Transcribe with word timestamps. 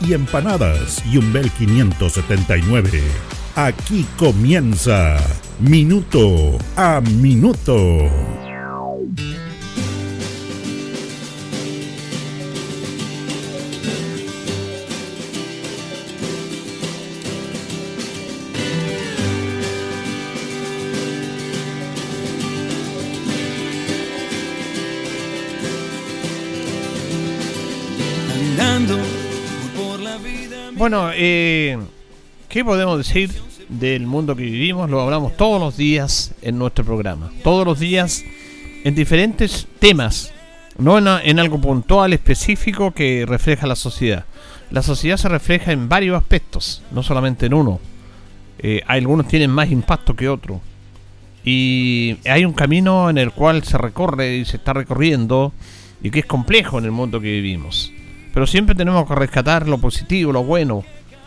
y 0.00 0.14
empanadas. 0.14 1.04
Y 1.06 1.18
un 1.18 1.32
Bel 1.32 1.50
579. 1.50 3.02
Aquí 3.54 4.06
comienza 4.16 5.18
Minuto 5.60 6.58
a 6.76 7.00
Minuto. 7.00 8.37
Bueno, 30.90 31.10
eh, 31.14 31.76
¿qué 32.48 32.64
podemos 32.64 32.96
decir 32.96 33.30
del 33.68 34.06
mundo 34.06 34.34
que 34.34 34.44
vivimos? 34.44 34.88
Lo 34.88 35.02
hablamos 35.02 35.36
todos 35.36 35.60
los 35.60 35.76
días 35.76 36.32
en 36.40 36.58
nuestro 36.58 36.82
programa. 36.82 37.30
Todos 37.44 37.66
los 37.66 37.78
días 37.78 38.24
en 38.84 38.94
diferentes 38.94 39.66
temas. 39.80 40.32
No 40.78 40.96
en, 40.96 41.38
algo 41.38 41.60
puntual, 41.60 42.14
específico 42.14 42.92
que 42.92 43.26
refleja 43.28 43.66
la 43.66 43.76
sociedad. 43.76 44.24
La 44.70 44.80
sociedad 44.80 45.18
se 45.18 45.28
refleja 45.28 45.72
en 45.72 45.90
varios 45.90 46.16
aspectos, 46.16 46.82
no 46.90 47.02
solamente 47.02 47.44
en 47.44 47.52
uno. 47.52 47.80
Eh, 48.58 48.80
algunos 48.86 49.28
tienen 49.28 49.50
más 49.50 49.70
impacto 49.70 50.16
que 50.16 50.30
otros. 50.30 50.58
Y 51.44 52.16
hay 52.24 52.46
un 52.46 52.54
camino 52.54 53.10
en 53.10 53.18
el 53.18 53.32
cual 53.32 53.62
se 53.62 53.76
recorre 53.76 54.38
y 54.38 54.46
se 54.46 54.56
está 54.56 54.72
recorriendo 54.72 55.52
y 56.02 56.10
que 56.10 56.20
es 56.20 56.26
complejo 56.26 56.78
en 56.78 56.86
el 56.86 56.92
mundo 56.92 57.20
que 57.20 57.30
vivimos. 57.30 57.92
Pero 58.38 58.46
siempre 58.46 58.76
tenemos 58.76 59.04
que 59.08 59.16
rescatar 59.16 59.66
lo 59.66 59.78
positivo, 59.78 60.30
lo 60.30 60.44
bueno, 60.44 60.84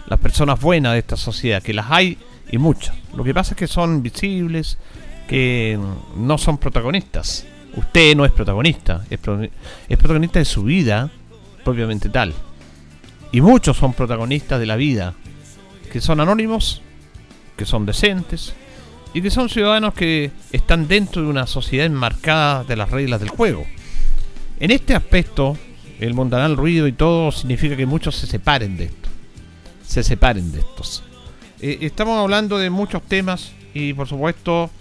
las 0.07 0.17
personas 0.17 0.61
buenas 0.61 0.93
de 0.93 0.99
esta 0.99 1.17
sociedad, 1.17 1.61
que 1.61 1.73
las 1.73 1.91
hay 1.91 2.17
y 2.49 2.57
muchas. 2.57 2.95
Lo 3.13 3.25
que 3.25 3.33
pasa 3.33 3.51
es 3.51 3.57
que 3.57 3.67
son 3.67 4.01
visibles, 4.01 4.77
que 5.27 5.77
no 6.15 6.37
son 6.37 6.57
protagonistas. 6.57 7.45
Usted 7.75 8.15
no 8.15 8.23
es 8.23 8.31
protagonista, 8.31 9.03
es, 9.09 9.19
protagonista 9.19 10.39
de 10.39 10.45
su 10.45 10.63
vida 10.63 11.11
propiamente 11.65 12.07
tal. 12.07 12.33
Y 13.33 13.41
muchos 13.41 13.75
son 13.75 13.91
protagonistas 13.91 14.61
de 14.61 14.67
la 14.67 14.77
vida, 14.77 15.13
que 15.91 15.99
son 15.99 16.21
anónimos, 16.21 16.81
que 17.57 17.65
son 17.65 17.85
decentes 17.85 18.53
y 19.13 19.21
que 19.21 19.31
son 19.31 19.49
ciudadanos 19.49 19.95
que 19.95 20.31
están 20.53 20.87
dentro 20.87 21.21
de 21.21 21.27
una 21.27 21.45
sociedad 21.45 21.87
enmarcada 21.87 22.63
de 22.63 22.77
las 22.77 22.89
reglas 22.89 23.19
del 23.19 23.27
juego. 23.27 23.65
En 24.61 24.71
este 24.71 24.95
aspecto, 24.95 25.57
el 26.01 26.15
mundanal 26.15 26.57
ruido 26.57 26.87
y 26.87 26.91
todo 26.91 27.31
significa 27.31 27.77
que 27.77 27.85
muchos 27.85 28.15
se 28.15 28.25
separen 28.25 28.75
de 28.75 28.85
esto. 28.85 29.09
Se 29.85 30.03
separen 30.03 30.51
de 30.51 30.59
estos. 30.59 31.03
Eh, 31.61 31.77
estamos 31.81 32.19
hablando 32.19 32.57
de 32.57 32.71
muchos 32.71 33.03
temas 33.03 33.51
y 33.73 33.93
por 33.93 34.07
supuesto 34.07 34.71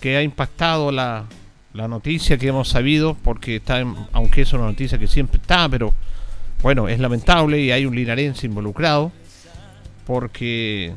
que 0.00 0.18
ha 0.18 0.22
impactado 0.22 0.92
la, 0.92 1.24
la 1.72 1.88
noticia 1.88 2.36
que 2.36 2.48
hemos 2.48 2.68
sabido, 2.68 3.16
porque 3.24 3.56
está, 3.56 3.82
aunque 4.12 4.42
es 4.42 4.52
una 4.52 4.64
noticia 4.64 4.98
que 4.98 5.06
siempre 5.06 5.40
está, 5.40 5.66
pero 5.68 5.94
bueno, 6.62 6.88
es 6.88 7.00
lamentable 7.00 7.58
y 7.58 7.70
hay 7.70 7.86
un 7.86 7.94
linarense 7.96 8.46
involucrado, 8.46 9.12
porque 10.06 10.92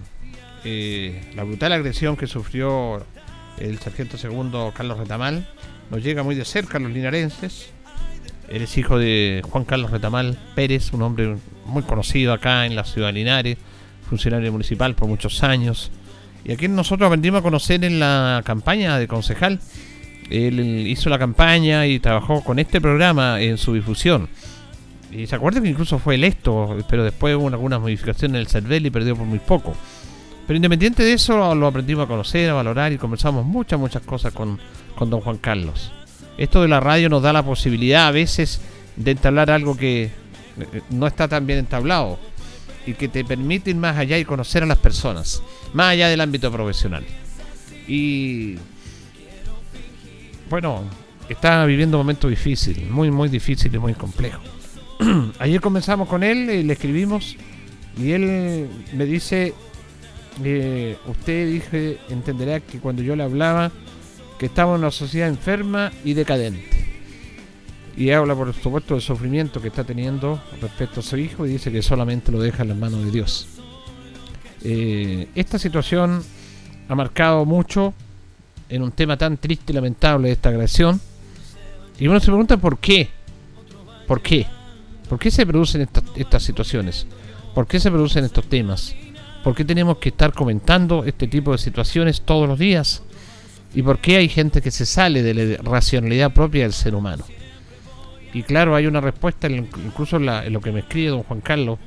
eh, 0.65 1.31
la 1.35 1.43
brutal 1.43 1.71
agresión 1.71 2.17
que 2.17 2.27
sufrió 2.27 3.05
el 3.59 3.79
sargento 3.79 4.17
segundo 4.17 4.73
Carlos 4.75 4.97
Retamal 4.97 5.47
nos 5.89 6.03
llega 6.03 6.21
muy 6.21 6.35
de 6.35 6.43
cerca 6.43 6.79
a 6.79 6.81
los 6.81 6.91
linarenses 6.91 7.69
Eres 8.53 8.77
hijo 8.77 8.99
de 8.99 9.41
Juan 9.49 9.65
Carlos 9.65 9.89
Retamal 9.89 10.37
Pérez, 10.53 10.93
un 10.93 11.01
hombre 11.01 11.37
muy 11.65 11.81
conocido 11.81 12.33
acá 12.33 12.67
en 12.67 12.75
la 12.75 12.83
ciudad 12.83 13.07
de 13.07 13.13
Linares, 13.13 13.57
funcionario 14.07 14.51
municipal 14.51 14.93
por 14.93 15.07
muchos 15.07 15.41
años. 15.41 15.89
Y 16.45 16.51
aquí 16.51 16.67
nosotros 16.67 17.07
aprendimos 17.07 17.39
a 17.39 17.41
conocer 17.41 17.83
en 17.83 17.99
la 17.99 18.43
campaña 18.45 18.99
de 18.99 19.07
concejal. 19.07 19.59
Él 20.29 20.59
hizo 20.87 21.09
la 21.09 21.17
campaña 21.17 21.87
y 21.87 21.99
trabajó 21.99 22.43
con 22.43 22.59
este 22.59 22.79
programa 22.79 23.41
en 23.41 23.57
su 23.57 23.73
difusión. 23.73 24.29
Y 25.11 25.25
se 25.25 25.35
acuerda 25.35 25.59
que 25.59 25.69
incluso 25.69 25.97
fue 25.97 26.13
electo, 26.13 26.77
pero 26.87 27.03
después 27.03 27.35
hubo 27.35 27.47
algunas 27.47 27.81
modificaciones 27.81 28.35
en 28.35 28.41
el 28.41 28.47
CERVEL 28.47 28.85
y 28.85 28.91
perdió 28.91 29.15
por 29.15 29.25
muy 29.25 29.39
poco. 29.39 29.75
Pero 30.45 30.57
independiente 30.57 31.01
de 31.01 31.13
eso, 31.13 31.55
lo 31.55 31.65
aprendimos 31.65 32.05
a 32.05 32.07
conocer, 32.07 32.51
a 32.51 32.53
valorar 32.53 32.93
y 32.93 32.99
conversamos 32.99 33.47
muchas, 33.47 33.79
muchas 33.79 34.03
cosas 34.03 34.31
con, 34.31 34.59
con 34.95 35.09
don 35.09 35.21
Juan 35.21 35.37
Carlos. 35.37 35.91
Esto 36.37 36.61
de 36.61 36.67
la 36.67 36.79
radio 36.79 37.09
nos 37.09 37.21
da 37.21 37.33
la 37.33 37.43
posibilidad 37.43 38.07
a 38.07 38.11
veces 38.11 38.59
de 38.95 39.11
entablar 39.11 39.51
algo 39.51 39.77
que 39.77 40.03
eh, 40.03 40.81
no 40.89 41.07
está 41.07 41.27
tan 41.27 41.45
bien 41.45 41.59
entablado 41.59 42.19
y 42.85 42.93
que 42.93 43.07
te 43.07 43.23
permite 43.23 43.69
ir 43.69 43.75
más 43.75 43.97
allá 43.97 44.17
y 44.17 44.25
conocer 44.25 44.63
a 44.63 44.65
las 44.65 44.77
personas, 44.77 45.41
más 45.73 45.91
allá 45.91 46.09
del 46.09 46.21
ámbito 46.21 46.51
profesional. 46.51 47.05
Y 47.87 48.55
bueno, 50.49 50.83
está 51.29 51.65
viviendo 51.65 51.97
un 51.97 52.01
momento 52.01 52.27
difícil, 52.27 52.89
muy, 52.89 53.11
muy 53.11 53.29
difícil 53.29 53.73
y 53.73 53.79
muy 53.79 53.93
complejo. 53.93 54.41
Ayer 55.39 55.61
comenzamos 55.61 56.07
con 56.07 56.23
él 56.23 56.49
y 56.49 56.63
le 56.63 56.73
escribimos 56.73 57.35
y 57.97 58.11
él 58.11 58.67
me 58.93 59.05
dice, 59.05 59.53
eh, 60.43 60.97
usted 61.07 61.47
dije, 61.47 61.97
entenderá 62.09 62.59
que 62.59 62.79
cuando 62.79 63.01
yo 63.01 63.15
le 63.15 63.23
hablaba, 63.23 63.71
estamos 64.47 64.75
en 64.75 64.81
una 64.81 64.91
sociedad 64.91 65.29
enferma 65.29 65.91
y 66.03 66.13
decadente. 66.13 66.69
Y 67.95 68.09
habla, 68.09 68.35
por 68.35 68.53
supuesto, 68.53 68.95
del 68.95 69.03
sufrimiento 69.03 69.61
que 69.61 69.67
está 69.67 69.83
teniendo 69.83 70.41
respecto 70.61 71.01
a 71.01 71.03
su 71.03 71.17
hijo 71.17 71.45
y 71.45 71.49
dice 71.49 71.71
que 71.71 71.81
solamente 71.81 72.31
lo 72.31 72.39
deja 72.39 72.63
en 72.63 72.69
las 72.69 72.77
manos 72.77 73.05
de 73.05 73.11
Dios. 73.11 73.47
Eh, 74.63 75.27
esta 75.35 75.59
situación 75.59 76.23
ha 76.87 76.95
marcado 76.95 77.45
mucho 77.45 77.93
en 78.69 78.81
un 78.81 78.91
tema 78.91 79.17
tan 79.17 79.37
triste 79.37 79.71
y 79.71 79.75
lamentable 79.75 80.29
de 80.29 80.33
esta 80.33 80.49
agresión. 80.49 80.99
Y 81.99 82.07
uno 82.07 82.19
se 82.19 82.27
pregunta 82.27 82.57
por 82.57 82.79
qué. 82.79 83.09
¿Por 84.07 84.21
qué? 84.21 84.47
¿Por 85.07 85.19
qué 85.19 85.29
se 85.29 85.45
producen 85.45 85.87
estas 86.15 86.43
situaciones? 86.43 87.05
¿Por 87.53 87.67
qué 87.67 87.79
se 87.79 87.91
producen 87.91 88.25
estos 88.25 88.45
temas? 88.49 88.95
¿Por 89.43 89.53
qué 89.53 89.63
tenemos 89.63 89.97
que 89.97 90.09
estar 90.09 90.33
comentando 90.33 91.03
este 91.03 91.27
tipo 91.27 91.51
de 91.51 91.57
situaciones 91.59 92.21
todos 92.21 92.47
los 92.47 92.57
días? 92.57 93.03
¿Y 93.73 93.81
por 93.81 93.99
qué 93.99 94.17
hay 94.17 94.29
gente 94.29 94.61
que 94.61 94.71
se 94.71 94.85
sale 94.85 95.23
de 95.23 95.33
la 95.33 95.57
racionalidad 95.63 96.31
propia 96.31 96.63
del 96.63 96.73
ser 96.73 96.93
humano? 96.93 97.25
Y 98.33 98.43
claro, 98.43 98.75
hay 98.75 98.87
una 98.87 99.01
respuesta, 99.01 99.47
incluso 99.47 100.17
en, 100.17 100.53
lo 100.53 100.61
que 100.61 100.71
me 100.71 100.79
escribe 100.81 101.09
don 101.09 101.23
Juan 101.23 101.41
Carlos. 101.41 101.79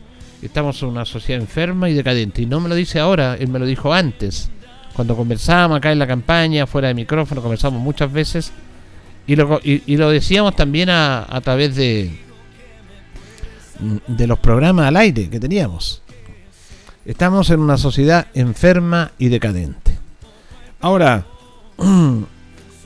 Estamos 0.42 0.80
en 0.82 0.90
una 0.90 1.04
sociedad 1.04 1.40
enferma 1.40 1.88
y 1.88 1.94
decadente. 1.94 2.42
Y 2.42 2.46
no 2.46 2.60
me 2.60 2.68
lo 2.68 2.74
dice 2.74 3.00
ahora, 3.00 3.36
él 3.38 3.48
me 3.48 3.58
lo 3.58 3.66
dijo 3.66 3.92
antes. 3.92 4.50
Cuando 4.94 5.16
conversábamos 5.16 5.78
acá 5.78 5.92
en 5.92 5.98
la 5.98 6.06
campaña, 6.06 6.66
fuera 6.66 6.88
de 6.88 6.94
micrófono, 6.94 7.42
conversamos 7.42 7.80
muchas 7.80 8.12
veces. 8.12 8.52
Y 9.26 9.34
lo, 9.34 10.10
decíamos 10.10 10.54
también 10.54 10.88
a, 10.88 11.26
a 11.28 11.40
través 11.40 11.74
de, 11.74 12.10
de 14.06 14.26
los 14.26 14.38
programas 14.38 14.86
al 14.86 14.96
aire 14.96 15.28
que 15.28 15.40
teníamos. 15.40 16.02
Estamos 17.04 17.50
en 17.50 17.60
una 17.60 17.76
sociedad 17.76 18.28
enferma 18.34 19.12
y 19.18 19.28
decadente. 19.28 19.98
Ahora, 20.80 21.24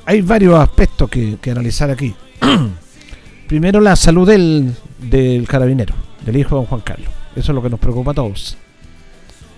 hay 0.06 0.22
varios 0.22 0.58
aspectos 0.58 1.08
que, 1.08 1.38
analizar 1.50 1.90
aquí. 1.90 2.14
Primero, 3.48 3.81
la 3.81 3.96
salud 3.96 4.28
del, 4.28 4.75
del 4.98 5.46
carabinero, 5.48 5.94
del 6.25 6.37
hijo 6.37 6.50
de 6.50 6.56
don 6.56 6.66
Juan 6.66 6.81
Carlos. 6.82 7.10
Eso 7.37 7.52
es 7.52 7.54
lo 7.54 7.62
que 7.62 7.70
nos 7.70 7.81
preocupa 7.81 8.12
a 8.12 8.14
todos. 8.14 8.56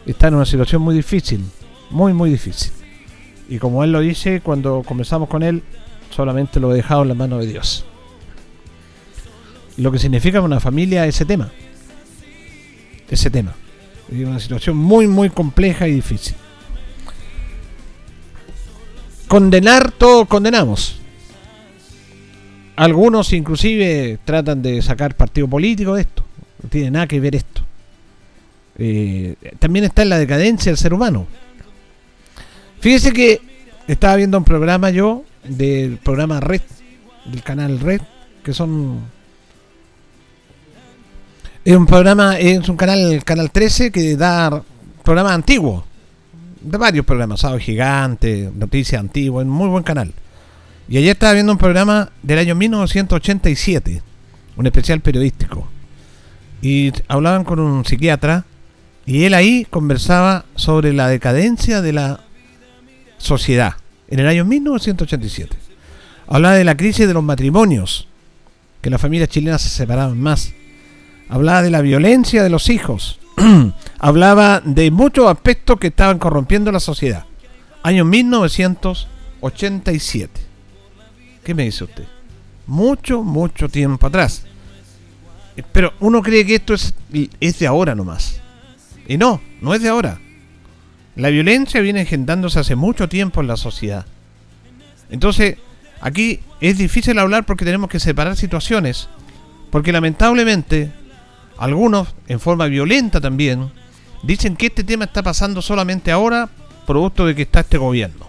Está 0.07 0.29
en 0.29 0.35
una 0.35 0.47
situación 0.47 0.83
muy 0.83 0.95
difícil, 0.95 1.45
muy, 1.91 2.13
muy 2.13 2.31
difícil. 2.31 2.73
Y 3.49 3.59
como 3.59 3.85
él 3.85 3.93
lo 3.93 4.01
dice, 4.01 4.41
cuando 4.41 4.83
comenzamos 4.83 5.29
con 5.29 5.43
él, 5.43 5.63
solamente 6.11 6.61
lo 6.61 6.73
he 6.73 6.77
dejado 6.77 7.03
en 7.03 7.09
la 7.09 7.15
mano 7.15 7.39
de 7.39 7.47
Dios. 7.47 7.85
lo 9.79 9.91
que 9.91 9.99
significa 9.99 10.41
una 10.41 10.61
familia 10.61 11.07
ese 11.07 11.25
tema. 11.25 11.51
Ese 13.09 13.31
tema. 13.31 13.55
Es 14.11 14.27
una 14.27 14.41
situación 14.41 14.77
muy, 14.77 15.07
muy 15.07 15.31
compleja 15.31 15.89
y 15.89 15.93
difícil. 15.93 16.35
Condenar, 19.33 19.93
todos 19.93 20.29
condenamos. 20.29 20.97
Algunos 22.77 23.33
inclusive 23.33 24.19
tratan 24.27 24.61
de 24.61 24.83
sacar 24.83 25.17
partido 25.17 25.49
político 25.49 25.95
de 25.95 26.03
esto. 26.03 26.23
No 26.63 26.69
tiene 26.69 26.91
nada 26.91 27.07
que 27.07 27.19
ver 27.19 27.37
esto. 27.37 27.63
Eh, 28.77 29.37
también 29.59 29.87
está 29.87 30.03
en 30.03 30.11
la 30.11 30.19
decadencia 30.19 30.71
del 30.71 30.77
ser 30.77 30.93
humano. 30.93 31.27
Fíjese 32.81 33.15
que 33.15 33.41
estaba 33.89 34.17
viendo 34.17 34.37
un 34.37 34.45
programa 34.45 34.91
yo 34.91 35.25
del 35.45 35.97
programa 35.97 36.39
Red, 36.39 36.61
del 37.25 37.43
canal 37.43 37.81
Red, 37.81 38.03
que 38.45 38.53
son 38.53 39.01
es 41.65 41.75
un 41.75 41.87
programa, 41.87 42.39
es 42.39 42.69
un 42.69 42.77
canal, 42.77 43.25
canal 43.25 43.51
13 43.51 43.91
que 43.93 44.15
da 44.15 44.63
programas 45.03 45.33
antiguos, 45.33 45.85
de 46.63 46.79
varios 46.79 47.05
programas, 47.05 47.41
Sábado 47.41 47.59
Gigante, 47.59 48.51
Noticias 48.55 49.01
Antiguas, 49.01 49.47
muy 49.47 49.69
buen 49.69 49.83
canal. 49.83 50.13
Y 50.89 50.99
ayer 50.99 51.13
estaba 51.13 51.33
viendo 51.33 51.53
un 51.53 51.59
programa 51.59 52.11
del 52.23 52.39
año 52.39 52.55
1987, 52.55 54.03
un 54.57 54.67
especial 54.67 55.01
periodístico. 55.01 55.69
Y 56.61 56.93
hablaban 57.09 57.45
con 57.45 57.59
un 57.59 57.85
psiquiatra 57.85 58.45
y 59.07 59.25
él 59.25 59.35
ahí 59.35 59.67
conversaba 59.69 60.45
sobre 60.55 60.93
la 60.93 61.09
decadencia 61.09 61.83
de 61.83 61.93
la 61.93 62.21
sociedad 63.19 63.75
en 64.09 64.21
el 64.21 64.29
año 64.29 64.45
1987. 64.45 65.57
Hablaba 66.29 66.55
de 66.55 66.65
la 66.65 66.77
crisis 66.77 67.07
de 67.07 67.15
los 67.15 67.25
matrimonios, 67.25 68.07
que 68.81 68.91
las 68.91 69.01
familias 69.01 69.29
chilenas 69.29 69.63
se 69.63 69.71
separaban 69.71 70.21
más. 70.21 70.53
Hablaba 71.29 71.63
de 71.63 71.71
la 71.71 71.81
violencia 71.81 72.43
de 72.43 72.51
los 72.51 72.69
hijos. 72.69 73.19
Hablaba 73.99 74.61
de 74.65 74.91
muchos 74.91 75.31
aspectos 75.31 75.79
que 75.79 75.89
estaban 75.89 76.19
corrompiendo 76.19 76.73
la 76.73 76.81
sociedad. 76.81 77.27
Año 77.83 78.05
1987. 78.05 80.41
¿Qué 81.45 81.55
me 81.55 81.65
dice 81.65 81.85
usted? 81.85 82.05
Mucho, 82.67 83.23
mucho 83.23 83.69
tiempo 83.69 84.07
atrás. 84.07 84.45
Pero 85.73 85.93
uno 86.01 86.23
cree 86.23 86.47
que 86.47 86.55
esto 86.55 86.75
es, 86.75 86.95
es 87.41 87.59
de 87.59 87.67
ahora 87.67 87.95
nomás. 87.95 88.41
Y 89.07 89.17
no, 89.17 89.41
no 89.61 89.75
es 89.75 89.83
de 89.83 89.89
ahora. 89.89 90.21
La 91.17 91.29
violencia 91.29 91.81
viene 91.81 92.03
engendrándose 92.03 92.61
hace 92.61 92.75
mucho 92.75 93.09
tiempo 93.09 93.41
en 93.41 93.49
la 93.49 93.57
sociedad. 93.57 94.07
Entonces, 95.11 95.59
aquí 96.01 96.41
es 96.61 96.79
difícil 96.79 97.19
hablar 97.19 97.45
porque 97.45 97.65
tenemos 97.65 97.91
que 97.91 98.01
separar 98.01 98.37
situaciones. 98.37 99.09
Porque 99.71 99.93
lamentablemente, 99.93 100.91
algunos, 101.59 102.15
en 102.29 102.41
forma 102.41 102.67
violenta 102.67 103.21
también, 103.21 103.71
dicen 104.23 104.57
que 104.57 104.67
este 104.67 104.85
tema 104.85 105.05
está 105.05 105.23
pasando 105.23 105.63
solamente 105.63 106.11
ahora, 106.11 106.49
producto 106.87 107.27
de 107.27 107.35
que 107.35 107.43
está 107.43 107.61
este 107.61 107.79
gobierno. 107.79 108.29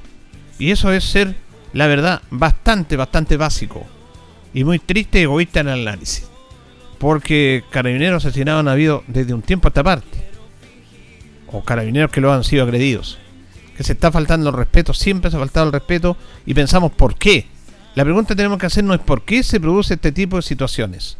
Y 0.60 0.72
eso 0.72 0.92
es 0.92 1.04
ser 1.04 1.36
la 1.74 1.88
verdad, 1.88 2.22
bastante, 2.30 2.96
bastante 2.96 3.36
básico. 3.36 3.86
Y 4.54 4.64
muy 4.64 4.80
triste 4.80 5.20
y 5.20 5.24
egoísta 5.24 5.60
en 5.60 5.70
el 5.70 5.88
análisis. 5.88 6.28
Porque 7.00 7.64
carabineros 7.72 8.24
asesinados 8.24 8.62
han 8.62 8.68
habido 8.68 9.04
desde 9.08 9.34
un 9.34 9.42
tiempo 9.42 9.68
a 9.68 9.70
esta 9.70 9.84
parte. 9.84 10.30
O 11.52 11.64
carabineros 11.64 12.12
que 12.12 12.22
lo 12.22 12.32
han 12.32 12.44
sido 12.44 12.64
agredidos. 12.64 13.18
Que 13.76 13.84
se 13.84 13.94
está 13.94 14.12
faltando 14.12 14.52
el 14.52 14.56
respeto, 14.56 14.94
siempre 14.94 15.32
se 15.32 15.38
ha 15.38 15.40
faltado 15.40 15.66
el 15.66 15.74
respeto 15.74 16.16
y 16.46 16.54
pensamos 16.54 16.92
por 16.92 17.16
qué. 17.16 17.48
La 17.96 18.04
pregunta 18.04 18.30
que 18.30 18.36
tenemos 18.36 18.60
que 18.60 18.68
hacernos 18.68 18.98
es 18.98 19.04
por 19.04 19.24
qué 19.24 19.42
se 19.44 19.60
produce 19.60 19.96
este 19.96 20.12
tipo 20.12 20.36
de 20.36 20.44
situaciones. 20.44 21.18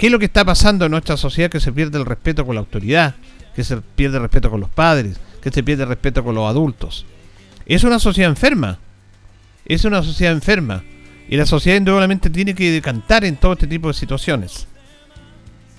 ¿Qué 0.00 0.06
es 0.06 0.12
lo 0.12 0.18
que 0.18 0.24
está 0.24 0.46
pasando 0.46 0.86
en 0.86 0.92
nuestra 0.92 1.18
sociedad 1.18 1.50
que 1.50 1.60
se 1.60 1.72
pierde 1.72 1.98
el 1.98 2.06
respeto 2.06 2.46
con 2.46 2.54
la 2.54 2.60
autoridad? 2.60 3.16
Que 3.54 3.62
se 3.62 3.76
pierde 3.76 4.16
el 4.16 4.22
respeto 4.22 4.50
con 4.50 4.58
los 4.58 4.70
padres, 4.70 5.20
que 5.42 5.50
se 5.50 5.62
pierde 5.62 5.82
el 5.82 5.90
respeto 5.90 6.24
con 6.24 6.34
los 6.34 6.48
adultos. 6.48 7.04
Es 7.66 7.84
una 7.84 7.98
sociedad 7.98 8.30
enferma 8.30 8.78
es 9.74 9.84
una 9.84 10.02
sociedad 10.02 10.32
enferma. 10.32 10.82
Y 11.28 11.36
la 11.36 11.46
sociedad 11.46 11.78
indudablemente 11.78 12.28
tiene 12.28 12.54
que 12.54 12.72
decantar 12.72 13.24
en 13.24 13.36
todo 13.36 13.52
este 13.52 13.68
tipo 13.68 13.86
de 13.86 13.94
situaciones. 13.94 14.66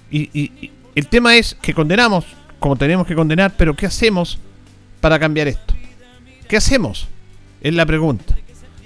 Y, 0.10 0.72
el 0.96 1.08
tema 1.08 1.36
es 1.36 1.56
que 1.62 1.74
condenamos, 1.74 2.26
como 2.60 2.76
tenemos 2.76 3.06
que 3.06 3.16
condenar, 3.16 3.54
pero 3.58 3.76
¿qué 3.76 3.86
hacemos 3.86 4.38
para 5.02 5.20
cambiar 5.20 5.50
esto? 5.50 5.74
¿Qué 6.48 6.56
hacemos? 6.56 7.08
Es 7.60 7.74
la 7.74 7.86
pregunta. 7.86 8.38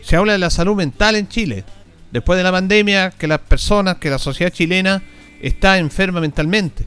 Se 0.02 0.16
habla 0.16 0.34
de 0.34 0.40
la 0.40 0.50
salud 0.50 0.76
mental 0.76 1.16
en 1.16 1.28
Chile. 1.28 1.64
Después 2.12 2.38
de 2.38 2.44
la 2.44 2.52
pandemia, 2.52 3.12
que 3.12 3.28
las 3.28 3.40
personas, 3.40 3.98
que 3.98 4.10
la 4.10 4.18
sociedad 4.18 4.52
chilena 4.52 5.04
está 5.42 5.78
enferma 5.78 6.20
mentalmente. 6.20 6.86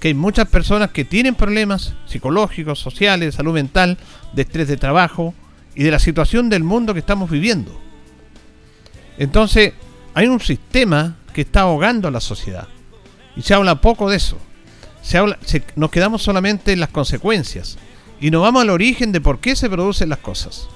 Que 0.00 0.08
hay 0.08 0.14
muchas 0.14 0.48
personas 0.48 0.90
que 0.90 1.04
tienen 1.04 1.34
problemas 1.34 1.94
psicológicos, 2.06 2.78
sociales, 2.78 3.34
salud 3.34 3.52
mental, 3.52 3.98
de 4.32 4.42
estrés 4.42 4.68
de 4.68 4.76
trabajo, 4.76 5.34
y 5.74 5.82
de 5.82 5.90
la 5.90 5.98
situación 5.98 6.48
del 6.48 6.64
mundo 6.64 6.94
que 6.94 7.00
estamos 7.00 7.30
viviendo. 7.30 7.78
Entonces, 9.18 9.74
hay 10.14 10.26
un 10.26 10.40
sistema 10.40 11.16
que 11.32 11.42
está 11.42 11.62
ahogando 11.62 12.08
a 12.08 12.10
la 12.10 12.20
sociedad. 12.20 12.68
Y 13.36 13.42
se 13.42 13.54
habla 13.54 13.80
poco 13.80 14.10
de 14.10 14.16
eso. 14.16 14.38
Se 15.02 15.18
habla, 15.18 15.38
nos 15.76 15.90
quedamos 15.90 16.22
solamente 16.22 16.72
en 16.72 16.80
las 16.80 16.88
consecuencias. 16.88 17.78
Y 18.20 18.30
nos 18.30 18.42
vamos 18.42 18.62
al 18.62 18.70
origen 18.70 19.12
de 19.12 19.20
por 19.20 19.38
qué 19.38 19.56
se 19.56 19.70
producen 19.70 20.08
las 20.08 20.18
cosas. 20.18 20.68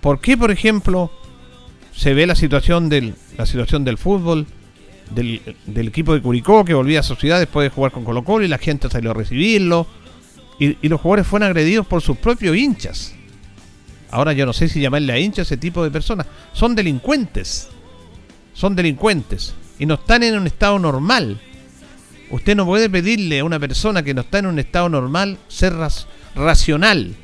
¿Por 0.00 0.20
qué, 0.20 0.36
por 0.36 0.50
ejemplo, 0.50 1.10
se 1.96 2.14
ve 2.14 2.26
la 2.26 2.36
situación 2.36 2.88
del, 2.88 3.14
la 3.36 3.46
situación 3.46 3.84
del 3.84 3.98
fútbol, 3.98 4.46
del, 5.10 5.88
equipo 5.88 6.14
de 6.14 6.22
Curicó 6.22 6.64
que 6.64 6.74
volvía 6.74 7.00
a 7.00 7.02
su 7.02 7.14
ciudad 7.16 7.38
después 7.38 7.64
de 7.64 7.74
jugar 7.74 7.92
con 7.92 8.04
Colo 8.04 8.24
Colo 8.24 8.44
y 8.44 8.48
la 8.48 8.58
gente 8.58 8.88
salió 8.90 9.10
a 9.10 9.14
recibirlo? 9.14 9.86
Y, 10.58 10.76
y 10.82 10.88
los 10.88 11.00
jugadores 11.00 11.26
fueron 11.26 11.48
agredidos 11.48 11.86
por 11.86 12.02
sus 12.02 12.16
propios 12.16 12.56
hinchas. 12.56 13.14
Ahora 14.10 14.32
yo 14.32 14.46
no 14.46 14.52
sé 14.52 14.68
si 14.68 14.80
llamarle 14.80 15.12
a 15.12 15.18
hincha 15.18 15.42
a 15.42 15.44
ese 15.44 15.56
tipo 15.56 15.84
de 15.84 15.90
personas. 15.90 16.26
Son 16.52 16.74
delincuentes. 16.74 17.68
Son 18.54 18.74
delincuentes. 18.74 19.54
Y 19.78 19.86
no 19.86 19.94
están 19.94 20.22
en 20.22 20.36
un 20.36 20.46
estado 20.46 20.78
normal. 20.78 21.40
Usted 22.30 22.56
no 22.56 22.66
puede 22.66 22.90
pedirle 22.90 23.40
a 23.40 23.44
una 23.44 23.58
persona 23.58 24.02
que 24.02 24.14
no 24.14 24.22
está 24.22 24.38
en 24.38 24.46
un 24.46 24.58
estado 24.58 24.88
normal 24.88 25.38
ser 25.48 25.74
racional. 26.34 27.14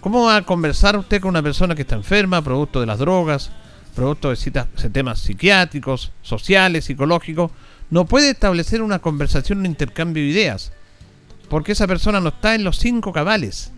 ¿Cómo 0.00 0.24
va 0.24 0.36
a 0.36 0.42
conversar 0.42 0.96
usted 0.96 1.20
con 1.20 1.30
una 1.30 1.42
persona 1.42 1.74
que 1.74 1.82
está 1.82 1.94
enferma, 1.94 2.42
producto 2.42 2.80
de 2.80 2.86
las 2.86 2.98
drogas, 2.98 3.50
producto 3.90 4.30
de 4.30 4.90
temas 4.90 5.20
psiquiátricos, 5.20 6.12
sociales, 6.22 6.86
psicológicos? 6.86 7.50
No 7.90 8.04
puede 8.06 8.30
establecer 8.30 8.82
una 8.82 9.00
conversación, 9.00 9.60
un 9.60 9.66
intercambio 9.66 10.22
de 10.22 10.28
ideas. 10.28 10.72
Porque 11.48 11.72
esa 11.72 11.86
persona 11.86 12.20
no 12.20 12.28
está 12.28 12.54
en 12.54 12.64
los 12.64 12.78
cinco 12.78 13.12
cabales. 13.12 13.72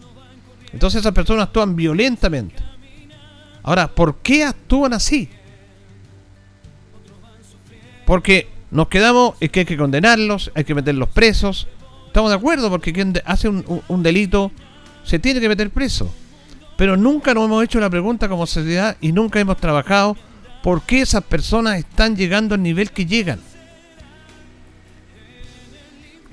Entonces 0.73 1.01
esas 1.01 1.13
personas 1.13 1.47
actúan 1.47 1.77
violentamente. 1.77 2.63
Ahora, 3.63 3.89
¿por 3.89 4.17
qué 4.19 4.45
actúan 4.45 4.93
así? 4.93 5.29
Porque 8.05 8.49
nos 8.71 8.89
quedamos, 8.89 9.35
es 9.41 9.51
que 9.51 9.61
hay 9.61 9.67
que 9.67 9.77
condenarlos, 9.77 10.51
hay 10.55 10.65
que 10.65 10.75
meterlos 10.75 11.09
presos. 11.09 11.69
Estamos 12.07 12.31
de 12.31 12.37
acuerdo, 12.37 12.69
porque 12.71 12.93
quien 12.93 13.15
hace 13.25 13.49
un, 13.49 14.03
delito 14.03 14.51
se 15.05 15.19
tiene 15.19 15.41
que 15.41 15.49
meter 15.49 15.71
preso. 15.71 16.13
Pero 16.77 16.97
nunca 16.97 17.35
nos 17.35 17.45
hemos 17.45 17.65
hecho 17.65 17.81
la 17.81 17.91
pregunta 17.91 18.29
como 18.29 18.47
sociedad 18.47 18.97
y 19.01 19.13
nunca 19.13 19.41
hemos 19.41 19.57
trabajado 19.57 20.17
por 20.63 20.83
qué 20.83 21.03
esas 21.03 21.23
personas 21.25 21.79
están 21.79 22.17
llegando 22.17 22.55
al 22.55 22.63
nivel 22.63 22.91
que 22.91 23.07
llegan. 23.07 23.41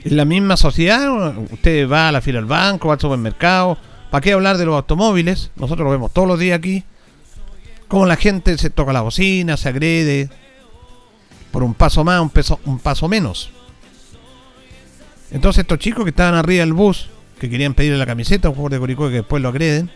En 0.04 0.16
la 0.16 0.26
misma 0.26 0.56
sociedad, 0.56 1.38
usted 1.52 1.90
va 1.90 2.08
a 2.08 2.12
la 2.12 2.22
fila 2.22 2.40
del 2.40 2.46
banco, 2.46 2.88
va 2.88 2.94
al 2.94 3.00
supermercado, 3.02 3.78
¿Para 4.10 4.22
qué 4.22 4.34
hablar 4.34 4.58
de 4.58 4.66
los 4.66 4.76
automóviles? 4.76 5.52
Nosotros 5.56 5.86
lo 5.86 5.92
vemos 5.92 6.12
todos 6.12 6.28
los 6.28 6.40
días 6.40 6.58
aquí. 6.58 6.84
Como 7.88 8.06
la 8.06 8.16
gente 8.16 8.58
se 8.58 8.70
toca 8.70 8.92
la 8.92 9.02
bocina, 9.02 9.56
se 9.56 9.70
agrede. 9.70 10.30
Por 11.52 11.64
un 11.64 11.74
paso 11.74 12.04
más, 12.04 12.20
un, 12.20 12.30
peso, 12.30 12.60
un 12.66 12.80
paso 12.80 13.08
menos. 13.08 13.52
Entonces 15.32 15.62
estos 15.62 15.78
chicos 15.80 16.04
que 16.04 16.10
estaban 16.10 16.34
arriba 16.34 16.62
del 16.62 16.74
bus, 16.74 17.08
que 17.40 17.50
querían 17.50 17.76
pedirle 17.76 17.98
la 17.98 18.06
camiseta 18.06 18.48
a 18.48 18.52
un 18.52 18.56
jugador 18.56 18.74
de 18.74 18.80
Curicó 18.80 19.08
que 19.10 19.16
después 19.16 19.44
lo 19.44 19.50
agreden, 19.50 19.92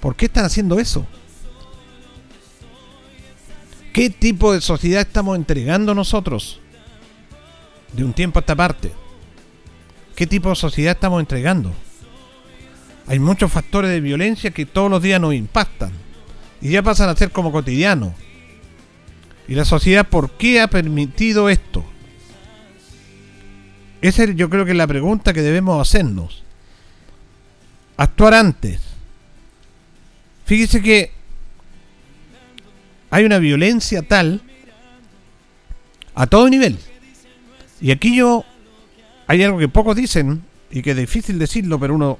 ¿por 0.00 0.16
qué 0.16 0.26
están 0.26 0.44
haciendo 0.44 0.78
eso? 0.78 1.06
¿Qué 3.92 4.10
tipo 4.10 4.52
de 4.52 4.60
sociedad 4.60 5.00
estamos 5.00 5.36
entregando 5.36 5.94
nosotros? 5.94 6.60
De 7.92 8.04
un 8.04 8.12
tiempo 8.12 8.38
a 8.38 8.40
esta 8.40 8.54
parte. 8.54 8.92
¿Qué 10.14 10.26
tipo 10.26 10.50
de 10.50 10.56
sociedad 10.56 10.92
estamos 10.92 11.20
entregando? 11.20 11.72
hay 13.08 13.18
muchos 13.18 13.52
factores 13.52 13.90
de 13.90 14.00
violencia 14.00 14.50
que 14.50 14.66
todos 14.66 14.90
los 14.90 15.02
días 15.02 15.20
nos 15.20 15.34
impactan 15.34 15.92
y 16.60 16.70
ya 16.70 16.82
pasan 16.82 17.08
a 17.08 17.16
ser 17.16 17.30
como 17.30 17.52
cotidiano. 17.52 18.14
¿Y 19.48 19.54
la 19.54 19.64
sociedad 19.64 20.08
por 20.08 20.32
qué 20.32 20.60
ha 20.60 20.68
permitido 20.68 21.48
esto? 21.48 21.84
Esa 24.02 24.24
yo 24.24 24.50
creo 24.50 24.64
que 24.64 24.72
es 24.72 24.76
la 24.76 24.88
pregunta 24.88 25.32
que 25.32 25.42
debemos 25.42 25.80
hacernos. 25.80 26.42
Actuar 27.96 28.34
antes. 28.34 28.80
Fíjese 30.46 30.80
que 30.80 31.10
hay 33.10 33.24
una 33.24 33.38
violencia 33.38 34.02
tal, 34.02 34.40
a 36.14 36.26
todo 36.26 36.48
nivel. 36.48 36.78
Y 37.80 37.90
aquí 37.90 38.16
yo 38.16 38.44
hay 39.26 39.42
algo 39.42 39.58
que 39.58 39.68
pocos 39.68 39.96
dicen 39.96 40.42
y 40.70 40.82
que 40.82 40.92
es 40.92 40.96
difícil 40.96 41.38
decirlo, 41.38 41.80
pero 41.80 41.94
uno, 41.94 42.18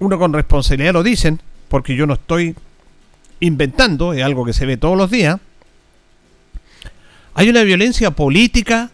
uno 0.00 0.18
con 0.18 0.32
responsabilidad 0.32 0.92
lo 0.92 1.04
dicen, 1.04 1.40
porque 1.68 1.94
yo 1.94 2.06
no 2.06 2.14
estoy 2.14 2.56
inventando, 3.40 4.12
es 4.12 4.24
algo 4.24 4.44
que 4.44 4.52
se 4.52 4.66
ve 4.66 4.76
todos 4.76 4.96
los 4.96 5.10
días. 5.10 5.38
Hay 7.34 7.48
una 7.48 7.62
violencia 7.62 8.10
política 8.10 8.90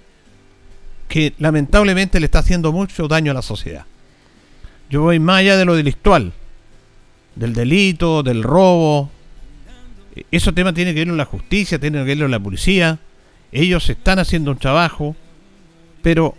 que 1.09 1.33
lamentablemente 1.39 2.21
le 2.21 2.27
está 2.27 2.41
haciendo 2.41 2.73
mucho 2.73 3.09
daño 3.09 3.31
a 3.31 3.35
la 3.35 3.43
sociedad. 3.43 3.87
Yo 4.91 5.01
voy 5.01 5.19
más 5.19 5.39
allá 5.39 5.57
de 5.57 5.65
lo 5.65 5.77
delictual, 5.77 6.35
del 7.35 7.53
delito, 7.55 8.23
del 8.23 8.43
robo. 8.43 9.11
Eso 10.31 10.53
tema 10.53 10.73
tiene 10.73 10.95
que 10.95 11.01
ver 11.01 11.09
con 11.09 11.17
la 11.17 11.25
justicia, 11.25 11.79
tiene 11.79 11.99
que 11.99 12.05
ver 12.05 12.19
con 12.19 12.31
la 12.31 12.41
policía. 12.41 12.99
Ellos 13.53 13.89
están 13.91 14.19
haciendo 14.19 14.51
un 14.51 14.59
trabajo, 14.59 15.17
pero 16.03 16.35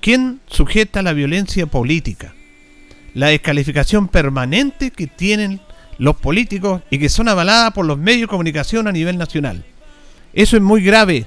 ¿quién 0.00 0.40
sujeta 0.46 1.02
la 1.02 1.12
violencia 1.12 1.66
política? 1.66 2.34
La 3.14 3.28
descalificación 3.28 4.08
permanente 4.08 4.90
que 4.90 5.06
tienen 5.06 5.60
los 5.98 6.16
políticos 6.16 6.82
y 6.90 6.98
que 6.98 7.08
son 7.08 7.28
avaladas 7.28 7.72
por 7.72 7.86
los 7.86 7.98
medios 7.98 8.22
de 8.22 8.28
comunicación 8.28 8.86
a 8.86 8.92
nivel 8.92 9.16
nacional. 9.16 9.64
Eso 10.32 10.56
es 10.56 10.62
muy 10.62 10.82
grave. 10.82 11.26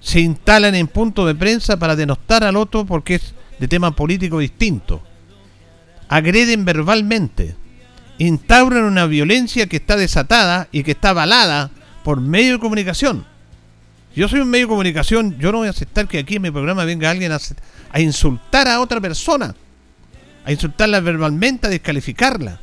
Se 0.00 0.20
instalan 0.20 0.74
en 0.74 0.88
punto 0.88 1.24
de 1.26 1.34
prensa 1.34 1.78
para 1.78 1.96
denostar 1.96 2.44
al 2.44 2.56
otro 2.56 2.84
porque 2.84 3.14
es 3.14 3.34
de 3.58 3.68
tema 3.68 3.94
político 3.94 4.40
distinto. 4.40 5.02
Agreden 6.08 6.64
verbalmente. 6.64 7.54
Instauran 8.22 8.84
una 8.84 9.06
violencia 9.06 9.66
que 9.66 9.78
está 9.78 9.96
desatada 9.96 10.68
y 10.70 10.84
que 10.84 10.92
está 10.92 11.10
avalada 11.10 11.72
por 12.04 12.20
medios 12.20 12.58
de 12.58 12.60
comunicación. 12.60 13.26
Yo 14.14 14.28
soy 14.28 14.38
un 14.38 14.48
medio 14.48 14.66
de 14.66 14.70
comunicación, 14.70 15.36
yo 15.40 15.50
no 15.50 15.58
voy 15.58 15.66
a 15.66 15.70
aceptar 15.70 16.06
que 16.06 16.20
aquí 16.20 16.36
en 16.36 16.42
mi 16.42 16.52
programa 16.52 16.84
venga 16.84 17.10
alguien 17.10 17.32
a, 17.32 18.00
insultar 18.00 18.68
a 18.68 18.80
otra 18.80 19.00
persona, 19.00 19.56
a 20.44 20.52
insultarla 20.52 21.00
verbalmente, 21.00 21.66
a 21.66 21.70
descalificarla. 21.70 22.60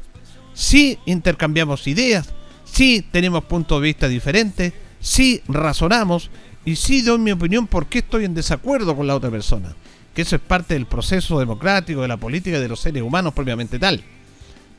Si 0.53 0.97
intercambiamos 1.05 1.87
ideas, 1.87 2.29
si 2.63 3.01
tenemos 3.01 3.43
puntos 3.43 3.81
de 3.81 3.87
vista 3.87 4.07
diferentes, 4.07 4.71
si 5.01 5.41
razonamos 5.49 6.29
y 6.63 6.77
si 6.77 7.01
doy 7.01 7.17
mi 7.17 7.31
opinión 7.31 7.67
por 7.67 7.87
qué 7.87 7.99
estoy 7.99 8.23
en 8.23 8.33
desacuerdo 8.33 8.95
con 8.95 9.07
la 9.07 9.15
otra 9.15 9.29
persona. 9.29 9.75
Que 10.15 10.21
eso 10.21 10.37
es 10.37 10.41
parte 10.41 10.75
del 10.75 10.85
proceso 10.85 11.37
democrático, 11.37 12.01
de 12.01 12.07
la 12.07 12.15
política 12.15 12.61
de 12.61 12.69
los 12.69 12.79
seres 12.79 13.03
humanos 13.03 13.33
propiamente 13.33 13.77
tal. 13.77 14.01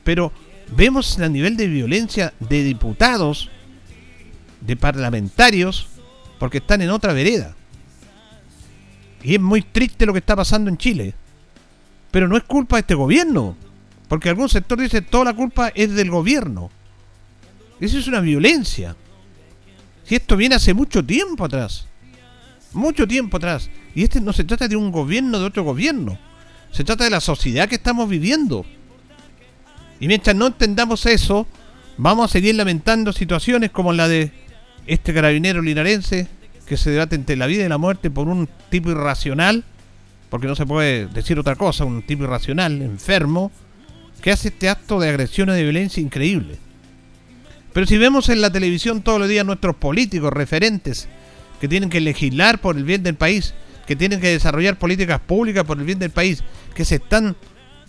Pero 0.03 0.31
vemos 0.71 1.19
a 1.19 1.29
nivel 1.29 1.57
de 1.57 1.67
violencia 1.67 2.33
de 2.39 2.63
diputados, 2.63 3.49
de 4.61 4.75
parlamentarios, 4.75 5.87
porque 6.39 6.59
están 6.59 6.81
en 6.81 6.89
otra 6.89 7.13
vereda. 7.13 7.55
Y 9.23 9.35
es 9.35 9.41
muy 9.41 9.61
triste 9.61 10.05
lo 10.05 10.13
que 10.13 10.19
está 10.19 10.35
pasando 10.35 10.69
en 10.69 10.77
Chile. 10.77 11.13
Pero 12.09 12.27
no 12.27 12.37
es 12.37 12.43
culpa 12.43 12.77
de 12.77 12.81
este 12.81 12.95
gobierno. 12.95 13.55
Porque 14.07 14.29
algún 14.29 14.49
sector 14.49 14.79
dice 14.79 15.01
toda 15.01 15.25
la 15.25 15.33
culpa 15.33 15.69
es 15.69 15.93
del 15.93 16.09
gobierno. 16.09 16.69
Eso 17.79 17.97
es 17.97 18.07
una 18.07 18.19
violencia. 18.19 18.95
Si 20.03 20.15
esto 20.15 20.35
viene 20.35 20.55
hace 20.55 20.73
mucho 20.73 21.05
tiempo 21.05 21.45
atrás. 21.45 21.87
Mucho 22.73 23.07
tiempo 23.07 23.37
atrás. 23.37 23.69
Y 23.95 24.03
este 24.03 24.19
no 24.19 24.33
se 24.33 24.43
trata 24.43 24.67
de 24.67 24.75
un 24.75 24.91
gobierno 24.91 25.39
de 25.39 25.45
otro 25.45 25.63
gobierno. 25.63 26.17
Se 26.71 26.83
trata 26.83 27.03
de 27.03 27.09
la 27.09 27.21
sociedad 27.21 27.69
que 27.69 27.75
estamos 27.75 28.09
viviendo. 28.09 28.65
Y 30.01 30.07
mientras 30.07 30.35
no 30.35 30.47
entendamos 30.47 31.05
eso, 31.05 31.47
vamos 31.95 32.29
a 32.29 32.33
seguir 32.33 32.55
lamentando 32.55 33.13
situaciones 33.13 33.69
como 33.69 33.93
la 33.93 34.07
de 34.07 34.31
este 34.87 35.13
carabinero 35.13 35.61
linarense 35.61 36.27
que 36.65 36.75
se 36.75 36.89
debate 36.89 37.15
entre 37.15 37.35
la 37.35 37.45
vida 37.45 37.63
y 37.63 37.69
la 37.69 37.77
muerte 37.77 38.09
por 38.09 38.27
un 38.27 38.49
tipo 38.71 38.89
irracional, 38.89 39.63
porque 40.31 40.47
no 40.47 40.55
se 40.55 40.65
puede 40.65 41.05
decir 41.05 41.37
otra 41.37 41.55
cosa, 41.55 41.85
un 41.85 42.01
tipo 42.01 42.23
irracional, 42.23 42.81
enfermo, 42.81 43.51
que 44.23 44.31
hace 44.31 44.47
este 44.47 44.69
acto 44.69 44.99
de 44.99 45.09
agresión 45.09 45.49
y 45.49 45.53
de 45.53 45.63
violencia 45.63 46.01
increíble. 46.01 46.57
Pero 47.71 47.85
si 47.85 47.99
vemos 47.99 48.29
en 48.29 48.41
la 48.41 48.51
televisión 48.51 49.03
todos 49.03 49.19
los 49.19 49.29
días 49.29 49.45
nuestros 49.45 49.75
políticos 49.75 50.33
referentes 50.33 51.07
que 51.59 51.67
tienen 51.67 51.91
que 51.91 52.01
legislar 52.01 52.59
por 52.59 52.75
el 52.75 52.85
bien 52.85 53.03
del 53.03 53.15
país, 53.15 53.53
que 53.85 53.95
tienen 53.95 54.19
que 54.19 54.29
desarrollar 54.29 54.79
políticas 54.79 55.19
públicas 55.19 55.63
por 55.63 55.77
el 55.77 55.85
bien 55.85 55.99
del 55.99 56.09
país, 56.09 56.43
que 56.73 56.85
se 56.85 56.95
están 56.95 57.35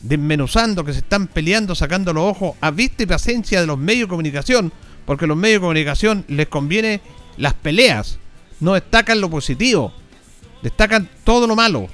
desmenuzando, 0.03 0.85
que 0.85 0.93
se 0.93 0.99
están 0.99 1.29
peleando, 1.29 1.75
sacando 1.75 2.13
los 2.13 2.25
ojos 2.25 2.57
a 2.61 2.71
vista 2.71 3.05
y 3.05 3.07
presencia 3.07 3.61
de 3.61 3.67
los 3.67 3.79
medios 3.79 4.09
de 4.09 4.11
comunicación, 4.11 4.73
porque 5.07 5.25
a 5.25 5.29
los 5.29 5.37
medios 5.37 5.57
de 5.57 5.61
comunicación 5.61 6.25
les 6.29 6.49
conviene 6.49 7.01
las 7.37 7.55
peleas, 7.55 8.19
no 8.61 8.75
destacan 8.75 9.21
lo 9.21 9.31
positivo, 9.31 9.93
destacan 10.63 11.09
todo 11.25 11.47
lo 11.47 11.57
malo. 11.57 11.89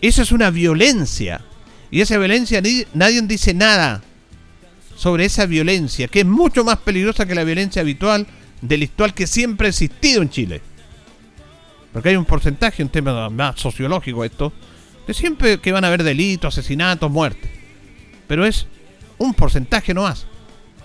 Eso 0.00 0.22
es 0.22 0.32
una 0.32 0.50
violencia. 0.50 1.40
Y 1.90 2.00
esa 2.00 2.18
violencia 2.18 2.62
nadie 2.94 3.22
dice 3.22 3.54
nada 3.54 4.02
sobre 4.96 5.26
esa 5.26 5.46
violencia, 5.46 6.08
que 6.08 6.20
es 6.20 6.26
mucho 6.26 6.64
más 6.64 6.78
peligrosa 6.78 7.26
que 7.26 7.34
la 7.34 7.44
violencia 7.44 7.82
habitual, 7.82 8.26
delictual 8.60 9.14
que 9.14 9.26
siempre 9.26 9.66
ha 9.66 9.70
existido 9.70 10.22
en 10.22 10.30
Chile. 10.30 10.62
Porque 11.92 12.10
hay 12.10 12.16
un 12.16 12.24
porcentaje, 12.24 12.82
un 12.82 12.88
tema 12.88 13.30
más 13.30 13.60
sociológico 13.60 14.24
esto, 14.24 14.52
de 15.06 15.14
siempre 15.14 15.58
que 15.58 15.72
van 15.72 15.84
a 15.84 15.88
haber 15.88 16.02
delitos, 16.02 16.56
asesinatos, 16.56 17.10
muertes. 17.10 17.50
Pero 18.26 18.44
es 18.44 18.66
un 19.18 19.34
porcentaje 19.34 19.94
no 19.94 20.02
más. 20.02 20.26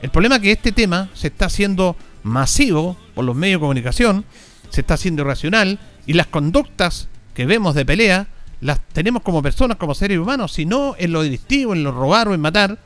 El 0.01 0.09
problema 0.09 0.35
es 0.35 0.41
que 0.41 0.51
este 0.51 0.71
tema 0.71 1.09
se 1.13 1.27
está 1.27 1.45
haciendo 1.45 1.95
masivo 2.23 2.97
por 3.13 3.25
los 3.25 3.35
medios 3.35 3.59
de 3.59 3.61
comunicación, 3.61 4.25
se 4.69 4.81
está 4.81 4.95
haciendo 4.95 5.23
irracional 5.23 5.79
y 6.05 6.13
las 6.13 6.27
conductas 6.27 7.07
que 7.33 7.45
vemos 7.45 7.75
de 7.75 7.85
pelea 7.85 8.27
las 8.61 8.79
tenemos 8.89 9.23
como 9.23 9.41
personas, 9.41 9.77
como 9.77 9.95
seres 9.95 10.19
humanos, 10.19 10.53
sino 10.53 10.95
en 10.97 11.11
lo 11.11 11.23
delictivo, 11.23 11.73
en 11.73 11.83
lo 11.83 11.91
robar 11.91 12.27
o 12.27 12.33
en 12.33 12.41
matar, 12.41 12.77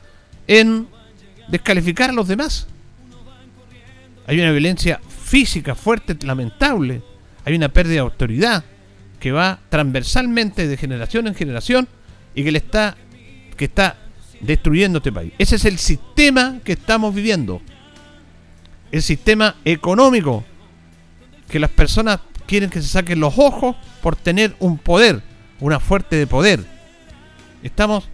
en 0.46 0.88
descalificar 1.48 2.10
a 2.10 2.14
los 2.14 2.28
demás. 2.28 2.66
Hay 4.26 4.40
una 4.40 4.50
violencia 4.50 5.00
física 5.24 5.74
fuerte, 5.74 6.16
lamentable. 6.26 7.02
Hay 7.44 7.54
una 7.54 7.68
pérdida 7.68 7.94
de 7.94 8.00
autoridad 8.00 8.64
que 9.20 9.32
va 9.32 9.60
transversalmente 9.68 10.68
de 10.68 10.76
generación 10.76 11.26
en 11.26 11.34
generación 11.34 11.88
y 12.34 12.44
que 12.44 12.52
le 12.52 12.58
está 12.58 12.96
que 13.56 13.64
está 13.64 13.96
destruyendo 14.40 14.98
este 14.98 15.12
país. 15.12 15.32
Ese 15.38 15.56
es 15.56 15.64
el 15.64 15.78
sistema 15.78 16.58
que 16.64 16.72
estamos 16.72 17.14
viviendo. 17.14 17.60
El 18.92 19.02
sistema 19.02 19.56
económico. 19.64 20.44
Que 21.48 21.58
las 21.58 21.70
personas 21.70 22.20
quieren 22.46 22.70
que 22.70 22.82
se 22.82 22.88
saquen 22.88 23.20
los 23.20 23.38
ojos 23.38 23.76
por 24.02 24.16
tener 24.16 24.54
un 24.58 24.78
poder, 24.78 25.22
una 25.60 25.80
fuerte 25.80 26.16
de 26.16 26.26
poder. 26.26 26.64
Estamos, 27.62 28.08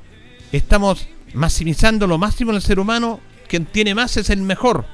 estamos 0.52 1.08
maximizando 1.34 2.06
lo 2.06 2.18
máximo 2.18 2.50
en 2.50 2.56
el 2.56 2.62
ser 2.62 2.78
humano. 2.78 3.20
Quien 3.48 3.66
tiene 3.66 3.94
más 3.94 4.16
es 4.16 4.30
el 4.30 4.42
mejor. 4.42 4.86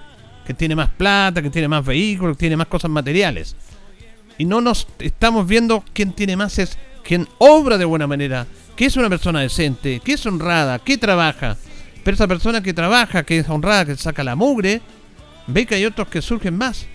Que 0.46 0.54
tiene 0.54 0.74
más 0.74 0.90
plata, 0.90 1.42
que 1.42 1.50
tiene 1.50 1.68
más 1.68 1.84
vehículos, 1.84 2.36
que 2.36 2.40
tiene 2.40 2.56
más 2.56 2.68
cosas 2.68 2.90
materiales. 2.90 3.54
Y 4.38 4.44
no 4.44 4.60
nos 4.60 4.86
estamos 5.00 5.46
viendo 5.46 5.84
quién 5.92 6.12
tiene 6.12 6.36
más 6.36 6.58
es 6.58 6.78
quien 7.02 7.26
obra 7.38 7.78
de 7.78 7.84
buena 7.84 8.06
manera, 8.06 8.46
que 8.76 8.86
es 8.86 8.96
una 8.96 9.08
persona 9.08 9.40
decente, 9.40 10.00
que 10.00 10.12
es 10.12 10.26
honrada, 10.26 10.78
que 10.78 10.98
trabaja. 10.98 11.56
Pero 12.04 12.14
esa 12.14 12.28
persona 12.28 12.62
que 12.62 12.74
trabaja, 12.74 13.24
que 13.24 13.38
es 13.38 13.48
honrada, 13.48 13.86
que 13.86 13.96
saca 13.96 14.22
la 14.22 14.36
mugre, 14.36 14.82
ve 15.46 15.66
que 15.66 15.74
hay 15.74 15.84
otros 15.86 16.08
que 16.08 16.22
surgen 16.22 16.56
más. 16.56 16.86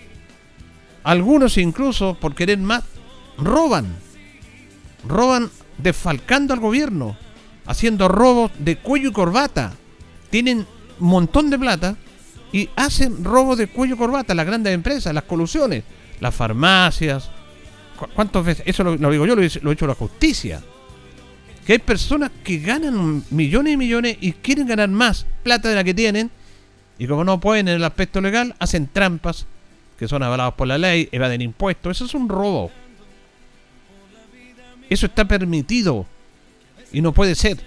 Algunos 1.02 1.58
incluso, 1.58 2.14
por 2.14 2.34
querer 2.34 2.58
más, 2.58 2.84
roban. 3.36 3.94
Roban 5.06 5.50
desfalcando 5.78 6.54
al 6.54 6.60
gobierno, 6.60 7.16
haciendo 7.66 8.08
robos 8.08 8.52
de 8.58 8.76
cuello 8.76 9.10
y 9.10 9.12
corbata. 9.12 9.72
Tienen 10.30 10.66
un 11.00 11.06
montón 11.08 11.50
de 11.50 11.58
plata 11.58 11.96
y 12.52 12.70
hacen 12.76 13.24
robos 13.24 13.58
de 13.58 13.66
cuello 13.66 13.96
y 13.96 13.98
corbata, 13.98 14.32
las 14.32 14.46
grandes 14.46 14.72
empresas, 14.72 15.12
las 15.12 15.24
colusiones, 15.24 15.82
las 16.20 16.34
farmacias. 16.34 17.30
¿Cuántas 18.08 18.44
veces? 18.44 18.64
Eso 18.66 18.84
lo, 18.84 19.10
digo 19.10 19.26
yo, 19.26 19.36
lo, 19.36 19.42
lo 19.62 19.70
ha 19.70 19.72
hecho 19.72 19.86
la 19.86 19.94
justicia 19.94 20.62
que 21.64 21.72
hay 21.72 21.78
personas 21.78 22.30
que 22.42 22.58
ganan 22.58 23.24
millones 23.30 23.72
y 23.72 23.76
millones 23.76 24.18
y 24.20 24.32
quieren 24.32 24.66
ganar 24.66 24.88
más 24.90 25.26
plata 25.42 25.68
de 25.68 25.74
la 25.74 25.84
que 25.84 25.94
tienen 25.94 26.30
y 26.98 27.06
como 27.06 27.24
no 27.24 27.40
pueden 27.40 27.68
en 27.68 27.76
el 27.76 27.84
aspecto 27.84 28.20
legal, 28.20 28.54
hacen 28.58 28.86
trampas 28.86 29.46
que 29.98 30.08
son 30.08 30.22
avaladas 30.22 30.54
por 30.54 30.68
la 30.68 30.78
ley, 30.78 31.08
evaden 31.12 31.40
impuestos. 31.40 31.96
Eso 31.96 32.04
es 32.04 32.14
un 32.14 32.28
robo. 32.28 32.70
Eso 34.90 35.06
está 35.06 35.24
permitido 35.24 36.06
y 36.92 37.00
no 37.00 37.12
puede 37.12 37.34
ser. 37.34 37.58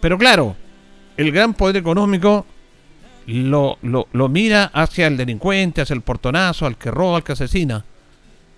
Pero 0.00 0.18
claro, 0.18 0.56
el 1.16 1.32
gran 1.32 1.54
poder 1.54 1.76
económico 1.76 2.46
lo, 3.26 3.78
lo, 3.82 4.28
mira 4.28 4.64
hacia 4.72 5.06
el 5.06 5.16
delincuente, 5.16 5.80
hacia 5.80 5.94
el 5.94 6.02
portonazo, 6.02 6.66
al 6.66 6.76
que 6.76 6.90
roba, 6.90 7.18
al 7.18 7.24
que 7.24 7.32
asesina, 7.32 7.84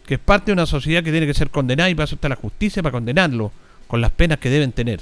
que 0.07 0.14
es 0.14 0.21
parte 0.21 0.47
de 0.47 0.54
una 0.54 0.66
sociedad 0.66 1.02
que 1.02 1.11
tiene 1.11 1.26
que 1.26 1.35
ser 1.35 1.50
condenada 1.50 1.90
y 1.90 1.95
para 1.95 2.04
eso 2.04 2.16
está 2.16 2.28
la 2.28 2.37
justicia 2.37 2.83
para 2.83 2.92
condenarlo 2.92 3.52
con 3.87 4.00
las 4.00 4.11
penas 4.12 4.38
que 4.38 4.50
deben 4.50 4.73
tener. 4.73 5.00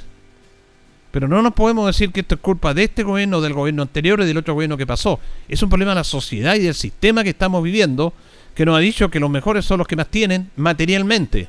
Pero 1.11 1.27
no 1.27 1.41
nos 1.41 1.55
podemos 1.55 1.87
decir 1.87 2.11
que 2.13 2.21
esto 2.21 2.35
es 2.35 2.41
culpa 2.41 2.75
de 2.75 2.85
este 2.85 3.03
gobierno, 3.03 3.41
del 3.41 3.55
gobierno 3.55 3.83
anterior 3.83 4.21
y 4.21 4.27
del 4.27 4.37
otro 4.37 4.55
gobierno 4.55 4.77
que 4.77 4.87
pasó. 4.87 5.19
Es 5.49 5.63
un 5.63 5.71
problema 5.71 5.93
de 5.93 5.97
la 5.97 6.05
sociedad 6.05 6.55
y 6.55 6.61
del 6.61 6.75
sistema 6.75 7.23
que 7.23 7.31
estamos 7.31 7.63
viviendo, 7.63 8.13
que 8.55 8.67
nos 8.67 8.77
ha 8.77 8.81
dicho 8.81 9.09
que 9.09 9.21
los 9.21 9.31
mejores 9.31 9.65
son 9.65 9.79
los 9.79 9.89
que 9.89 9.97
más 9.97 10.09
tienen 10.09 10.51
materialmente. 10.57 11.49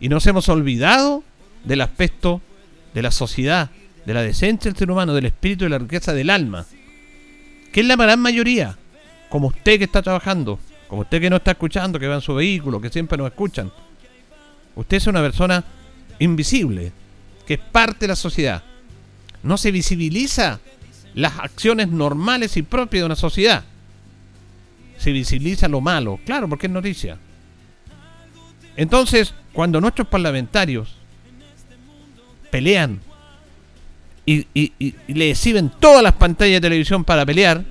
Y 0.00 0.08
nos 0.08 0.26
hemos 0.26 0.48
olvidado 0.48 1.22
del 1.64 1.80
aspecto 1.80 2.40
de 2.94 3.02
la 3.02 3.10
sociedad, 3.10 3.70
de 4.04 4.14
la 4.14 4.22
decencia 4.22 4.70
del 4.70 4.78
ser 4.78 4.90
humano, 4.90 5.14
del 5.14 5.26
espíritu 5.26 5.64
y 5.64 5.68
la 5.68 5.78
riqueza 5.78 6.12
del 6.12 6.30
alma. 6.30 6.66
Que 7.72 7.80
es 7.80 7.86
la 7.86 7.96
gran 7.96 8.20
mayoría. 8.20 8.76
Como 9.28 9.48
usted 9.48 9.78
que 9.78 9.84
está 9.84 10.02
trabajando, 10.02 10.58
como 10.88 11.02
usted 11.02 11.20
que 11.20 11.30
no 11.30 11.36
está 11.36 11.52
escuchando, 11.52 11.98
que 11.98 12.08
va 12.08 12.16
en 12.16 12.20
su 12.20 12.34
vehículo, 12.34 12.80
que 12.80 12.90
siempre 12.90 13.16
nos 13.16 13.28
escuchan. 13.28 13.70
Usted 14.74 14.96
es 14.96 15.06
una 15.06 15.20
persona 15.20 15.64
invisible, 16.18 16.92
que 17.46 17.54
es 17.54 17.60
parte 17.60 18.00
de 18.00 18.08
la 18.08 18.16
sociedad. 18.16 18.62
No 19.42 19.56
se 19.56 19.70
visibiliza 19.70 20.60
las 21.14 21.38
acciones 21.38 21.88
normales 21.88 22.56
y 22.56 22.62
propias 22.62 23.02
de 23.02 23.06
una 23.06 23.16
sociedad 23.16 23.64
se 24.98 25.12
visibiliza 25.12 25.68
lo 25.68 25.80
malo. 25.80 26.18
Claro, 26.26 26.48
porque 26.48 26.66
es 26.66 26.72
noticia. 26.72 27.18
Entonces, 28.76 29.32
cuando 29.52 29.80
nuestros 29.80 30.06
parlamentarios 30.08 30.94
pelean 32.50 33.00
y, 34.26 34.46
le 35.06 35.30
exhiben 35.30 35.70
todas 35.80 36.02
las 36.02 36.12
pantallas 36.12 36.56
de 36.56 36.68
televisión 36.68 37.04
para 37.04 37.24
pelear, 37.24 37.64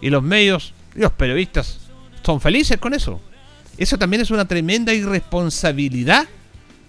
y 0.00 0.10
los 0.10 0.22
medios 0.22 0.74
y 0.94 0.98
los 0.98 1.12
periodistas 1.12 1.83
son 2.24 2.40
felices 2.40 2.78
con 2.78 2.94
eso. 2.94 3.20
Eso 3.76 3.98
también 3.98 4.22
es 4.22 4.30
una 4.30 4.46
tremenda 4.46 4.92
irresponsabilidad 4.94 6.26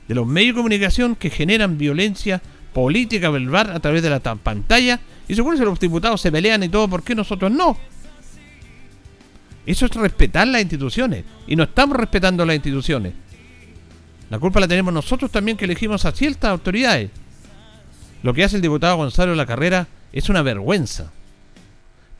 de 0.07 0.15
los 0.15 0.27
medios 0.27 0.55
de 0.55 0.59
comunicación 0.59 1.15
que 1.15 1.29
generan 1.29 1.77
violencia 1.77 2.41
política 2.73 3.29
verbal 3.29 3.71
a 3.71 3.79
través 3.79 4.03
de 4.03 4.09
la 4.09 4.19
pantalla. 4.19 4.99
Y 5.27 5.35
seguro 5.35 5.57
que 5.57 5.65
los 5.65 5.79
diputados 5.79 6.21
se 6.21 6.31
pelean 6.31 6.63
y 6.63 6.69
todo, 6.69 6.87
¿por 6.87 7.03
qué 7.03 7.15
nosotros 7.15 7.51
no? 7.51 7.77
Eso 9.65 9.85
es 9.85 9.91
respetar 9.95 10.47
las 10.47 10.61
instituciones. 10.61 11.23
Y 11.47 11.55
no 11.55 11.63
estamos 11.63 11.97
respetando 11.97 12.45
las 12.45 12.55
instituciones. 12.55 13.13
La 14.29 14.39
culpa 14.39 14.59
la 14.59 14.67
tenemos 14.67 14.93
nosotros 14.93 15.31
también 15.31 15.57
que 15.57 15.65
elegimos 15.65 16.05
a 16.05 16.11
ciertas 16.11 16.51
autoridades. 16.51 17.09
Lo 18.21 18.33
que 18.33 18.43
hace 18.43 18.57
el 18.57 18.61
diputado 18.61 18.97
Gonzalo 18.97 19.33
la 19.35 19.45
Carrera 19.45 19.87
es 20.11 20.29
una 20.29 20.41
vergüenza. 20.41 21.11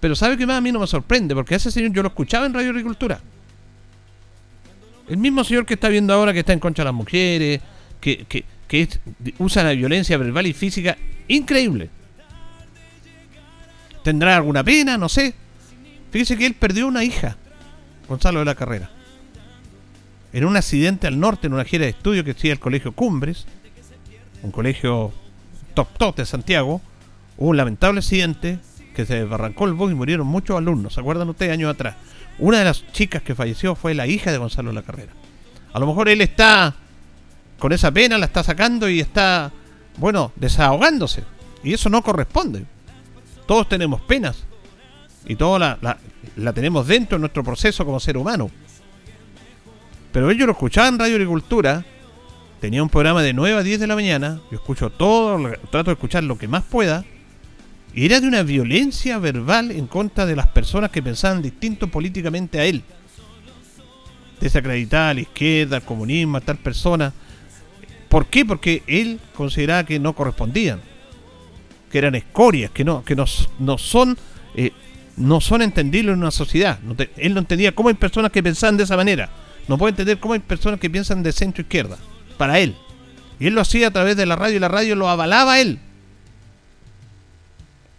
Pero 0.05 0.15
¿sabe 0.15 0.37
qué 0.37 0.45
más 0.45 0.59
a 0.59 0.61
mí 0.61 0.71
no 0.71 0.79
me 0.79 0.85
sorprende? 0.85 1.33
Porque 1.33 1.55
ese 1.55 1.71
señor 1.71 1.91
yo 1.91 2.03
lo 2.03 2.09
escuchaba 2.09 2.45
en 2.45 2.53
Radio 2.53 2.69
Agricultura. 2.69 3.19
El 5.07 5.17
mismo 5.17 5.43
señor 5.43 5.65
que 5.65 5.73
está 5.73 5.89
viendo 5.89 6.13
ahora 6.13 6.31
que 6.31 6.41
está 6.41 6.53
en 6.53 6.59
contra 6.59 6.83
de 6.83 6.89
las 6.89 6.93
mujeres, 6.93 7.59
que, 7.99 8.23
que, 8.25 8.45
que 8.67 8.87
usa 9.39 9.63
la 9.63 9.71
violencia 9.71 10.15
verbal 10.19 10.45
y 10.45 10.53
física, 10.53 10.95
increíble. 11.27 11.89
¿Tendrá 14.03 14.35
alguna 14.35 14.63
pena? 14.63 14.95
No 14.95 15.09
sé. 15.09 15.33
Fíjese 16.11 16.37
que 16.37 16.45
él 16.45 16.53
perdió 16.53 16.85
una 16.85 17.03
hija, 17.03 17.35
Gonzalo 18.07 18.37
de 18.37 18.45
la 18.45 18.53
Carrera. 18.53 18.91
En 20.33 20.45
un 20.45 20.55
accidente 20.55 21.07
al 21.07 21.19
norte, 21.19 21.47
en 21.47 21.53
una 21.53 21.65
gira 21.65 21.85
de 21.85 21.89
estudio 21.89 22.23
que 22.23 22.33
hacía 22.33 22.51
el 22.51 22.59
Colegio 22.59 22.91
Cumbres, 22.91 23.47
un 24.43 24.51
colegio 24.51 25.11
top 25.73 25.87
top 25.97 26.17
de 26.17 26.27
Santiago, 26.27 26.79
hubo 27.37 27.49
un 27.49 27.57
lamentable 27.57 28.01
accidente 28.01 28.59
que 28.95 29.05
se 29.05 29.15
desbarrancó 29.15 29.65
el 29.65 29.73
bus 29.73 29.91
y 29.91 29.95
murieron 29.95 30.25
muchos 30.25 30.57
alumnos. 30.57 30.93
¿Se 30.93 30.99
acuerdan 30.99 31.29
ustedes 31.29 31.51
años 31.51 31.71
atrás? 31.71 31.95
Una 32.39 32.59
de 32.59 32.65
las 32.65 32.91
chicas 32.91 33.21
que 33.21 33.35
falleció 33.35 33.75
fue 33.75 33.93
la 33.93 34.07
hija 34.07 34.31
de 34.31 34.39
Gonzalo 34.39 34.71
la 34.71 34.81
Carrera. 34.81 35.13
A 35.73 35.79
lo 35.79 35.85
mejor 35.85 36.09
él 36.09 36.21
está 36.21 36.73
con 37.59 37.71
esa 37.71 37.91
pena, 37.91 38.17
la 38.17 38.25
está 38.25 38.43
sacando 38.43 38.89
y 38.89 38.99
está, 38.99 39.51
bueno, 39.97 40.31
desahogándose. 40.35 41.23
Y 41.63 41.73
eso 41.73 41.89
no 41.89 42.01
corresponde. 42.01 42.65
Todos 43.45 43.69
tenemos 43.69 44.01
penas 44.01 44.45
y 45.27 45.35
toda 45.35 45.59
la, 45.59 45.97
la, 46.35 46.53
tenemos 46.53 46.87
dentro 46.87 47.17
de 47.17 47.21
nuestro 47.21 47.43
proceso 47.43 47.85
como 47.85 47.99
ser 47.99 48.17
humano. 48.17 48.49
Pero 50.11 50.31
ellos 50.31 50.45
lo 50.45 50.53
escuchaban 50.53 50.97
Radio 50.97 51.15
Agricultura, 51.15 51.83
tenía 52.61 52.81
un 52.81 52.89
programa 52.89 53.21
de 53.21 53.33
9 53.33 53.59
a 53.59 53.63
10 53.63 53.79
de 53.81 53.87
la 53.87 53.95
mañana, 53.95 54.39
yo 54.49 54.57
escucho 54.57 54.89
todo, 54.89 55.37
trato 55.71 55.91
de 55.91 55.93
escuchar 55.93 56.23
lo 56.23 56.37
que 56.37 56.47
más 56.47 56.63
pueda, 56.63 57.03
era 57.95 58.19
de 58.19 58.27
una 58.27 58.43
violencia 58.43 59.17
verbal 59.19 59.71
en 59.71 59.87
contra 59.87 60.25
de 60.25 60.35
las 60.35 60.47
personas 60.47 60.91
que 60.91 61.01
pensaban 61.01 61.41
distinto 61.41 61.87
políticamente 61.87 62.59
a 62.59 62.65
él. 62.65 62.83
Desacreditar 64.41 65.11
a 65.11 65.13
la 65.13 65.21
izquierda, 65.21 65.77
al 65.77 65.85
comunismo, 65.85 66.37
a 66.37 66.41
tal 66.41 66.57
persona. 66.57 67.13
¿Por 68.09 68.25
qué? 68.25 68.43
Porque 68.43 68.83
él 68.87 69.19
consideraba 69.33 69.85
que 69.85 69.99
no 69.99 70.13
correspondían, 70.13 70.81
que 71.89 71.97
eran 71.97 72.15
escorias, 72.15 72.71
que 72.71 72.83
no, 72.83 73.05
que 73.05 73.15
no, 73.15 73.25
no 73.59 73.77
son 73.77 74.17
eh, 74.55 74.71
no 75.17 75.39
son 75.39 75.61
entendibles 75.61 76.13
en 76.13 76.19
una 76.19 76.31
sociedad. 76.31 76.79
él 77.17 77.33
no 77.33 77.39
entendía 77.39 77.73
cómo 77.73 77.89
hay 77.89 77.95
personas 77.95 78.31
que 78.31 78.43
pensaban 78.43 78.77
de 78.77 78.83
esa 78.83 78.97
manera. 78.97 79.29
No 79.67 79.77
puede 79.77 79.91
entender 79.91 80.19
cómo 80.19 80.33
hay 80.33 80.39
personas 80.39 80.79
que 80.79 80.89
piensan 80.89 81.23
de 81.23 81.31
centro 81.31 81.61
izquierda. 81.61 81.97
Para 82.37 82.59
él. 82.59 82.75
Y 83.39 83.47
él 83.47 83.53
lo 83.53 83.61
hacía 83.61 83.87
a 83.87 83.91
través 83.91 84.17
de 84.17 84.25
la 84.25 84.35
radio 84.35 84.57
y 84.57 84.59
la 84.59 84.67
radio 84.67 84.95
lo 84.95 85.09
avalaba 85.09 85.59
él. 85.59 85.79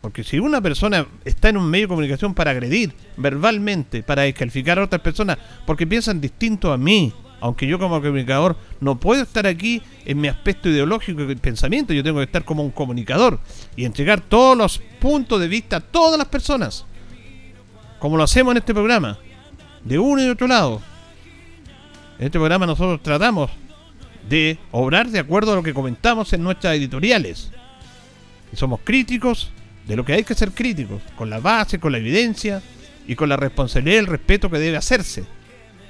Porque 0.06 0.22
si 0.22 0.38
una 0.38 0.60
persona 0.60 1.04
está 1.24 1.48
en 1.48 1.56
un 1.56 1.68
medio 1.68 1.86
de 1.86 1.88
comunicación 1.88 2.32
para 2.32 2.52
agredir 2.52 2.92
verbalmente, 3.16 4.04
para 4.04 4.22
descalificar 4.22 4.78
a 4.78 4.84
otras 4.84 5.02
personas, 5.02 5.36
porque 5.66 5.84
piensan 5.84 6.20
distinto 6.20 6.72
a 6.72 6.78
mí, 6.78 7.12
aunque 7.40 7.66
yo 7.66 7.76
como 7.80 8.00
comunicador 8.00 8.56
no 8.78 9.00
puedo 9.00 9.24
estar 9.24 9.48
aquí 9.48 9.82
en 10.04 10.20
mi 10.20 10.28
aspecto 10.28 10.68
ideológico 10.68 11.28
y 11.28 11.34
pensamiento, 11.34 11.92
yo 11.92 12.04
tengo 12.04 12.18
que 12.18 12.26
estar 12.26 12.44
como 12.44 12.62
un 12.62 12.70
comunicador 12.70 13.40
y 13.74 13.84
entregar 13.84 14.20
todos 14.20 14.56
los 14.56 14.78
puntos 15.00 15.40
de 15.40 15.48
vista 15.48 15.78
a 15.78 15.80
todas 15.80 16.16
las 16.16 16.28
personas 16.28 16.86
como 17.98 18.16
lo 18.16 18.22
hacemos 18.22 18.52
en 18.52 18.58
este 18.58 18.74
programa, 18.74 19.18
de 19.82 19.98
uno 19.98 20.22
y 20.22 20.26
de 20.26 20.30
otro 20.30 20.46
lado. 20.46 20.82
En 22.20 22.26
este 22.26 22.38
programa 22.38 22.64
nosotros 22.64 23.02
tratamos 23.02 23.50
de 24.28 24.56
obrar 24.70 25.08
de 25.08 25.18
acuerdo 25.18 25.50
a 25.50 25.56
lo 25.56 25.64
que 25.64 25.74
comentamos 25.74 26.32
en 26.32 26.44
nuestras 26.44 26.76
editoriales. 26.76 27.50
Somos 28.54 28.78
críticos 28.84 29.50
de 29.86 29.96
lo 29.96 30.04
que 30.04 30.14
hay 30.14 30.24
que 30.24 30.34
ser 30.34 30.52
críticos, 30.52 31.02
con 31.16 31.30
la 31.30 31.40
base, 31.40 31.78
con 31.78 31.92
la 31.92 31.98
evidencia 31.98 32.62
y 33.06 33.14
con 33.14 33.28
la 33.28 33.36
responsabilidad 33.36 33.96
y 33.96 34.00
el 34.00 34.06
respeto 34.06 34.50
que 34.50 34.58
debe 34.58 34.76
hacerse. 34.76 35.24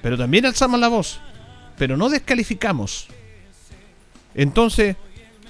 Pero 0.03 0.19
también 0.19 0.47
alzamos 0.47 0.79
la 0.79 0.89
voz, 0.89 1.21
pero 1.79 1.97
no 1.97 2.09
descalificamos. 2.09 3.09
Entonces, 4.35 4.97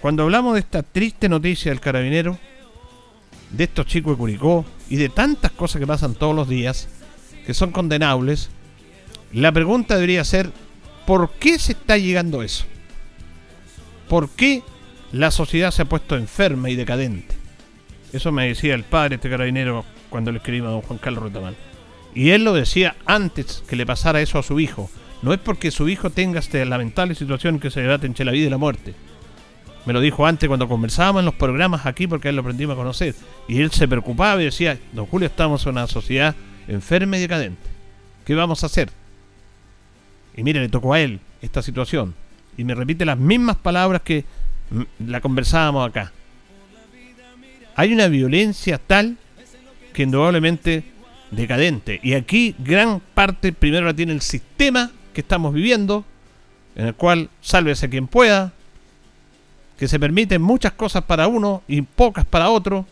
cuando 0.00 0.22
hablamos 0.22 0.54
de 0.54 0.60
esta 0.60 0.82
triste 0.82 1.28
noticia 1.28 1.72
del 1.72 1.80
carabinero, 1.80 2.38
de 3.50 3.64
estos 3.64 3.86
chicos 3.86 4.12
de 4.12 4.18
Curicó 4.18 4.64
y 4.88 4.96
de 4.96 5.08
tantas 5.08 5.50
cosas 5.52 5.80
que 5.80 5.86
pasan 5.86 6.14
todos 6.14 6.34
los 6.34 6.48
días, 6.48 6.88
que 7.44 7.54
son 7.54 7.72
condenables, 7.72 8.50
la 9.32 9.52
pregunta 9.52 9.96
debería 9.96 10.24
ser, 10.24 10.50
¿por 11.06 11.32
qué 11.32 11.58
se 11.58 11.72
está 11.72 11.98
llegando 11.98 12.40
a 12.40 12.44
eso? 12.44 12.64
¿Por 14.08 14.30
qué 14.30 14.62
la 15.12 15.30
sociedad 15.30 15.72
se 15.72 15.82
ha 15.82 15.86
puesto 15.86 16.16
enferma 16.16 16.70
y 16.70 16.76
decadente? 16.76 17.35
Eso 18.12 18.32
me 18.32 18.48
decía 18.48 18.74
el 18.74 18.84
padre, 18.84 19.16
este 19.16 19.30
carabinero, 19.30 19.84
cuando 20.08 20.32
le 20.32 20.38
escribimos 20.38 20.68
a 20.68 20.72
don 20.72 20.82
Juan 20.82 20.98
Carlos 20.98 21.24
Retamal. 21.24 21.56
Y 22.14 22.30
él 22.30 22.44
lo 22.44 22.54
decía 22.54 22.96
antes 23.04 23.62
que 23.68 23.76
le 23.76 23.86
pasara 23.86 24.20
eso 24.20 24.38
a 24.38 24.42
su 24.42 24.58
hijo. 24.60 24.90
No 25.22 25.32
es 25.32 25.40
porque 25.40 25.70
su 25.70 25.88
hijo 25.88 26.10
tenga 26.10 26.38
esta 26.38 26.64
lamentable 26.64 27.14
situación 27.14 27.58
que 27.58 27.70
se 27.70 27.82
debate 27.82 28.06
entre 28.06 28.24
la 28.24 28.32
vida 28.32 28.46
y 28.46 28.50
la 28.50 28.58
muerte, 28.58 28.94
me 29.86 29.92
lo 29.92 30.00
dijo 30.00 30.26
antes 30.26 30.48
cuando 30.48 30.68
conversábamos 30.68 31.20
en 31.20 31.26
los 31.26 31.34
programas 31.34 31.86
aquí 31.86 32.08
porque 32.08 32.28
él 32.28 32.34
lo 32.34 32.40
aprendimos 32.40 32.74
a 32.74 32.76
conocer. 32.76 33.14
Y 33.46 33.62
él 33.62 33.70
se 33.70 33.86
preocupaba 33.86 34.42
y 34.42 34.46
decía, 34.46 34.78
don 34.92 35.06
Julio, 35.06 35.28
estamos 35.28 35.64
en 35.64 35.72
una 35.72 35.86
sociedad 35.86 36.34
enferma 36.66 37.16
y 37.16 37.20
decadente. 37.20 37.62
¿Qué 38.24 38.34
vamos 38.34 38.64
a 38.64 38.66
hacer? 38.66 38.90
Y 40.36 40.42
mire, 40.42 40.60
le 40.60 40.68
tocó 40.68 40.92
a 40.92 41.00
él 41.00 41.20
esta 41.40 41.62
situación. 41.62 42.16
Y 42.56 42.64
me 42.64 42.74
repite 42.74 43.04
las 43.04 43.16
mismas 43.16 43.56
palabras 43.56 44.02
que 44.02 44.24
la 44.98 45.20
conversábamos 45.20 45.88
acá. 45.88 46.12
Hay 47.76 47.92
una 47.92 48.08
violencia 48.08 48.78
tal 48.78 49.18
que 49.92 50.02
indudablemente 50.02 50.82
decadente. 51.30 52.00
Y 52.02 52.14
aquí 52.14 52.54
gran 52.58 53.00
parte 53.00 53.52
primero 53.52 53.84
la 53.84 53.94
tiene 53.94 54.12
el 54.12 54.22
sistema 54.22 54.90
que 55.12 55.20
estamos 55.20 55.52
viviendo, 55.52 56.04
en 56.74 56.86
el 56.86 56.94
cual 56.94 57.28
sálvese 57.42 57.90
quien 57.90 58.06
pueda, 58.06 58.52
que 59.78 59.88
se 59.88 60.00
permiten 60.00 60.40
muchas 60.40 60.72
cosas 60.72 61.04
para 61.04 61.28
uno 61.28 61.62
y 61.68 61.82
pocas 61.82 62.24
para 62.24 62.48
otro, 62.48 62.86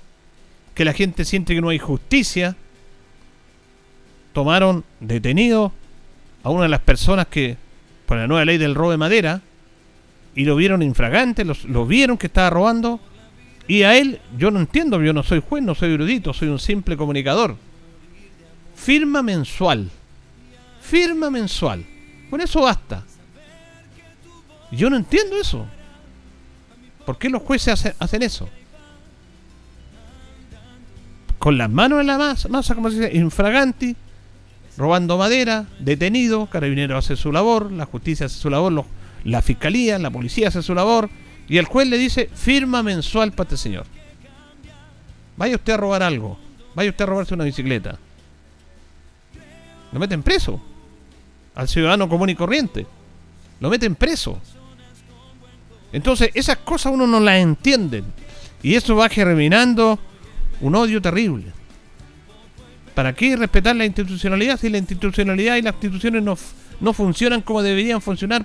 que 0.75 0.85
la 0.85 0.93
gente 0.93 1.25
siente 1.25 1.55
que 1.55 1.63
no 1.63 1.71
hay 1.71 1.79
justicia. 1.79 2.55
Tomaron 4.35 4.85
detenido 5.01 5.73
a 6.43 6.51
una 6.51 6.65
de 6.65 6.69
las 6.69 6.81
personas 6.81 7.27
que, 7.29 7.57
por 8.05 8.19
la 8.19 8.27
nueva 8.27 8.45
ley 8.45 8.59
del 8.59 8.75
robo 8.75 8.91
de 8.91 8.97
madera, 8.99 9.41
y 10.35 10.45
lo 10.45 10.57
vieron 10.57 10.83
infragante, 10.83 11.45
lo 11.45 11.87
vieron 11.87 12.19
que 12.19 12.27
estaba 12.27 12.51
robando, 12.51 13.01
y 13.67 13.83
a 13.83 13.97
él, 13.97 14.21
yo 14.37 14.51
no 14.51 14.61
entiendo, 14.61 15.03
yo 15.03 15.13
no 15.13 15.23
soy 15.23 15.43
juez, 15.47 15.63
no 15.63 15.75
soy 15.75 15.95
erudito, 15.95 16.35
soy 16.35 16.49
un 16.49 16.59
simple 16.59 16.97
comunicador. 16.97 17.57
Firma 18.77 19.23
mensual. 19.23 19.91
Firma 20.83 21.31
mensual. 21.31 21.85
Con 22.29 22.41
eso 22.41 22.61
basta. 22.63 23.05
Yo 24.71 24.91
no 24.91 24.97
entiendo 24.97 25.37
eso. 25.37 25.67
¿Por 27.07 27.17
qué 27.19 27.31
los 27.31 27.43
jueces 27.43 27.95
hacen, 27.99 28.23
eso? 28.23 28.49
Con 31.39 31.57
las 31.59 31.71
manos 31.71 32.01
en 32.01 32.07
la 32.07 32.19
masa, 32.19 32.49
masa 32.49 32.75
como 32.75 32.91
se 32.91 33.01
dice, 33.01 33.17
infraganti, 33.17 33.97
robando 34.77 35.19
madera, 35.19 35.67
detenido, 35.79 36.47
carabinero 36.47 36.97
hace 36.97 37.17
su 37.17 37.31
labor, 37.31 37.71
la 37.71 37.85
justicia 37.85 38.27
hace 38.27 38.39
su 38.39 38.49
labor, 38.49 38.85
la 39.25 39.43
fiscalía, 39.43 39.99
la 39.99 40.11
policía 40.11 40.49
hace 40.49 40.63
su 40.63 40.75
labor, 40.75 41.11
y 41.49 41.59
el 41.59 41.67
juez 41.67 41.89
le 41.89 41.99
dice, 41.99 42.31
firma 42.35 42.83
mensual 42.83 43.33
para 43.33 43.49
este 43.49 43.57
señor. 43.57 43.87
Vaya 45.37 45.57
usted 45.57 45.73
a 45.73 45.77
robar 45.77 46.03
algo, 46.03 46.39
vaya 46.75 46.91
usted 46.91 47.05
a 47.05 47.07
robarse 47.07 47.35
una 47.35 47.45
bicicleta. 47.45 47.99
Lo 49.93 50.01
meten 50.01 50.23
preso 50.23 50.61
al 51.55 51.69
ciudadano 51.69 52.09
común 52.09 52.31
y 52.31 52.35
corriente. 52.35 52.87
Lo 53.61 53.71
meten 53.71 53.95
preso. 53.95 54.41
Entonces, 55.93 56.31
esas 56.35 56.59
cosas 56.59 56.93
uno 56.93 57.07
no 57.07 57.21
las 57.21 57.39
entiende. 57.39 58.03
Y 58.63 58.75
eso 58.75 58.97
va 58.97 59.09
germinando 59.09 59.99
un 60.61 60.75
odio 60.75 61.01
terrible. 61.01 61.53
¿Para 62.95 63.13
qué 63.13 63.37
respetar 63.37 63.77
la 63.77 63.85
institucionalidad 63.85 64.59
si 64.59 64.69
la 64.69 64.79
institucionalidad 64.79 65.57
y 65.57 65.63
las 65.63 65.75
instituciones 65.75 66.23
no, 66.23 66.37
no 66.81 66.93
funcionan 66.93 67.43
como 67.43 67.63
deberían 67.63 68.01
funcionar 68.01 68.45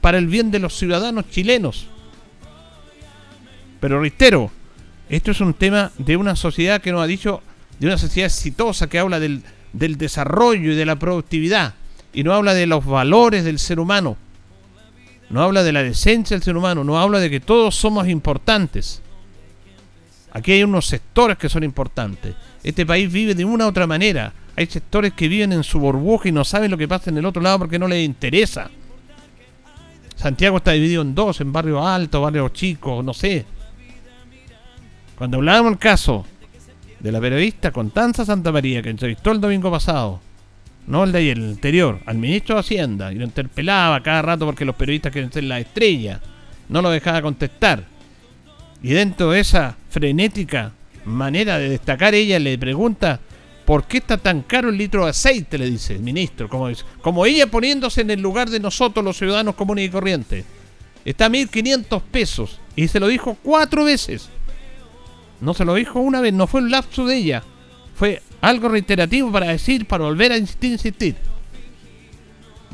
para 0.00 0.18
el 0.18 0.26
bien 0.26 0.50
de 0.50 0.58
los 0.58 0.76
ciudadanos 0.76 1.28
chilenos? 1.30 1.88
Pero 3.86 4.00
reitero, 4.00 4.50
esto 5.08 5.30
es 5.30 5.40
un 5.40 5.54
tema 5.54 5.92
de 5.96 6.16
una 6.16 6.34
sociedad 6.34 6.80
que 6.80 6.90
nos 6.90 7.00
ha 7.00 7.06
dicho, 7.06 7.40
de 7.78 7.86
una 7.86 7.96
sociedad 7.96 8.26
exitosa 8.26 8.88
que 8.88 8.98
habla 8.98 9.20
del, 9.20 9.44
del 9.72 9.96
desarrollo 9.96 10.72
y 10.72 10.74
de 10.74 10.84
la 10.84 10.96
productividad 10.96 11.74
y 12.12 12.24
no 12.24 12.34
habla 12.34 12.52
de 12.52 12.66
los 12.66 12.84
valores 12.84 13.44
del 13.44 13.60
ser 13.60 13.78
humano, 13.78 14.16
no 15.30 15.40
habla 15.40 15.62
de 15.62 15.72
la 15.72 15.84
decencia 15.84 16.34
del 16.34 16.42
ser 16.42 16.56
humano, 16.56 16.82
no 16.82 16.98
habla 16.98 17.20
de 17.20 17.30
que 17.30 17.38
todos 17.38 17.76
somos 17.76 18.08
importantes. 18.08 19.02
Aquí 20.32 20.50
hay 20.50 20.64
unos 20.64 20.86
sectores 20.86 21.38
que 21.38 21.48
son 21.48 21.62
importantes. 21.62 22.34
Este 22.64 22.84
país 22.84 23.12
vive 23.12 23.36
de 23.36 23.44
una 23.44 23.66
u 23.66 23.68
otra 23.68 23.86
manera. 23.86 24.32
Hay 24.56 24.66
sectores 24.66 25.12
que 25.12 25.28
viven 25.28 25.52
en 25.52 25.62
su 25.62 25.78
burbuja 25.78 26.28
y 26.28 26.32
no 26.32 26.44
saben 26.44 26.72
lo 26.72 26.76
que 26.76 26.88
pasa 26.88 27.10
en 27.10 27.18
el 27.18 27.26
otro 27.26 27.40
lado 27.40 27.60
porque 27.60 27.78
no 27.78 27.86
les 27.86 28.04
interesa. 28.04 28.68
Santiago 30.16 30.56
está 30.56 30.72
dividido 30.72 31.02
en 31.02 31.14
dos, 31.14 31.40
en 31.40 31.52
barrio 31.52 31.86
alto, 31.86 32.20
barrio 32.20 32.48
chico, 32.48 33.00
no 33.00 33.14
sé. 33.14 33.46
Cuando 35.16 35.38
hablábamos 35.38 35.72
el 35.72 35.78
caso 35.78 36.26
de 37.00 37.10
la 37.10 37.20
periodista 37.20 37.72
Constanza 37.72 38.24
Santa 38.24 38.52
María 38.52 38.82
que 38.82 38.90
entrevistó 38.90 39.32
el 39.32 39.40
domingo 39.40 39.70
pasado, 39.70 40.20
no 40.86 41.04
el 41.04 41.12
de 41.12 41.18
ayer, 41.18 41.38
el 41.38 41.50
anterior, 41.50 42.00
al 42.04 42.18
ministro 42.18 42.56
de 42.56 42.60
Hacienda, 42.60 43.12
y 43.12 43.16
lo 43.16 43.24
interpelaba 43.24 44.02
cada 44.02 44.22
rato 44.22 44.44
porque 44.44 44.66
los 44.66 44.76
periodistas 44.76 45.12
quieren 45.12 45.32
ser 45.32 45.44
la 45.44 45.58
estrella, 45.58 46.20
no 46.68 46.82
lo 46.82 46.90
dejaba 46.90 47.22
contestar. 47.22 47.84
Y 48.82 48.90
dentro 48.90 49.30
de 49.30 49.40
esa 49.40 49.74
frenética 49.88 50.72
manera 51.06 51.58
de 51.58 51.70
destacar, 51.70 52.14
ella 52.14 52.38
le 52.38 52.58
pregunta, 52.58 53.18
¿por 53.64 53.84
qué 53.84 53.98
está 53.98 54.18
tan 54.18 54.42
caro 54.42 54.68
el 54.68 54.76
litro 54.76 55.04
de 55.04 55.10
aceite? 55.10 55.56
Le 55.56 55.70
dice 55.70 55.94
el 55.94 56.02
ministro, 56.02 56.48
como, 56.48 56.68
como 57.00 57.24
ella 57.24 57.46
poniéndose 57.46 58.02
en 58.02 58.10
el 58.10 58.20
lugar 58.20 58.50
de 58.50 58.60
nosotros, 58.60 59.02
los 59.02 59.16
ciudadanos 59.16 59.54
comunes 59.54 59.86
y 59.86 59.90
corrientes. 59.90 60.44
Está 61.06 61.26
a 61.26 61.30
1.500 61.30 62.02
pesos. 62.02 62.60
Y 62.74 62.88
se 62.88 63.00
lo 63.00 63.08
dijo 63.08 63.36
cuatro 63.42 63.84
veces. 63.84 64.28
No 65.40 65.54
se 65.54 65.64
lo 65.64 65.74
dijo 65.74 66.00
una 66.00 66.20
vez, 66.20 66.32
no 66.32 66.46
fue 66.46 66.60
un 66.60 66.70
lapso 66.70 67.06
de 67.06 67.16
ella. 67.16 67.42
Fue 67.94 68.22
algo 68.40 68.68
reiterativo 68.68 69.30
para 69.30 69.48
decir, 69.48 69.86
para 69.86 70.04
volver 70.04 70.32
a 70.32 70.38
insistir, 70.38 70.72
insistir. 70.72 71.16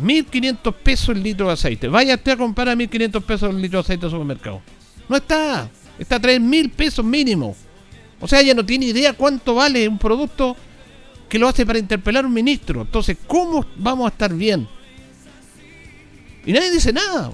1.500 0.00 0.74
pesos 0.74 1.08
el 1.10 1.22
litro 1.22 1.46
de 1.46 1.52
aceite. 1.52 1.88
Vaya 1.88 2.14
usted 2.14 2.32
a 2.32 2.36
comprar 2.36 2.68
a 2.68 2.74
1.500 2.74 3.22
pesos 3.22 3.50
el 3.50 3.60
litro 3.60 3.78
de 3.78 3.84
aceite 3.84 4.06
el 4.06 4.12
supermercado. 4.12 4.62
No 5.08 5.16
está. 5.16 5.68
Está 5.98 6.16
a 6.16 6.20
3.000 6.20 6.70
pesos 6.72 7.04
mínimo. 7.04 7.54
O 8.20 8.28
sea, 8.28 8.40
ella 8.40 8.54
no 8.54 8.64
tiene 8.64 8.86
idea 8.86 9.12
cuánto 9.12 9.54
vale 9.54 9.86
un 9.86 9.98
producto 9.98 10.56
que 11.28 11.38
lo 11.38 11.48
hace 11.48 11.66
para 11.66 11.78
interpelar 11.78 12.24
a 12.24 12.28
un 12.28 12.34
ministro. 12.34 12.82
Entonces, 12.82 13.16
¿cómo 13.26 13.64
vamos 13.76 14.06
a 14.06 14.12
estar 14.12 14.32
bien? 14.34 14.68
Y 16.44 16.52
nadie 16.52 16.70
dice 16.70 16.92
nada. 16.92 17.32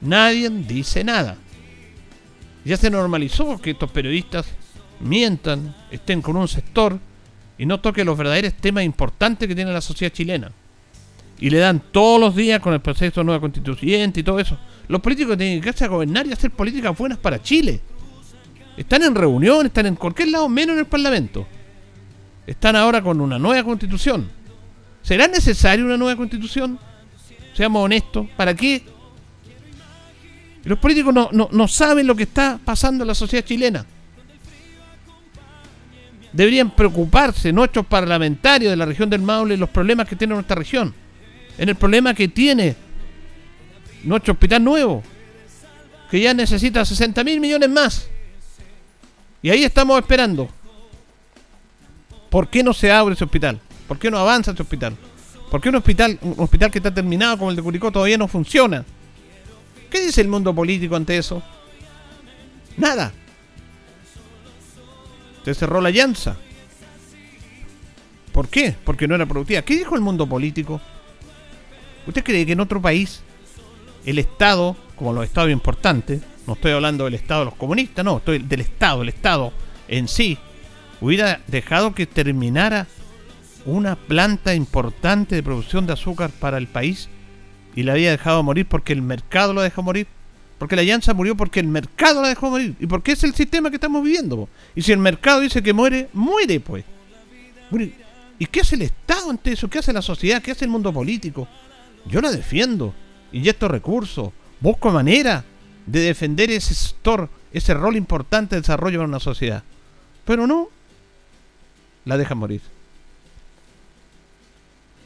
Nadie 0.00 0.48
dice 0.50 1.04
nada. 1.04 1.36
Ya 2.68 2.76
se 2.76 2.90
normalizó 2.90 3.58
que 3.58 3.70
estos 3.70 3.90
periodistas 3.90 4.44
mientan, 5.00 5.74
estén 5.90 6.20
con 6.20 6.36
un 6.36 6.46
sector 6.46 6.98
y 7.56 7.64
no 7.64 7.80
toquen 7.80 8.04
los 8.04 8.18
verdaderos 8.18 8.52
temas 8.60 8.84
importantes 8.84 9.48
que 9.48 9.54
tiene 9.54 9.72
la 9.72 9.80
sociedad 9.80 10.12
chilena. 10.12 10.52
Y 11.38 11.48
le 11.48 11.56
dan 11.56 11.82
todos 11.90 12.20
los 12.20 12.36
días 12.36 12.60
con 12.60 12.74
el 12.74 12.80
proceso 12.80 13.22
de 13.22 13.24
nueva 13.24 13.40
constituyente 13.40 14.20
y 14.20 14.22
todo 14.22 14.38
eso. 14.38 14.58
Los 14.86 15.00
políticos 15.00 15.38
tienen 15.38 15.62
que 15.62 15.70
irse 15.70 15.86
a 15.86 15.88
gobernar 15.88 16.26
y 16.26 16.32
hacer 16.32 16.50
políticas 16.50 16.94
buenas 16.98 17.16
para 17.16 17.40
Chile. 17.40 17.80
Están 18.76 19.02
en 19.02 19.14
reunión, 19.14 19.64
están 19.64 19.86
en 19.86 19.96
cualquier 19.96 20.28
lado, 20.28 20.46
menos 20.50 20.74
en 20.74 20.80
el 20.80 20.86
Parlamento. 20.86 21.46
Están 22.46 22.76
ahora 22.76 23.00
con 23.00 23.18
una 23.22 23.38
nueva 23.38 23.64
constitución. 23.64 24.28
¿Será 25.00 25.26
necesaria 25.26 25.82
una 25.82 25.96
nueva 25.96 26.18
constitución? 26.18 26.78
Seamos 27.54 27.82
honestos. 27.82 28.26
¿Para 28.36 28.54
qué? 28.54 28.97
Los 30.64 30.78
políticos 30.78 31.14
no, 31.14 31.30
no 31.32 31.68
saben 31.68 32.06
lo 32.06 32.14
que 32.14 32.24
está 32.24 32.58
pasando 32.62 33.04
en 33.04 33.08
la 33.08 33.14
sociedad 33.14 33.44
chilena. 33.44 33.86
Deberían 36.32 36.70
preocuparse 36.70 37.52
nuestros 37.52 37.86
parlamentarios 37.86 38.70
de 38.70 38.76
la 38.76 38.84
región 38.84 39.08
del 39.08 39.22
Maule 39.22 39.56
los 39.56 39.70
problemas 39.70 40.06
que 40.08 40.16
tiene 40.16 40.34
nuestra 40.34 40.56
región. 40.56 40.94
En 41.56 41.68
el 41.68 41.74
problema 41.74 42.14
que 42.14 42.28
tiene 42.28 42.76
nuestro 44.04 44.32
hospital 44.32 44.62
nuevo, 44.62 45.02
que 46.10 46.20
ya 46.20 46.34
necesita 46.34 46.84
60 46.84 47.24
mil 47.24 47.40
millones 47.40 47.68
más. 47.70 48.08
Y 49.42 49.50
ahí 49.50 49.64
estamos 49.64 49.98
esperando. 49.98 50.48
¿Por 52.30 52.48
qué 52.48 52.62
no 52.62 52.72
se 52.72 52.92
abre 52.92 53.14
ese 53.14 53.24
hospital? 53.24 53.58
¿Por 53.86 53.98
qué 53.98 54.10
no 54.10 54.18
avanza 54.18 54.52
ese 54.52 54.62
hospital? 54.62 54.96
¿Por 55.50 55.60
qué 55.60 55.70
un 55.70 55.76
hospital, 55.76 56.18
un 56.20 56.34
hospital 56.36 56.70
que 56.70 56.78
está 56.78 56.92
terminado 56.92 57.38
como 57.38 57.50
el 57.50 57.56
de 57.56 57.62
Curicó 57.62 57.90
todavía 57.90 58.18
no 58.18 58.28
funciona? 58.28 58.84
¿Qué 59.90 60.00
dice 60.00 60.20
el 60.20 60.28
mundo 60.28 60.54
político 60.54 60.96
ante 60.96 61.16
eso? 61.16 61.42
Nada. 62.76 63.12
Se 65.44 65.54
cerró 65.54 65.80
la 65.80 65.90
llanza. 65.90 66.36
¿Por 68.32 68.48
qué? 68.48 68.74
Porque 68.84 69.08
no 69.08 69.14
era 69.14 69.26
productiva. 69.26 69.62
¿Qué 69.62 69.76
dijo 69.76 69.94
el 69.94 70.00
mundo 70.00 70.26
político? 70.26 70.80
¿Usted 72.06 72.22
cree 72.22 72.46
que 72.46 72.52
en 72.52 72.60
otro 72.60 72.80
país 72.80 73.22
el 74.04 74.18
Estado, 74.18 74.76
como 74.96 75.12
los 75.12 75.24
estados 75.24 75.50
importantes, 75.50 76.22
no 76.46 76.54
estoy 76.54 76.72
hablando 76.72 77.04
del 77.04 77.14
Estado 77.14 77.40
de 77.40 77.44
los 77.46 77.54
comunistas, 77.54 78.04
no, 78.04 78.18
estoy 78.18 78.38
del 78.38 78.60
Estado, 78.60 79.02
el 79.02 79.10
Estado 79.10 79.52
en 79.88 80.08
sí, 80.08 80.38
hubiera 81.00 81.40
dejado 81.46 81.94
que 81.94 82.06
terminara 82.06 82.86
una 83.66 83.96
planta 83.96 84.54
importante 84.54 85.34
de 85.34 85.42
producción 85.42 85.86
de 85.86 85.92
azúcar 85.92 86.30
para 86.30 86.58
el 86.58 86.66
país 86.66 87.08
y 87.78 87.84
la 87.84 87.92
había 87.92 88.10
dejado 88.10 88.42
morir 88.42 88.66
porque 88.66 88.92
el 88.92 89.02
mercado 89.02 89.52
lo 89.52 89.62
dejó 89.62 89.84
morir. 89.84 90.08
Porque 90.58 90.74
la 90.74 90.82
llanza 90.82 91.14
murió 91.14 91.36
porque 91.36 91.60
el 91.60 91.68
mercado 91.68 92.20
la 92.20 92.26
dejó 92.26 92.50
morir. 92.50 92.74
Y 92.80 92.88
porque 92.88 93.12
es 93.12 93.22
el 93.22 93.36
sistema 93.36 93.70
que 93.70 93.76
estamos 93.76 94.02
viviendo. 94.02 94.48
Y 94.74 94.82
si 94.82 94.90
el 94.90 94.98
mercado 94.98 95.38
dice 95.38 95.62
que 95.62 95.72
muere, 95.72 96.08
muere 96.12 96.58
pues. 96.58 96.84
¿Y 98.36 98.46
qué 98.46 98.62
hace 98.62 98.74
el 98.74 98.82
Estado 98.82 99.30
ante 99.30 99.52
eso? 99.52 99.70
¿Qué 99.70 99.78
hace 99.78 99.92
la 99.92 100.02
sociedad? 100.02 100.42
¿Qué 100.42 100.50
hace 100.50 100.64
el 100.64 100.72
mundo 100.72 100.92
político? 100.92 101.46
Yo 102.04 102.20
la 102.20 102.32
defiendo 102.32 102.96
inyecto 103.30 103.68
recursos, 103.68 104.32
busco 104.58 104.90
manera 104.90 105.44
de 105.86 106.00
defender 106.00 106.50
ese 106.50 106.74
sector, 106.74 107.30
ese 107.52 107.74
rol 107.74 107.94
importante 107.94 108.56
de 108.56 108.62
desarrollo 108.62 108.98
para 108.98 109.08
una 109.08 109.20
sociedad. 109.20 109.62
Pero 110.24 110.48
no, 110.48 110.68
la 112.04 112.16
dejan 112.16 112.38
morir. 112.38 112.60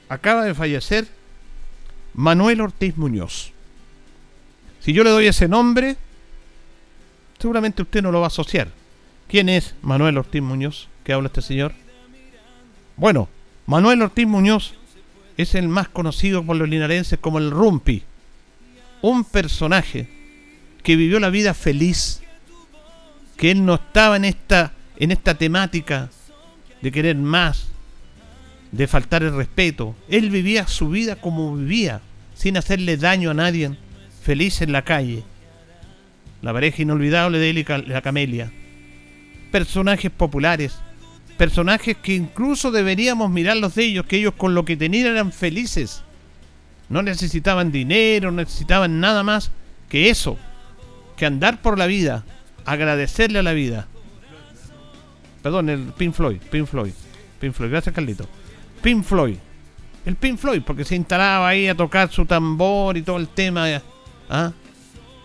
Acaba 0.08 0.46
de 0.46 0.54
fallecer 0.54 1.06
Manuel 2.14 2.60
Ortiz 2.60 2.96
Muñoz. 2.96 3.52
Si 4.80 4.92
yo 4.92 5.04
le 5.04 5.10
doy 5.10 5.26
ese 5.26 5.48
nombre, 5.48 5.96
seguramente 7.38 7.82
usted 7.82 8.02
no 8.02 8.12
lo 8.12 8.20
va 8.20 8.26
a 8.26 8.28
asociar. 8.28 8.68
¿Quién 9.28 9.48
es 9.48 9.74
Manuel 9.82 10.18
Ortiz 10.18 10.42
Muñoz? 10.42 10.88
¿Qué 11.04 11.12
habla 11.12 11.28
este 11.28 11.42
señor? 11.42 11.72
Bueno, 12.96 13.28
Manuel 13.66 14.02
Ortiz 14.02 14.26
Muñoz 14.26 14.74
es 15.36 15.54
el 15.54 15.68
más 15.68 15.88
conocido 15.88 16.44
por 16.44 16.56
los 16.56 16.68
linarenses 16.68 17.18
como 17.18 17.38
el 17.38 17.50
Rumpi 17.50 18.02
un 19.02 19.24
personaje 19.24 20.08
que 20.82 20.96
vivió 20.96 21.20
la 21.20 21.28
vida 21.28 21.54
feliz, 21.54 22.22
que 23.36 23.50
él 23.50 23.66
no 23.66 23.74
estaba 23.74 24.16
en 24.16 24.24
esta, 24.24 24.72
en 24.96 25.10
esta 25.10 25.34
temática 25.34 26.08
de 26.80 26.92
querer 26.92 27.16
más, 27.16 27.66
de 28.72 28.88
faltar 28.88 29.22
el 29.22 29.34
respeto. 29.34 29.94
Él 30.08 30.30
vivía 30.30 30.66
su 30.66 30.88
vida 30.88 31.16
como 31.16 31.54
vivía, 31.56 32.00
sin 32.34 32.56
hacerle 32.56 32.96
daño 32.96 33.30
a 33.30 33.34
nadie, 33.34 33.76
feliz 34.22 34.60
en 34.62 34.72
la 34.72 34.82
calle. 34.82 35.22
La 36.40 36.52
pareja 36.52 36.82
inolvidable 36.82 37.38
de 37.38 37.50
él 37.50 37.58
y 37.58 37.64
la 37.86 38.02
camelia. 38.02 38.50
Personajes 39.52 40.10
populares, 40.10 40.74
personajes 41.38 41.96
que 41.96 42.14
incluso 42.14 42.70
deberíamos 42.72 43.30
mirarlos 43.30 43.76
de 43.76 43.84
ellos, 43.84 44.06
que 44.06 44.16
ellos 44.16 44.34
con 44.36 44.54
lo 44.54 44.64
que 44.64 44.76
tenían 44.76 45.06
eran 45.06 45.32
felices 45.32 46.02
no 46.92 47.02
necesitaban 47.02 47.72
dinero, 47.72 48.30
no 48.30 48.36
necesitaban 48.42 49.00
nada 49.00 49.22
más 49.22 49.50
que 49.88 50.10
eso, 50.10 50.36
que 51.16 51.24
andar 51.24 51.62
por 51.62 51.78
la 51.78 51.86
vida, 51.86 52.22
agradecerle 52.66 53.38
a 53.38 53.42
la 53.42 53.54
vida. 53.54 53.86
Perdón, 55.42 55.70
el 55.70 55.84
Pink 55.96 56.12
Floyd, 56.12 56.36
Pink 56.50 56.66
Floyd, 56.66 56.92
Pink 57.40 57.54
Floyd, 57.54 57.70
gracias 57.70 57.94
Carlito. 57.94 58.28
Pink 58.82 59.04
Floyd. 59.04 59.36
El 60.04 60.16
Pink 60.16 60.38
Floyd, 60.38 60.62
porque 60.66 60.84
se 60.84 60.96
instalaba 60.96 61.48
ahí 61.48 61.68
a 61.68 61.76
tocar 61.76 62.10
su 62.10 62.26
tambor 62.26 62.96
y 62.96 63.02
todo 63.02 63.16
el 63.16 63.28
tema. 63.28 63.80
¿ah? 64.28 64.52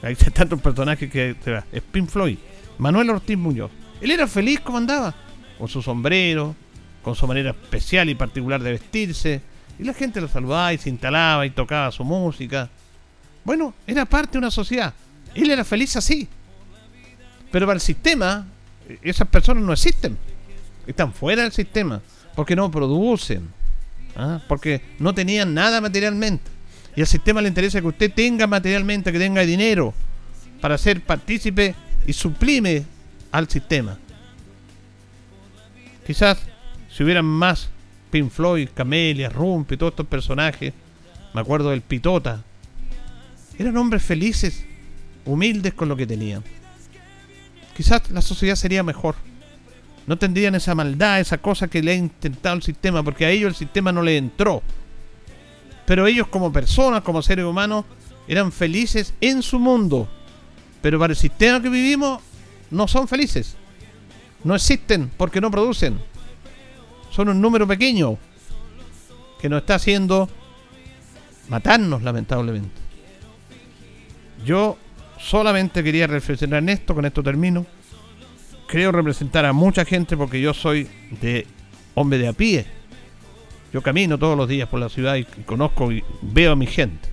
Hay 0.03 0.15
tantos 0.15 0.61
personajes 0.61 1.11
que 1.11 1.35
es 1.71 1.81
Pink 1.91 2.09
Floyd. 2.09 2.37
Manuel 2.77 3.09
Ortiz 3.09 3.37
Muñoz. 3.37 3.71
Él 3.99 4.11
era 4.11 4.27
feliz 4.27 4.59
como 4.59 4.77
andaba, 4.77 5.15
con 5.57 5.67
su 5.67 5.81
sombrero, 5.81 6.55
con 7.01 7.15
su 7.15 7.25
manera 7.25 7.49
especial 7.49 8.09
y 8.09 8.15
particular 8.15 8.61
de 8.61 8.71
vestirse. 8.71 9.41
Y 9.79 9.83
la 9.83 9.93
gente 9.93 10.21
lo 10.21 10.27
saludaba 10.27 10.73
y 10.73 10.77
se 10.77 10.89
instalaba 10.89 11.45
y 11.45 11.49
tocaba 11.49 11.91
su 11.91 12.03
música. 12.03 12.69
Bueno, 13.43 13.73
era 13.87 14.05
parte 14.05 14.33
de 14.33 14.37
una 14.39 14.51
sociedad. 14.51 14.93
Él 15.33 15.49
era 15.49 15.63
feliz 15.63 15.95
así. 15.95 16.27
Pero 17.51 17.65
para 17.65 17.77
el 17.77 17.81
sistema, 17.81 18.45
esas 19.01 19.27
personas 19.27 19.63
no 19.63 19.73
existen. 19.73 20.17
Están 20.85 21.13
fuera 21.13 21.43
del 21.43 21.51
sistema. 21.51 22.01
Porque 22.37 22.55
no 22.55 22.69
producen. 22.69 23.49
¿ah? 24.15 24.39
Porque 24.47 24.83
no 24.99 25.15
tenían 25.15 25.55
nada 25.55 25.81
materialmente. 25.81 26.51
Y 26.95 27.01
al 27.01 27.07
sistema 27.07 27.41
le 27.41 27.47
interesa 27.47 27.81
que 27.81 27.87
usted 27.87 28.13
tenga 28.13 28.45
materialmente, 28.45 29.11
que 29.11 29.17
tenga 29.17 29.41
dinero 29.41 29.91
para 30.61 30.77
ser 30.77 31.01
partícipe 31.01 31.73
y 32.05 32.13
suplime 32.13 32.85
al 33.31 33.49
sistema. 33.49 33.97
Quizás 36.05 36.37
si 36.91 37.03
hubieran 37.03 37.25
más 37.25 37.69
Pink 38.11 38.29
Floyd, 38.29 38.69
Camelia, 38.71 39.29
Rump 39.29 39.71
y 39.71 39.77
todos 39.77 39.93
estos 39.93 40.05
personajes, 40.05 40.73
me 41.33 41.41
acuerdo 41.41 41.71
del 41.71 41.81
Pitota, 41.81 42.43
eran 43.57 43.75
hombres 43.77 44.03
felices, 44.03 44.63
humildes 45.25 45.73
con 45.73 45.89
lo 45.89 45.95
que 45.97 46.05
tenían. 46.05 46.43
Quizás 47.75 48.11
la 48.11 48.21
sociedad 48.21 48.55
sería 48.55 48.83
mejor. 48.83 49.15
No 50.07 50.17
tendrían 50.17 50.55
esa 50.55 50.73
maldad, 50.73 51.19
esa 51.19 51.37
cosa 51.37 51.67
que 51.67 51.83
le 51.83 51.91
ha 51.91 51.95
intentado 51.95 52.55
el 52.55 52.63
sistema, 52.63 53.03
porque 53.03 53.25
a 53.25 53.29
ellos 53.29 53.49
el 53.49 53.55
sistema 53.55 53.91
no 53.91 54.01
le 54.01 54.17
entró. 54.17 54.63
Pero 55.85 56.07
ellos 56.07 56.27
como 56.27 56.51
personas, 56.51 57.01
como 57.01 57.21
seres 57.21 57.45
humanos, 57.45 57.85
eran 58.27 58.51
felices 58.51 59.13
en 59.21 59.41
su 59.41 59.59
mundo. 59.59 60.07
Pero 60.81 60.97
para 60.97 61.11
el 61.11 61.17
sistema 61.17 61.61
que 61.61 61.69
vivimos, 61.69 62.21
no 62.71 62.87
son 62.87 63.07
felices. 63.07 63.55
No 64.43 64.55
existen 64.55 65.11
porque 65.17 65.41
no 65.41 65.51
producen. 65.51 65.99
Son 67.11 67.29
un 67.29 67.41
número 67.41 67.67
pequeño 67.67 68.17
que 69.41 69.49
nos 69.49 69.61
está 69.61 69.75
haciendo 69.75 70.29
matarnos, 71.49 72.01
lamentablemente. 72.01 72.69
Yo 74.45 74.77
solamente 75.19 75.83
quería 75.83 76.07
reflexionar 76.07 76.63
en 76.63 76.69
esto, 76.69 76.95
con 76.95 77.05
esto 77.05 77.21
termino. 77.21 77.65
Creo 78.67 78.91
representar 78.91 79.45
a 79.45 79.53
mucha 79.53 79.85
gente 79.85 80.17
porque 80.17 80.41
yo 80.41 80.53
soy 80.53 80.87
de 81.21 81.47
hombre 81.95 82.19
de 82.19 82.27
a 82.27 82.33
pie. 82.33 82.65
Yo 83.73 83.81
camino 83.81 84.17
todos 84.17 84.37
los 84.37 84.47
días 84.49 84.67
por 84.67 84.79
la 84.79 84.89
ciudad 84.89 85.15
y 85.15 85.23
conozco 85.23 85.91
y 85.91 86.03
veo 86.21 86.51
a 86.51 86.55
mi 86.55 86.67
gente. 86.67 87.07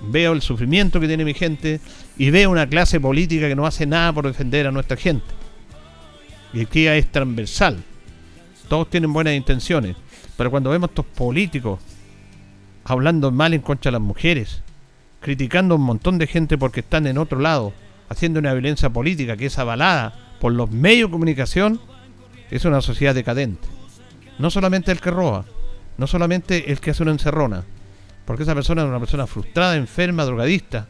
Veo 0.00 0.32
el 0.32 0.42
sufrimiento 0.42 0.98
que 0.98 1.06
tiene 1.06 1.24
mi 1.24 1.34
gente 1.34 1.80
y 2.16 2.30
veo 2.30 2.50
una 2.50 2.68
clase 2.68 2.98
política 2.98 3.46
que 3.48 3.54
no 3.54 3.66
hace 3.66 3.86
nada 3.86 4.12
por 4.12 4.26
defender 4.26 4.66
a 4.66 4.72
nuestra 4.72 4.96
gente. 4.96 5.26
Y 6.52 6.62
aquí 6.62 6.88
es 6.88 7.06
transversal. 7.12 7.78
Todos 8.68 8.90
tienen 8.90 9.12
buenas 9.12 9.34
intenciones. 9.34 9.96
Pero 10.36 10.50
cuando 10.50 10.70
vemos 10.70 10.90
estos 10.90 11.06
políticos 11.06 11.78
hablando 12.84 13.30
mal 13.30 13.54
en 13.54 13.60
contra 13.60 13.90
de 13.90 13.92
las 13.92 14.00
mujeres, 14.00 14.62
criticando 15.20 15.74
a 15.74 15.78
un 15.78 15.84
montón 15.84 16.18
de 16.18 16.26
gente 16.26 16.58
porque 16.58 16.80
están 16.80 17.06
en 17.06 17.18
otro 17.18 17.38
lado, 17.38 17.72
haciendo 18.08 18.40
una 18.40 18.52
violencia 18.54 18.90
política 18.90 19.36
que 19.36 19.46
es 19.46 19.58
avalada 19.58 20.27
por 20.40 20.52
los 20.52 20.70
medios 20.70 21.08
de 21.08 21.12
comunicación, 21.12 21.80
es 22.50 22.64
una 22.64 22.80
sociedad 22.80 23.14
decadente. 23.14 23.68
No 24.38 24.50
solamente 24.50 24.92
el 24.92 25.00
que 25.00 25.10
roba, 25.10 25.44
no 25.96 26.06
solamente 26.06 26.70
el 26.70 26.80
que 26.80 26.90
hace 26.90 27.02
una 27.02 27.12
encerrona, 27.12 27.64
porque 28.24 28.44
esa 28.44 28.54
persona 28.54 28.82
es 28.82 28.88
una 28.88 29.00
persona 29.00 29.26
frustrada, 29.26 29.76
enferma, 29.76 30.24
drogadista, 30.24 30.86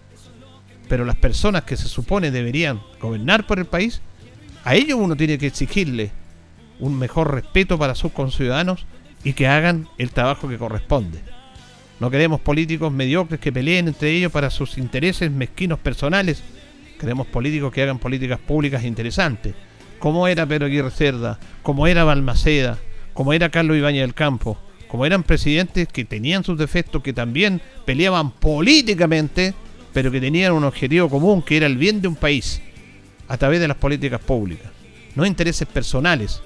pero 0.88 1.04
las 1.04 1.16
personas 1.16 1.64
que 1.64 1.76
se 1.76 1.88
supone 1.88 2.30
deberían 2.30 2.80
gobernar 3.00 3.46
por 3.46 3.58
el 3.58 3.66
país, 3.66 4.00
a 4.64 4.74
ellos 4.74 4.98
uno 5.00 5.16
tiene 5.16 5.38
que 5.38 5.46
exigirle 5.46 6.10
un 6.80 6.98
mejor 6.98 7.32
respeto 7.32 7.78
para 7.78 7.94
sus 7.94 8.12
conciudadanos 8.12 8.86
y 9.24 9.32
que 9.32 9.46
hagan 9.46 9.88
el 9.98 10.10
trabajo 10.10 10.48
que 10.48 10.58
corresponde. 10.58 11.20
No 12.00 12.10
queremos 12.10 12.40
políticos 12.40 12.92
mediocres 12.92 13.40
que 13.40 13.52
peleen 13.52 13.88
entre 13.88 14.10
ellos 14.10 14.30
para 14.30 14.50
sus 14.50 14.78
intereses 14.78 15.30
mezquinos 15.30 15.78
personales. 15.80 16.42
Queremos 16.98 17.26
políticos 17.26 17.72
que 17.72 17.82
hagan 17.82 17.98
políticas 17.98 18.38
públicas 18.38 18.84
interesantes. 18.84 19.54
Como 19.98 20.26
era 20.26 20.46
Pedro 20.46 20.66
Aguirre 20.66 20.90
Cerda, 20.90 21.38
como 21.62 21.86
era 21.86 22.04
Balmaceda, 22.04 22.78
como 23.12 23.32
era 23.32 23.50
Carlos 23.50 23.76
Ibañez 23.76 24.02
del 24.02 24.14
Campo, 24.14 24.58
como 24.88 25.04
eran 25.04 25.22
presidentes 25.22 25.88
que 25.88 26.04
tenían 26.04 26.44
sus 26.44 26.56
defectos, 26.58 27.02
que 27.02 27.12
también 27.12 27.60
peleaban 27.84 28.30
políticamente, 28.30 29.54
pero 29.92 30.10
que 30.10 30.20
tenían 30.20 30.52
un 30.52 30.64
objetivo 30.64 31.08
común, 31.08 31.42
que 31.42 31.56
era 31.56 31.66
el 31.66 31.76
bien 31.76 32.00
de 32.00 32.08
un 32.08 32.16
país, 32.16 32.60
a 33.26 33.36
través 33.36 33.60
de 33.60 33.68
las 33.68 33.76
políticas 33.76 34.20
públicas, 34.20 34.70
no 35.14 35.26
intereses 35.26 35.66
personales 35.66 36.40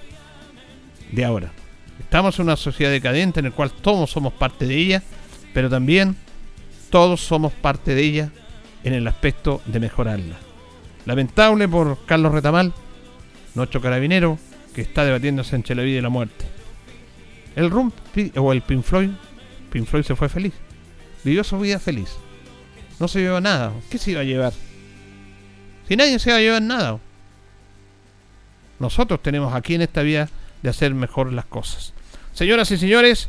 de 1.13 1.25
ahora. 1.25 1.53
Estamos 2.01 2.39
en 2.39 2.47
una 2.47 2.57
sociedad 2.57 2.91
decadente 2.91 3.41
en 3.41 3.47
la 3.47 3.53
cual 3.53 3.71
todos 3.71 4.11
somos 4.11 4.33
parte 4.33 4.67
de 4.67 4.77
ella 4.77 5.03
pero 5.53 5.69
también 5.69 6.17
todos 6.91 7.21
somos 7.21 7.53
parte 7.53 7.95
de 7.95 8.03
ella 8.03 8.33
en 8.85 8.95
el 8.95 9.07
aspecto 9.07 9.61
de 9.67 9.81
mejorarla. 9.81 10.37
Lamentable 11.07 11.69
por 11.69 12.05
Carlos 12.07 12.33
Retamal, 12.33 12.73
nuestro 13.55 13.81
carabinero, 13.81 14.39
que 14.75 14.83
está 14.83 15.05
debatiéndose 15.05 15.57
entre 15.57 15.75
la 15.75 15.83
vida 15.83 15.99
y 15.99 16.03
la 16.03 16.09
muerte. 16.09 16.47
El 17.57 17.71
Rump 17.71 17.95
o 18.37 18.53
el 18.53 18.63
Pink 18.63 18.83
Floyd, 18.83 19.11
Pink 19.71 19.87
Floyd 19.87 20.05
se 20.05 20.17
fue 20.17 20.29
feliz. 20.29 20.53
Vivió 21.25 21.45
su 21.45 21.59
vida 21.59 21.79
feliz. 21.79 22.11
No 22.99 23.09
se 23.09 23.21
llevó 23.21 23.41
nada. 23.41 23.73
¿Qué 23.91 23.99
se 23.99 24.13
iba 24.13 24.21
a 24.21 24.25
llevar? 24.25 24.53
Si 25.89 25.97
nadie 25.97 26.19
se 26.19 26.31
va 26.31 26.37
a 26.37 26.41
llevar 26.41 26.63
nada. 26.63 26.99
Nosotros 28.79 29.23
tenemos 29.23 29.55
aquí 29.55 29.75
en 29.75 29.83
esta 29.83 30.03
vida 30.03 30.29
de 30.63 30.71
hacer 30.71 30.95
mejor 30.95 31.33
las 31.33 31.45
cosas. 31.45 31.93
Señoras 32.33 32.71
y 32.71 32.79
señores, 32.79 33.29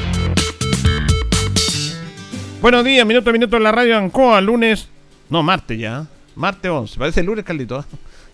Buenos 2.61 2.85
días, 2.85 3.07
minuto 3.07 3.31
a 3.31 3.33
minuto 3.33 3.57
en 3.57 3.63
la 3.63 3.71
radio 3.71 3.97
Ancoa, 3.97 4.39
lunes, 4.39 4.87
no, 5.31 5.41
martes 5.41 5.79
ya, 5.79 6.05
martes 6.35 6.69
11, 6.69 6.99
parece 6.99 7.23
lunes, 7.23 7.43
Carlito. 7.43 7.79
¿eh? 7.79 7.83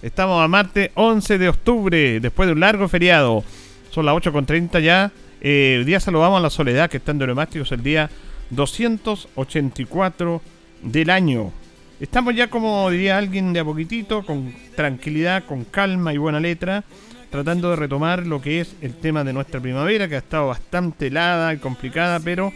Estamos 0.01 0.43
a 0.43 0.49
martes 0.49 0.91
11 0.95 1.37
de 1.37 1.47
octubre, 1.47 2.19
después 2.19 2.47
de 2.47 2.51
un 2.51 2.59
largo 2.59 2.89
feriado. 2.89 3.45
Son 3.89 4.05
las 4.05 4.13
8.30 4.15 4.81
ya. 4.81 5.13
Eh, 5.39 5.81
día 5.85 6.01
saludamos 6.01 6.39
a 6.39 6.41
la 6.41 6.49
Soledad, 6.49 6.89
que 6.89 6.97
está 6.97 7.11
en 7.13 7.19
Neumáticos 7.19 7.71
el 7.71 7.81
día 7.81 8.09
284 8.49 10.41
del 10.83 11.09
año. 11.09 11.53
Estamos 12.01 12.35
ya, 12.35 12.49
como 12.49 12.89
diría 12.89 13.17
alguien 13.17 13.53
de 13.53 13.61
a 13.61 13.63
poquitito, 13.63 14.25
con 14.25 14.53
tranquilidad, 14.75 15.45
con 15.45 15.63
calma 15.63 16.13
y 16.13 16.17
buena 16.17 16.41
letra, 16.41 16.83
tratando 17.31 17.69
de 17.69 17.77
retomar 17.77 18.27
lo 18.27 18.41
que 18.41 18.59
es 18.59 18.75
el 18.81 18.93
tema 18.93 19.23
de 19.23 19.31
nuestra 19.31 19.61
primavera, 19.61 20.09
que 20.09 20.15
ha 20.15 20.19
estado 20.19 20.47
bastante 20.47 21.07
helada 21.07 21.53
y 21.53 21.59
complicada, 21.59 22.19
pero 22.19 22.51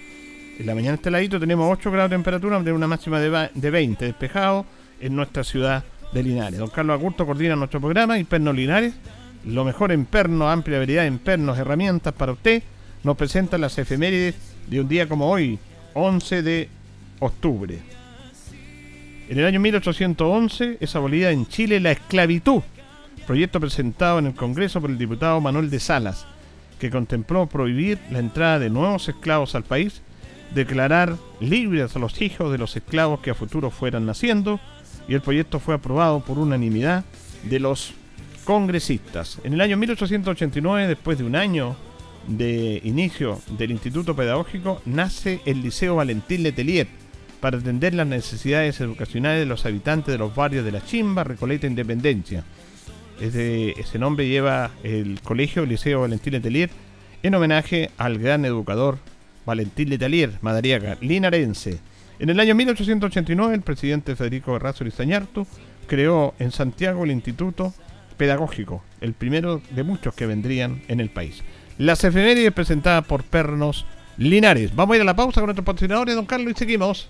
en 0.62 0.68
la 0.68 0.76
mañana 0.76 0.96
este 0.96 1.10
ladito 1.10 1.40
tenemos 1.40 1.68
8 1.72 1.90
grados 1.92 2.12
de 2.12 2.16
temperatura, 2.18 2.62
de 2.62 2.72
una 2.72 2.88
máxima 2.88 3.20
de 3.20 3.72
20, 3.72 4.06
despejado 4.06 4.68
en 5.00 5.16
nuestra 5.16 5.44
ciudad 5.44 5.84
de 6.14 6.22
Linares. 6.22 6.60
Don 6.60 6.70
Carlos 6.70 7.00
Agurto 7.00 7.26
coordina 7.26 7.56
nuestro 7.56 7.82
programa 7.82 8.16
Pernos 8.30 8.56
Linares, 8.56 8.94
lo 9.44 9.66
mejor 9.66 9.92
en 9.92 10.06
pernos, 10.06 10.52
amplia 10.52 10.78
variedad 10.78 11.08
en 11.08 11.18
pernos, 11.18 11.58
herramientas 11.58 12.14
para 12.14 12.34
usted. 12.34 12.62
Nos 13.04 13.18
presenta 13.18 13.58
las 13.58 13.76
efemérides 13.80 14.36
de 14.68 14.80
un 14.80 14.88
día 14.88 15.10
como 15.10 15.32
hoy, 15.32 15.58
11 15.96 16.44
de 16.44 16.70
octubre. 17.20 17.80
En 19.30 19.40
el 19.40 19.46
año 19.46 19.60
1811 19.60 20.78
es 20.80 20.96
abolida 20.96 21.32
en 21.32 21.48
Chile 21.48 21.80
la 21.80 21.94
esclavitud, 21.94 22.62
proyecto 23.26 23.60
presentado 23.60 24.20
en 24.20 24.28
el 24.28 24.36
Congreso 24.36 24.80
por 24.80 24.92
el 24.92 25.00
diputado 25.00 25.42
Manuel 25.42 25.72
de 25.72 25.80
Salas, 25.80 26.28
que 26.80 26.92
contempló 26.92 27.48
prohibir 27.48 27.98
la 28.12 28.20
entrada 28.20 28.60
de 28.60 28.70
nuevos 28.70 29.10
esclavos 29.10 29.56
al 29.56 29.64
país 29.64 30.04
declarar 30.54 31.16
libres 31.40 31.96
a 31.96 32.00
los 32.00 32.22
hijos 32.22 32.52
de 32.52 32.58
los 32.58 32.76
esclavos 32.76 33.22
que 33.22 33.32
a 33.32 33.36
futuro 33.36 33.70
fueran 33.70 34.06
naciendo 34.06 34.60
y 35.08 35.14
el 35.14 35.22
proyecto 35.22 35.60
fue 35.60 35.76
aprobado 35.76 36.20
por 36.22 36.40
unanimidad 36.40 37.06
de 37.44 37.60
los 37.60 37.94
congresistas. 38.44 39.40
En 39.44 39.54
el 39.54 39.62
año 39.62 39.78
1889, 39.78 40.88
después 40.88 41.18
de 41.18 41.24
un 41.24 41.36
año 41.36 41.76
de 42.28 42.82
inicio 42.84 43.40
del 43.58 43.72
Instituto 43.72 44.16
Pedagógico 44.16 44.82
nace 44.86 45.42
el 45.46 45.62
Liceo 45.62 45.96
Valentín 45.96 46.44
Letelier 46.44 46.88
para 47.40 47.58
atender 47.58 47.96
las 47.96 48.06
necesidades 48.06 48.80
educacionales 48.80 49.40
de 49.40 49.46
los 49.48 49.66
habitantes 49.66 50.12
de 50.12 50.20
los 50.20 50.36
barrios 50.36 50.64
de 50.64 50.72
La 50.72 50.86
Chimba, 50.86 51.24
Recoleta 51.24 51.66
e 51.66 51.72
Independencia. 51.72 52.44
Ese, 53.20 54.00
nombre 54.00 54.28
lleva 54.28 54.72
el 54.84 55.20
colegio 55.22 55.66
Liceo 55.66 56.02
Valentín 56.02 56.34
Letelier 56.34 56.70
en 57.24 57.36
homenaje 57.36 57.92
al 57.98 58.18
gran 58.18 58.46
educador 58.46 58.98
Valentín 59.46 59.90
Letelier, 59.90 60.38
madariaga, 60.42 60.98
linarense. 61.02 61.80
En 62.20 62.30
el 62.30 62.40
año 62.40 62.54
1889, 62.56 63.56
el 63.56 63.62
presidente 63.62 64.16
Federico 64.16 64.56
Errazo 64.56 64.84
Lizañartu 64.84 65.48
creó 65.88 66.34
en 66.40 66.52
Santiago 66.52 67.04
el 67.04 67.12
Instituto 67.12 67.74
Pedagógico, 68.18 68.84
el 69.02 69.14
primero 69.14 69.62
de 69.72 69.84
muchos 69.84 70.14
que 70.14 70.28
vendrían 70.28 70.84
en 70.88 71.00
el 71.00 71.10
país. 71.10 71.42
Las 71.78 72.04
efemérides 72.04 72.54
presentadas 72.54 73.06
por 73.06 73.24
Pernos 73.24 73.86
Linares. 74.18 74.76
Vamos 74.76 74.94
a 74.94 74.98
ir 74.98 75.02
a 75.02 75.06
la 75.06 75.16
pausa 75.16 75.42
con 75.42 75.48
nuestros 75.48 75.66
patrocinadores, 75.66 76.14
don 76.14 76.26
Carlos, 76.26 76.54
y 76.56 76.60
seguimos. 76.60 77.10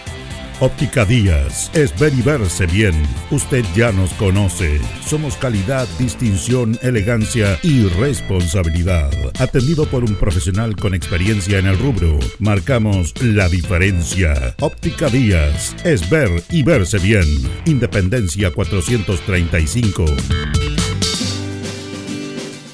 Óptica 0.63 1.05
Díaz 1.05 1.71
es 1.73 1.99
ver 1.99 2.13
y 2.13 2.21
verse 2.21 2.67
bien. 2.67 2.93
Usted 3.31 3.65
ya 3.73 3.91
nos 3.91 4.13
conoce. 4.13 4.79
Somos 5.03 5.35
calidad, 5.35 5.87
distinción, 5.97 6.77
elegancia 6.83 7.57
y 7.63 7.87
responsabilidad. 7.87 9.09
Atendido 9.39 9.87
por 9.87 10.03
un 10.03 10.13
profesional 10.13 10.75
con 10.75 10.93
experiencia 10.93 11.57
en 11.57 11.65
el 11.65 11.79
rubro, 11.79 12.19
marcamos 12.37 13.11
la 13.23 13.49
diferencia. 13.49 14.55
Óptica 14.59 15.09
Díaz 15.09 15.75
es 15.83 16.07
ver 16.11 16.29
y 16.51 16.61
verse 16.61 16.99
bien. 16.99 17.25
Independencia 17.65 18.53
435. 18.53 20.05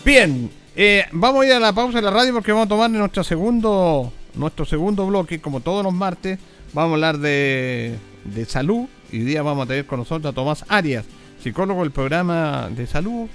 Bien, 0.03 0.51
eh, 0.75 1.05
vamos 1.13 1.41
a 1.41 1.47
ir 1.47 1.53
a 1.53 1.59
la 1.61 1.71
pausa 1.71 1.99
de 1.99 2.01
la 2.01 2.11
radio 2.11 2.33
porque 2.33 2.51
vamos 2.51 2.65
a 2.65 2.69
tomar 2.69 2.89
nuestro 2.89 3.23
segundo, 3.23 4.11
nuestro 4.35 4.65
segundo 4.65 5.07
bloque, 5.07 5.39
como 5.39 5.61
todos 5.61 5.85
los 5.85 5.93
martes 5.93 6.37
Vamos 6.77 6.91
a 6.91 6.93
hablar 6.93 7.17
de, 7.17 7.97
de 8.23 8.45
salud 8.45 8.85
y 9.11 9.17
hoy 9.17 9.25
día 9.25 9.41
vamos 9.41 9.65
a 9.65 9.67
tener 9.67 9.87
con 9.87 9.97
nosotros 9.97 10.31
a 10.31 10.35
Tomás 10.35 10.63
Arias, 10.67 11.05
psicólogo 11.41 11.81
del 11.81 11.89
programa 11.89 12.69
de 12.69 12.85
salud. 12.85 13.27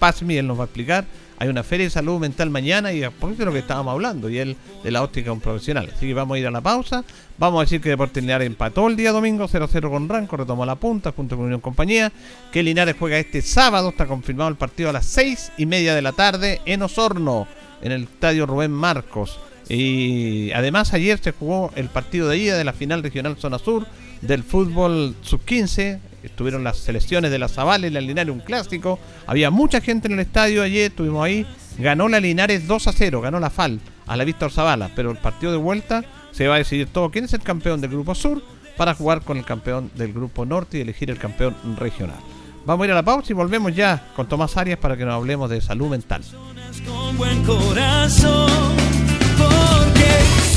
Pazmi, 0.00 0.36
él 0.36 0.48
nos 0.48 0.58
va 0.58 0.62
a 0.62 0.64
explicar. 0.64 1.04
Hay 1.38 1.46
una 1.46 1.62
feria 1.62 1.86
de 1.86 1.90
salud 1.90 2.18
mental 2.18 2.50
mañana 2.50 2.92
y 2.92 3.08
por 3.10 3.30
eso 3.30 3.38
de 3.38 3.44
lo 3.44 3.52
que 3.52 3.60
estábamos 3.60 3.92
hablando, 3.92 4.28
y 4.28 4.38
él 4.38 4.56
de 4.82 4.90
la 4.90 5.04
óptica 5.04 5.30
un 5.30 5.38
profesional. 5.38 5.92
Así 5.94 6.08
que 6.08 6.14
vamos 6.14 6.34
a 6.34 6.38
ir 6.40 6.48
a 6.48 6.50
la 6.50 6.60
pausa. 6.60 7.04
Vamos 7.38 7.60
a 7.60 7.64
decir 7.66 7.80
que 7.80 7.90
Deportes 7.90 8.20
Linares 8.20 8.48
empató 8.48 8.88
el 8.88 8.96
día 8.96 9.12
domingo 9.12 9.46
0-0 9.46 9.90
con 9.90 10.08
Ranco, 10.08 10.36
retomó 10.36 10.66
la 10.66 10.74
punta 10.74 11.12
junto 11.12 11.36
con 11.36 11.44
Unión 11.44 11.60
Compañía. 11.60 12.10
Que 12.50 12.64
Linares 12.64 12.96
juega 12.98 13.16
este 13.16 13.42
sábado, 13.42 13.90
está 13.90 14.06
confirmado 14.06 14.50
el 14.50 14.56
partido 14.56 14.90
a 14.90 14.92
las 14.92 15.06
6 15.06 15.52
y 15.56 15.66
media 15.66 15.94
de 15.94 16.02
la 16.02 16.14
tarde 16.14 16.62
en 16.64 16.82
Osorno, 16.82 17.46
en 17.80 17.92
el 17.92 18.02
estadio 18.02 18.44
Rubén 18.44 18.72
Marcos. 18.72 19.38
Y 19.68 20.50
además 20.52 20.94
ayer 20.94 21.18
se 21.18 21.32
jugó 21.32 21.70
el 21.76 21.88
partido 21.88 22.28
de 22.28 22.38
ida 22.38 22.56
de 22.56 22.64
la 22.64 22.72
final 22.72 23.02
regional 23.02 23.36
Zona 23.36 23.58
Sur 23.58 23.86
del 24.22 24.42
fútbol 24.42 25.14
sub-15. 25.22 26.00
Estuvieron 26.22 26.64
las 26.64 26.78
selecciones 26.78 27.30
de 27.30 27.38
la 27.38 27.48
Zavala 27.48 27.86
y 27.86 27.90
la 27.90 28.00
Linares, 28.00 28.32
un 28.32 28.40
clásico. 28.40 28.98
Había 29.26 29.50
mucha 29.50 29.80
gente 29.80 30.08
en 30.08 30.14
el 30.14 30.20
estadio 30.20 30.62
ayer, 30.62 30.90
estuvimos 30.90 31.24
ahí. 31.24 31.46
Ganó 31.78 32.08
la 32.08 32.18
Linares 32.18 32.66
2 32.66 32.88
a 32.88 32.92
0, 32.92 33.20
ganó 33.20 33.38
la 33.38 33.50
FAL 33.50 33.78
a 34.06 34.16
la 34.16 34.24
Víctor 34.24 34.50
Zavala. 34.50 34.90
Pero 34.96 35.10
el 35.10 35.18
partido 35.18 35.52
de 35.52 35.58
vuelta 35.58 36.04
se 36.32 36.48
va 36.48 36.56
a 36.56 36.58
decidir 36.58 36.88
todo 36.88 37.10
quién 37.10 37.24
es 37.24 37.34
el 37.34 37.42
campeón 37.42 37.80
del 37.80 37.90
grupo 37.90 38.14
sur 38.14 38.42
para 38.76 38.94
jugar 38.94 39.22
con 39.22 39.36
el 39.36 39.44
campeón 39.44 39.90
del 39.94 40.12
grupo 40.12 40.46
norte 40.46 40.78
y 40.78 40.80
elegir 40.80 41.10
el 41.10 41.18
campeón 41.18 41.54
regional. 41.76 42.18
Vamos 42.64 42.84
a 42.84 42.86
ir 42.86 42.92
a 42.92 42.96
la 42.96 43.02
pausa 43.02 43.32
y 43.32 43.34
volvemos 43.34 43.74
ya 43.74 44.08
con 44.14 44.28
Tomás 44.28 44.56
Arias 44.56 44.78
para 44.78 44.96
que 44.96 45.04
nos 45.04 45.14
hablemos 45.14 45.50
de 45.50 45.60
salud 45.60 45.88
mental. 45.88 46.22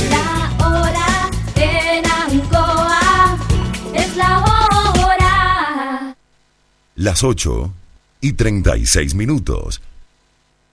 La 0.10 0.56
hora 0.66 1.30
en 1.56 2.04
Ancoa 2.10 3.38
es 3.94 4.16
la 4.16 4.40
hora. 4.40 6.16
Las 6.96 7.24
8 7.24 7.74
y 8.22 8.34
36 8.34 9.16
minutos. 9.16 9.82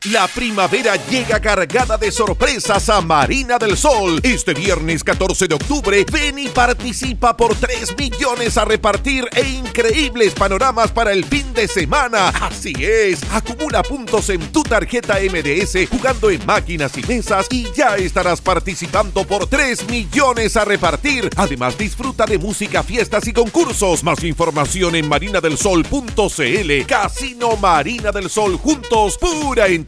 La 0.04 0.28
primavera 0.28 0.94
llega 1.10 1.40
cargada 1.40 1.96
de 1.96 2.12
sorpresas 2.12 2.88
a 2.88 3.00
Marina 3.00 3.58
del 3.58 3.76
Sol. 3.76 4.20
Este 4.22 4.54
viernes 4.54 5.02
14 5.02 5.48
de 5.48 5.56
octubre, 5.56 6.06
ven 6.12 6.38
y 6.38 6.46
participa 6.46 7.36
por 7.36 7.56
3 7.56 7.96
millones 7.98 8.56
a 8.58 8.64
repartir 8.64 9.28
e 9.34 9.42
increíbles 9.48 10.34
panoramas 10.34 10.92
para 10.92 11.12
el 11.12 11.24
fin 11.24 11.52
de 11.52 11.66
semana. 11.66 12.28
Así 12.28 12.74
es, 12.78 13.24
acumula 13.32 13.82
puntos 13.82 14.28
en 14.28 14.40
tu 14.52 14.62
tarjeta 14.62 15.16
MDS 15.20 15.88
jugando 15.90 16.30
en 16.30 16.46
máquinas 16.46 16.96
y 16.96 17.02
mesas 17.02 17.48
y 17.50 17.66
ya 17.74 17.96
estarás 17.96 18.40
participando 18.40 19.26
por 19.26 19.48
3 19.48 19.88
millones 19.88 20.56
a 20.56 20.64
repartir. 20.64 21.28
Además, 21.34 21.76
disfruta 21.76 22.24
de 22.24 22.38
música, 22.38 22.84
fiestas 22.84 23.26
y 23.26 23.32
concursos. 23.32 24.04
Más 24.04 24.22
información 24.22 24.94
en 24.94 25.08
marinadelsol.cl. 25.08 26.86
Casino 26.86 27.56
Marina 27.56 28.12
del 28.12 28.30
Sol 28.30 28.56
juntos, 28.58 29.18
pura 29.18 29.66
entretención 29.66 29.87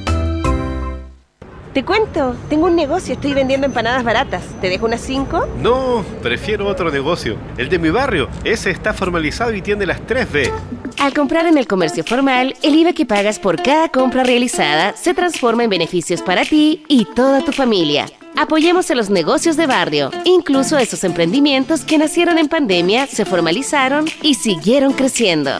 Te 1.73 1.85
cuento, 1.85 2.35
tengo 2.49 2.65
un 2.65 2.75
negocio, 2.75 3.13
estoy 3.13 3.33
vendiendo 3.33 3.65
empanadas 3.65 4.03
baratas. 4.03 4.43
¿Te 4.59 4.67
dejo 4.67 4.87
unas 4.87 4.99
5? 4.99 5.47
No, 5.61 6.03
prefiero 6.21 6.67
otro 6.67 6.91
negocio. 6.91 7.37
El 7.57 7.69
de 7.69 7.79
mi 7.79 7.89
barrio. 7.89 8.27
Ese 8.43 8.71
está 8.71 8.93
formalizado 8.93 9.53
y 9.53 9.61
tiene 9.61 9.85
las 9.85 10.01
3B. 10.01 10.51
Al 10.99 11.13
comprar 11.13 11.45
en 11.45 11.57
el 11.57 11.67
comercio 11.67 12.03
formal, 12.03 12.55
el 12.61 12.75
IVA 12.75 12.91
que 12.91 13.05
pagas 13.05 13.39
por 13.39 13.61
cada 13.63 13.87
compra 13.87 14.25
realizada 14.25 14.97
se 14.97 15.13
transforma 15.13 15.63
en 15.63 15.69
beneficios 15.69 16.21
para 16.21 16.43
ti 16.43 16.83
y 16.89 17.05
toda 17.05 17.39
tu 17.41 17.53
familia. 17.53 18.05
Apoyemos 18.37 18.91
a 18.91 18.95
los 18.95 19.09
negocios 19.09 19.55
de 19.55 19.67
barrio, 19.67 20.11
incluso 20.25 20.77
esos 20.77 21.05
emprendimientos 21.05 21.85
que 21.85 21.97
nacieron 21.97 22.37
en 22.37 22.49
pandemia, 22.49 23.07
se 23.07 23.23
formalizaron 23.23 24.05
y 24.21 24.33
siguieron 24.33 24.91
creciendo. 24.91 25.51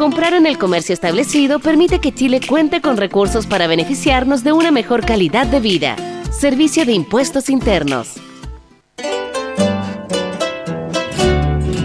Comprar 0.00 0.32
en 0.32 0.46
el 0.46 0.56
comercio 0.56 0.94
establecido 0.94 1.58
permite 1.58 1.98
que 2.00 2.10
Chile 2.10 2.40
cuente 2.48 2.80
con 2.80 2.96
recursos 2.96 3.44
para 3.46 3.66
beneficiarnos 3.66 4.42
de 4.42 4.52
una 4.52 4.70
mejor 4.70 5.04
calidad 5.04 5.46
de 5.46 5.60
vida. 5.60 5.94
Servicio 6.32 6.86
de 6.86 6.94
Impuestos 6.94 7.50
Internos. 7.50 8.14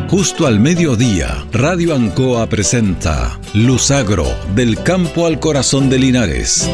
Justo 0.07 0.47
al 0.47 0.61
mediodía, 0.61 1.45
Radio 1.51 1.93
Ancoa 1.93 2.47
presenta 2.47 3.37
Luzagro, 3.53 4.27
del 4.55 4.81
campo 4.81 5.25
al 5.25 5.41
corazón 5.41 5.89
de 5.89 5.99
Linares. 5.99 6.69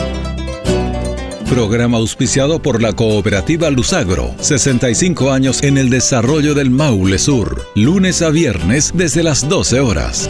Programa 1.49 1.97
auspiciado 1.97 2.61
por 2.61 2.83
la 2.83 2.93
cooperativa 2.93 3.71
Luzagro, 3.71 4.35
65 4.41 5.31
años 5.31 5.63
en 5.63 5.79
el 5.79 5.89
desarrollo 5.89 6.53
del 6.53 6.69
Maule 6.69 7.17
Sur, 7.17 7.65
lunes 7.73 8.21
a 8.21 8.29
viernes 8.29 8.91
desde 8.93 9.23
las 9.23 9.49
12 9.49 9.79
horas. 9.79 10.29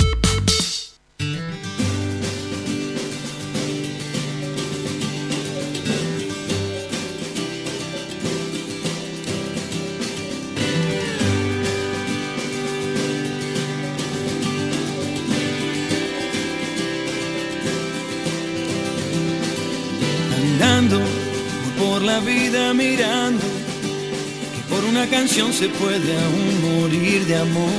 Puede 25.81 26.17
aún 26.23 26.61
morir 26.79 27.25
de 27.25 27.37
amor. 27.37 27.69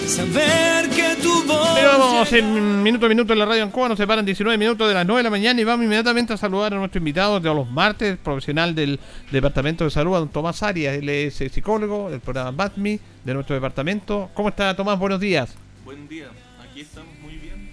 saber 0.07 0.89
que 0.89 1.15
tu 1.21 1.43
voz. 1.45 1.75
Pero 1.75 1.99
vamos 1.99 2.31
en 2.33 2.83
minuto 2.83 3.05
a 3.05 3.09
minuto 3.09 3.33
en 3.33 3.39
la 3.39 3.45
radio 3.45 3.63
Ancoa, 3.63 3.89
nos 3.89 3.97
separan 3.97 4.25
19 4.25 4.57
minutos 4.57 4.87
de 4.87 4.93
las 4.93 5.05
9 5.05 5.19
de 5.19 5.23
la 5.23 5.29
mañana 5.29 5.59
y 5.59 5.63
vamos 5.63 5.85
inmediatamente 5.85 6.33
a 6.33 6.37
saludar 6.37 6.73
a 6.73 6.77
nuestro 6.77 6.99
invitado 6.99 7.39
de 7.39 7.53
los 7.53 7.69
martes, 7.69 8.17
profesional 8.17 8.75
del 8.75 8.99
Departamento 9.31 9.83
de 9.83 9.89
Salud, 9.89 10.15
a 10.15 10.19
don 10.19 10.29
Tomás 10.29 10.63
Arias. 10.63 10.95
Él 10.95 11.09
es 11.09 11.35
psicólogo 11.35 12.09
del 12.09 12.19
programa 12.19 12.51
BATMI 12.51 12.99
de 13.23 13.33
nuestro 13.33 13.55
departamento. 13.55 14.29
¿Cómo 14.33 14.49
está 14.49 14.75
Tomás? 14.75 14.97
Buenos 14.99 15.19
días. 15.19 15.53
Buen 15.83 16.07
día. 16.07 16.27
Aquí 16.69 16.81
estamos 16.81 17.11
muy 17.21 17.35
bien. 17.35 17.69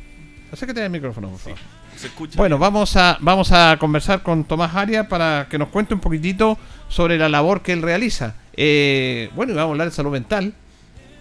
Acércate 0.50 0.82
al 0.82 0.90
micrófono, 0.90 1.28
por 1.28 1.38
favor. 1.38 1.58
Se 1.98 2.06
escucha. 2.06 2.36
Bueno, 2.36 2.58
vamos 2.58 2.96
a, 2.96 3.18
vamos 3.20 3.50
a 3.50 3.76
conversar 3.76 4.22
con 4.22 4.44
Tomás 4.44 4.76
Arias 4.76 5.08
para 5.08 5.48
que 5.50 5.58
nos 5.58 5.68
cuente 5.68 5.94
un 5.94 6.00
poquitito 6.00 6.56
sobre 6.88 7.18
la 7.18 7.28
labor 7.28 7.60
que 7.60 7.72
él 7.72 7.82
realiza. 7.82 8.34
Eh, 8.54 9.30
bueno, 9.34 9.52
y 9.52 9.56
vamos 9.56 9.70
a 9.70 9.72
hablar 9.72 9.88
de 9.88 9.94
salud 9.94 10.12
mental, 10.12 10.54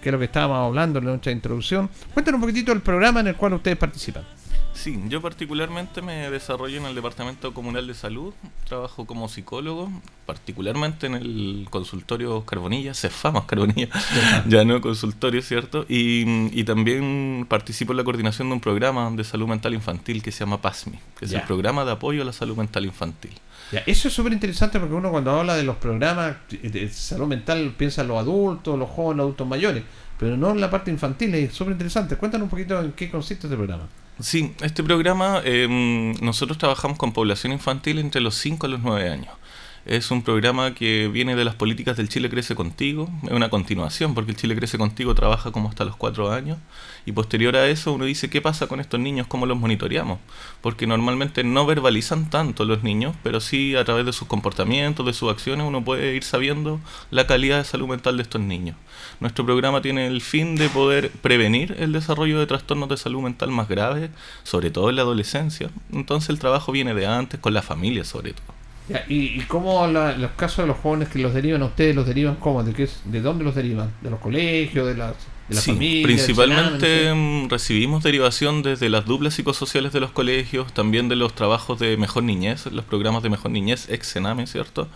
que 0.02 0.10
es 0.10 0.14
lo 0.14 0.20
que 0.20 0.26
estábamos 0.26 0.68
hablando 0.68 1.00
en 1.00 1.06
nuestra 1.06 1.32
introducción. 1.32 1.90
Cuéntanos 2.14 2.38
un 2.38 2.42
poquitito 2.42 2.72
el 2.72 2.82
programa 2.82 3.22
en 3.22 3.28
el 3.28 3.36
cual 3.36 3.54
ustedes 3.54 3.78
participan. 3.78 4.24
Sí, 4.78 4.96
yo 5.10 5.22
particularmente 5.24 6.04
me 6.04 6.30
desarrollo 6.30 6.78
en 6.78 6.86
el 6.86 6.94
Departamento 6.94 7.52
Comunal 7.52 7.88
de 7.88 7.96
Salud, 7.96 8.32
trabajo 8.68 9.08
como 9.08 9.28
psicólogo, 9.28 9.90
particularmente 10.28 11.08
en 11.08 11.16
el 11.16 11.68
consultorio 11.72 12.46
Carbonilla, 12.46 12.94
Cefama 12.94 13.48
Carbonilla, 13.48 13.90
ya 14.48 14.64
no 14.66 14.80
consultorio, 14.80 15.42
¿cierto? 15.42 15.86
Y, 15.90 16.24
y 16.58 16.64
también 16.64 17.48
participo 17.50 17.92
en 17.94 17.98
la 17.98 18.04
coordinación 18.04 18.50
de 18.50 18.54
un 18.54 18.62
programa 18.62 19.10
de 19.10 19.24
salud 19.24 19.48
mental 19.48 19.74
infantil 19.74 20.22
que 20.22 20.32
se 20.32 20.42
llama 20.42 20.62
PASMI, 20.62 21.00
que 21.18 21.26
es 21.26 21.32
Ya. 21.32 21.40
el 21.40 21.46
programa 21.48 21.84
de 21.84 21.94
apoyo 21.94 22.22
a 22.22 22.26
la 22.26 22.34
salud 22.34 22.56
mental 22.56 22.86
infantil. 22.86 23.32
Ya, 23.72 23.80
eso 23.88 24.08
es 24.10 24.14
súper 24.14 24.32
interesante 24.32 24.80
porque 24.80 24.94
uno 24.94 25.10
cuando 25.10 25.32
habla 25.32 25.56
de 25.56 25.64
los 25.64 25.78
programas 25.78 26.36
de 26.52 26.70
de 26.70 26.90
salud 26.90 27.28
mental 27.28 27.74
piensa 27.76 28.04
en 28.04 28.10
los 28.10 28.18
adultos, 28.20 28.78
los 28.78 28.90
jóvenes, 28.90 29.18
los 29.18 29.24
adultos 29.26 29.48
mayores, 29.48 29.84
pero 30.20 30.38
no 30.38 30.52
en 30.52 30.62
la 30.62 30.70
parte 30.70 30.92
infantil, 30.92 31.34
es 31.34 31.52
súper 31.54 31.74
interesante. 31.74 32.16
Cuéntanos 32.16 32.46
un 32.46 32.50
poquito 32.52 32.80
en 32.80 32.92
qué 32.92 33.10
consiste 33.10 33.48
este 33.48 33.56
programa. 33.58 33.88
Sí, 34.20 34.54
este 34.62 34.84
programa 34.84 35.42
eh, 35.44 35.68
nosotros 36.22 36.58
trabajamos 36.58 36.98
con 36.98 37.14
población 37.14 37.54
infantil 37.54 38.00
entre 38.00 38.20
los 38.20 38.36
5 38.36 38.66
a 38.66 38.70
los 38.70 38.82
9 38.82 39.10
años. 39.10 39.34
Es 39.88 40.12
un 40.12 40.22
programa 40.22 40.74
que 40.76 41.08
viene 41.08 41.38
de 41.38 41.46
las 41.46 41.56
políticas 41.56 41.96
del 41.96 42.10
Chile 42.10 42.30
Crece 42.30 42.56
Contigo, 42.56 43.10
es 43.24 43.32
una 43.32 43.50
continuación 43.50 44.16
porque 44.16 44.32
el 44.32 44.38
Chile 44.38 44.54
Crece 44.54 44.78
Contigo 44.78 45.16
trabaja 45.16 45.52
como 45.54 45.70
hasta 45.70 45.86
los 45.86 45.96
4 45.96 46.30
años 46.30 46.58
y 47.06 47.14
posterior 47.14 47.56
a 47.56 47.70
eso 47.70 47.94
uno 47.94 48.04
dice 48.04 48.30
qué 48.30 48.42
pasa 48.42 48.68
con 48.68 48.82
estos 48.82 49.00
niños, 49.00 49.28
cómo 49.28 49.46
los 49.46 49.58
monitoreamos, 49.58 50.20
porque 50.60 50.88
normalmente 50.88 51.46
no 51.46 51.66
verbalizan 51.66 52.30
tanto 52.30 52.66
los 52.66 52.84
niños, 52.84 53.16
pero 53.24 53.40
sí 53.40 53.78
a 53.78 53.86
través 53.86 54.06
de 54.06 54.12
sus 54.12 54.28
comportamientos, 54.28 55.06
de 55.06 55.14
sus 55.14 55.32
acciones 55.32 55.66
uno 55.66 55.82
puede 55.86 56.16
ir 56.16 56.26
sabiendo 56.26 56.82
la 57.10 57.26
calidad 57.26 57.60
de 57.60 57.64
salud 57.64 57.88
mental 57.88 58.18
de 58.18 58.24
estos 58.24 58.42
niños. 58.42 58.76
Nuestro 59.22 59.46
programa 59.46 59.82
tiene 59.82 60.08
el 60.08 60.20
fin 60.20 60.58
de 60.58 60.68
poder 60.68 61.12
prevenir 61.12 61.78
el 61.80 61.94
desarrollo 61.94 62.40
de 62.40 62.46
trastornos 62.46 62.90
de 62.90 62.98
salud 62.98 63.22
mental 63.22 63.52
más 63.52 63.70
graves, 63.70 64.10
sobre 64.44 64.70
todo 64.70 64.90
en 64.90 64.98
la 64.98 65.04
adolescencia. 65.04 65.70
Entonces 65.94 66.30
el 66.30 66.40
trabajo 66.40 66.74
viene 66.74 66.94
de 66.94 67.08
antes, 67.08 67.40
con 67.40 67.54
la 67.54 67.62
familia 67.62 68.04
sobre 68.04 68.34
todo. 68.34 68.57
Ya, 68.90 69.04
¿Y, 69.10 69.40
y 69.40 69.44
cómo 69.48 69.86
la- 69.88 70.18
los 70.18 70.32
casos 70.32 70.60
de 70.64 70.68
los 70.68 70.78
jóvenes 70.78 71.10
que 71.10 71.20
los 71.20 71.34
derivan 71.34 71.62
a 71.62 71.66
ustedes, 71.66 71.94
los 71.96 72.06
derivan 72.08 72.36
cómo? 72.36 72.64
¿De, 72.64 72.74
qué, 72.74 72.84
es- 72.84 73.02
¿De 73.06 73.22
dónde 73.22 73.44
los 73.44 73.54
derivan? 73.56 73.92
¿De 74.02 74.10
los 74.10 74.20
colegios? 74.20 74.88
¿De 74.88 74.96
las 74.96 75.14
de 75.50 75.56
la 75.56 75.62
Sí, 75.62 75.72
familia? 75.72 76.04
principalmente 76.04 77.14
mm, 77.14 77.50
recibimos 77.50 78.04
derivación 78.04 78.64
desde 78.64 78.90
las 78.90 79.06
duplas 79.06 79.34
psicosociales 79.34 79.94
de 79.94 80.00
los 80.02 80.12
colegios, 80.12 80.74
también 80.74 81.08
de 81.10 81.16
los 81.16 81.34
trabajos 81.34 81.80
de 81.80 81.96
mejor 81.98 82.24
niñez, 82.24 82.66
los 82.68 82.84
programas 82.86 83.24
de 83.24 83.30
mejor 83.30 83.52
niñez, 83.52 83.88
ex 83.90 84.08
Sename, 84.08 84.46
¿cierto? 84.48 84.88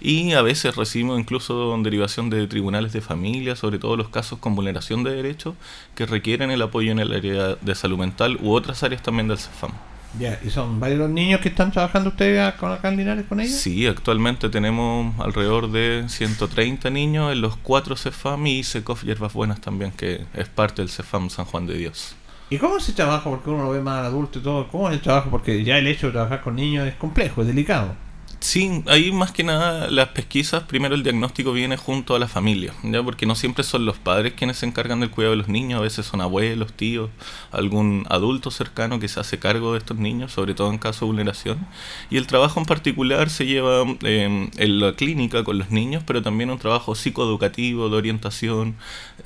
Y 0.00 0.32
a 0.32 0.40
veces 0.42 0.76
recibimos 0.76 1.18
incluso 1.20 1.76
derivación 1.82 2.30
de 2.30 2.46
tribunales 2.46 2.92
de 2.94 3.00
familia, 3.02 3.54
sobre 3.56 3.78
todo 3.78 3.96
los 3.96 4.08
casos 4.08 4.38
con 4.38 4.54
vulneración 4.54 5.04
de 5.04 5.12
derechos 5.12 5.54
que 5.94 6.06
requieren 6.06 6.50
el 6.50 6.62
apoyo 6.62 6.90
en 6.92 6.98
el 7.00 7.12
área 7.12 7.56
de 7.60 7.74
salud 7.74 7.98
mental 7.98 8.38
u 8.42 8.52
otras 8.52 8.82
áreas 8.82 9.02
también 9.02 9.28
del 9.28 9.38
CEFAM. 9.38 9.72
Ya, 10.18 10.40
¿y 10.42 10.50
son 10.50 10.80
varios 10.80 10.98
los 10.98 11.10
niños 11.10 11.40
que 11.40 11.50
están 11.50 11.70
trabajando 11.70 12.10
ustedes 12.10 12.40
acá 12.40 12.88
en 12.88 12.96
Linares 12.96 13.26
con 13.28 13.40
ellos? 13.40 13.54
Sí, 13.54 13.86
actualmente 13.86 14.48
tenemos 14.48 15.18
alrededor 15.20 15.70
de 15.70 16.04
130 16.08 16.88
niños 16.90 17.32
en 17.32 17.40
los 17.40 17.56
cuatro 17.56 17.94
CEFAM 17.94 18.46
y 18.46 18.64
SECOF 18.64 19.04
Hierbas 19.04 19.32
Buenas 19.32 19.60
también, 19.60 19.92
que 19.92 20.24
es 20.34 20.48
parte 20.48 20.82
del 20.82 20.90
CEFAM 20.90 21.28
San 21.28 21.44
Juan 21.44 21.66
de 21.66 21.74
Dios. 21.74 22.16
¿Y 22.50 22.56
cómo 22.56 22.78
es 22.78 22.88
el 22.88 22.94
trabajo? 22.94 23.30
Porque 23.30 23.50
uno 23.50 23.64
lo 23.64 23.70
ve 23.70 23.80
más 23.80 24.06
adulto 24.06 24.38
y 24.38 24.42
todo. 24.42 24.68
¿Cómo 24.68 24.88
es 24.88 24.94
el 24.94 25.02
trabajo? 25.02 25.28
Porque 25.30 25.62
ya 25.62 25.76
el 25.76 25.86
hecho 25.86 26.06
de 26.06 26.14
trabajar 26.14 26.40
con 26.40 26.56
niños 26.56 26.88
es 26.88 26.94
complejo, 26.94 27.42
es 27.42 27.48
delicado. 27.48 27.94
Sí, 28.40 28.84
ahí 28.86 29.10
más 29.10 29.32
que 29.32 29.42
nada 29.42 29.90
las 29.90 30.10
pesquisas, 30.10 30.62
primero 30.62 30.94
el 30.94 31.02
diagnóstico 31.02 31.52
viene 31.52 31.76
junto 31.76 32.14
a 32.14 32.20
la 32.20 32.28
familia, 32.28 32.72
ya 32.84 33.02
porque 33.02 33.26
no 33.26 33.34
siempre 33.34 33.64
son 33.64 33.84
los 33.84 33.98
padres 33.98 34.34
quienes 34.34 34.58
se 34.58 34.66
encargan 34.66 35.00
del 35.00 35.10
cuidado 35.10 35.32
de 35.32 35.38
los 35.38 35.48
niños, 35.48 35.80
a 35.80 35.82
veces 35.82 36.06
son 36.06 36.20
abuelos, 36.20 36.72
tíos, 36.72 37.10
algún 37.50 38.06
adulto 38.08 38.52
cercano 38.52 39.00
que 39.00 39.08
se 39.08 39.18
hace 39.18 39.40
cargo 39.40 39.72
de 39.72 39.78
estos 39.78 39.96
niños, 39.96 40.32
sobre 40.32 40.54
todo 40.54 40.70
en 40.70 40.78
caso 40.78 41.00
de 41.00 41.06
vulneración. 41.06 41.66
Y 42.10 42.16
el 42.16 42.28
trabajo 42.28 42.60
en 42.60 42.66
particular 42.66 43.28
se 43.28 43.44
lleva 43.44 43.82
eh, 44.04 44.48
en 44.56 44.80
la 44.80 44.92
clínica 44.92 45.42
con 45.42 45.58
los 45.58 45.70
niños, 45.72 46.04
pero 46.06 46.22
también 46.22 46.50
un 46.50 46.58
trabajo 46.58 46.94
psicoeducativo, 46.94 47.88
de 47.88 47.96
orientación, 47.96 48.76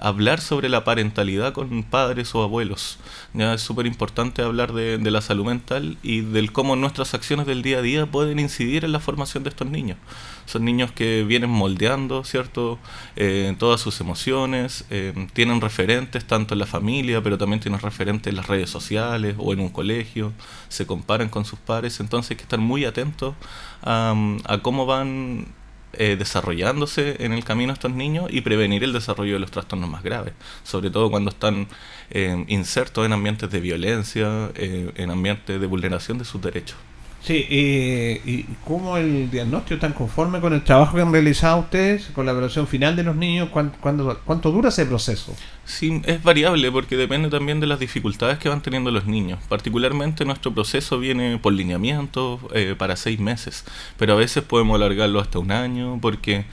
hablar 0.00 0.40
sobre 0.40 0.70
la 0.70 0.84
parentalidad 0.84 1.52
con 1.52 1.82
padres 1.82 2.34
o 2.34 2.42
abuelos. 2.42 2.98
Ya 3.34 3.52
es 3.52 3.60
súper 3.60 3.86
importante 3.86 4.40
hablar 4.40 4.72
de, 4.72 4.96
de 4.96 5.10
la 5.10 5.20
salud 5.20 5.44
mental 5.44 5.98
y 6.02 6.22
del 6.22 6.50
cómo 6.50 6.76
nuestras 6.76 7.12
acciones 7.12 7.46
del 7.46 7.60
día 7.60 7.78
a 7.78 7.82
día 7.82 8.06
pueden 8.06 8.38
incidir 8.38 8.86
en 8.86 8.92
la 8.92 9.01
formación 9.02 9.42
de 9.44 9.50
estos 9.50 9.68
niños. 9.68 9.98
Son 10.46 10.64
niños 10.64 10.92
que 10.92 11.24
vienen 11.24 11.50
moldeando, 11.50 12.24
¿cierto? 12.24 12.78
Eh, 13.16 13.54
todas 13.58 13.80
sus 13.80 14.00
emociones, 14.00 14.84
eh, 14.90 15.12
tienen 15.34 15.60
referentes 15.60 16.24
tanto 16.24 16.54
en 16.54 16.60
la 16.60 16.66
familia, 16.66 17.22
pero 17.22 17.36
también 17.36 17.60
tienen 17.60 17.80
referentes 17.80 18.30
en 18.30 18.36
las 18.36 18.46
redes 18.46 18.70
sociales 18.70 19.36
o 19.38 19.52
en 19.52 19.60
un 19.60 19.68
colegio, 19.68 20.32
se 20.68 20.86
comparan 20.86 21.28
con 21.28 21.44
sus 21.44 21.58
pares, 21.58 22.00
entonces 22.00 22.30
hay 22.30 22.36
que 22.36 22.42
estar 22.44 22.58
muy 22.58 22.84
atentos 22.84 23.34
a, 23.82 24.14
cómo 24.62 24.86
van 24.86 25.46
eh, 25.94 26.16
desarrollándose 26.16 27.16
en 27.24 27.32
el 27.32 27.44
camino 27.44 27.72
estos 27.72 27.92
niños 27.92 28.26
y 28.30 28.40
prevenir 28.40 28.82
el 28.84 28.92
desarrollo 28.92 29.34
de 29.34 29.40
los 29.40 29.50
trastornos 29.50 29.90
más 29.90 30.02
graves, 30.02 30.32
sobre 30.62 30.90
todo 30.90 31.10
cuando 31.10 31.30
están 31.30 31.68
eh, 32.10 32.44
insertos 32.48 33.04
en 33.04 33.12
ambientes 33.12 33.50
de 33.50 33.60
violencia, 33.60 34.50
eh, 34.54 34.90
en 34.96 35.10
ambientes 35.10 35.60
de 35.60 35.66
vulneración 35.66 36.18
de 36.18 36.24
sus 36.24 36.40
derechos. 36.40 36.78
Sí, 37.22 37.46
eh, 37.50 38.20
¿y 38.24 38.42
cómo 38.66 38.96
el 38.96 39.30
diagnóstico 39.30 39.74
están 39.74 39.92
conforme 39.92 40.40
con 40.40 40.52
el 40.54 40.64
trabajo 40.64 40.96
que 40.96 41.02
han 41.02 41.12
realizado 41.12 41.60
ustedes, 41.60 42.06
con 42.12 42.26
la 42.26 42.32
evaluación 42.32 42.66
final 42.66 42.96
de 42.96 43.04
los 43.04 43.14
niños? 43.14 43.48
¿Cuán- 43.50 43.72
cuándo- 43.80 44.18
¿Cuánto 44.24 44.50
dura 44.50 44.70
ese 44.70 44.86
proceso? 44.86 45.32
Sí, 45.72 46.02
es 46.04 46.22
variable 46.22 46.70
porque 46.70 46.98
depende 46.98 47.30
también 47.30 47.58
de 47.58 47.66
las 47.66 47.80
dificultades 47.80 48.38
que 48.38 48.50
van 48.50 48.60
teniendo 48.60 48.90
los 48.90 49.06
niños. 49.06 49.38
Particularmente 49.48 50.26
nuestro 50.26 50.52
proceso 50.52 50.98
viene 50.98 51.38
por 51.38 51.54
lineamiento 51.54 52.38
eh, 52.52 52.74
para 52.76 52.94
seis 52.94 53.18
meses, 53.18 53.64
pero 53.96 54.12
a 54.12 54.16
veces 54.16 54.44
podemos 54.44 54.76
alargarlo 54.76 55.18
hasta 55.18 55.38
un 55.38 55.50
año 55.50 55.98
porque 56.02 56.44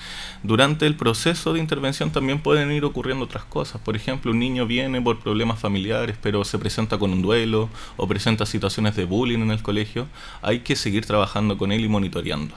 durante 0.41 0.87
el 0.87 0.95
proceso 0.95 1.51
de 1.51 1.59
intervención 1.59 2.11
también 2.11 2.39
pueden 2.39 2.71
ir 2.71 2.85
ocurriendo 2.85 3.25
otras 3.25 3.43
cosas. 3.43 3.81
Por 3.81 3.97
ejemplo, 3.97 4.31
un 4.31 4.39
niño 4.39 4.65
viene 4.65 5.01
por 5.01 5.19
problemas 5.19 5.59
familiares, 5.59 6.15
pero 6.21 6.45
se 6.45 6.57
presenta 6.57 6.97
con 6.97 7.11
un 7.11 7.21
duelo 7.21 7.69
o 7.97 8.07
presenta 8.07 8.45
situaciones 8.45 8.95
de 8.95 9.03
bullying 9.03 9.39
en 9.39 9.51
el 9.51 9.61
colegio. 9.61 10.07
Hay 10.41 10.61
que 10.61 10.77
seguir 10.77 11.05
trabajando 11.05 11.57
con 11.57 11.73
él 11.73 11.83
y 11.83 11.89
monitoreando. 11.89 12.55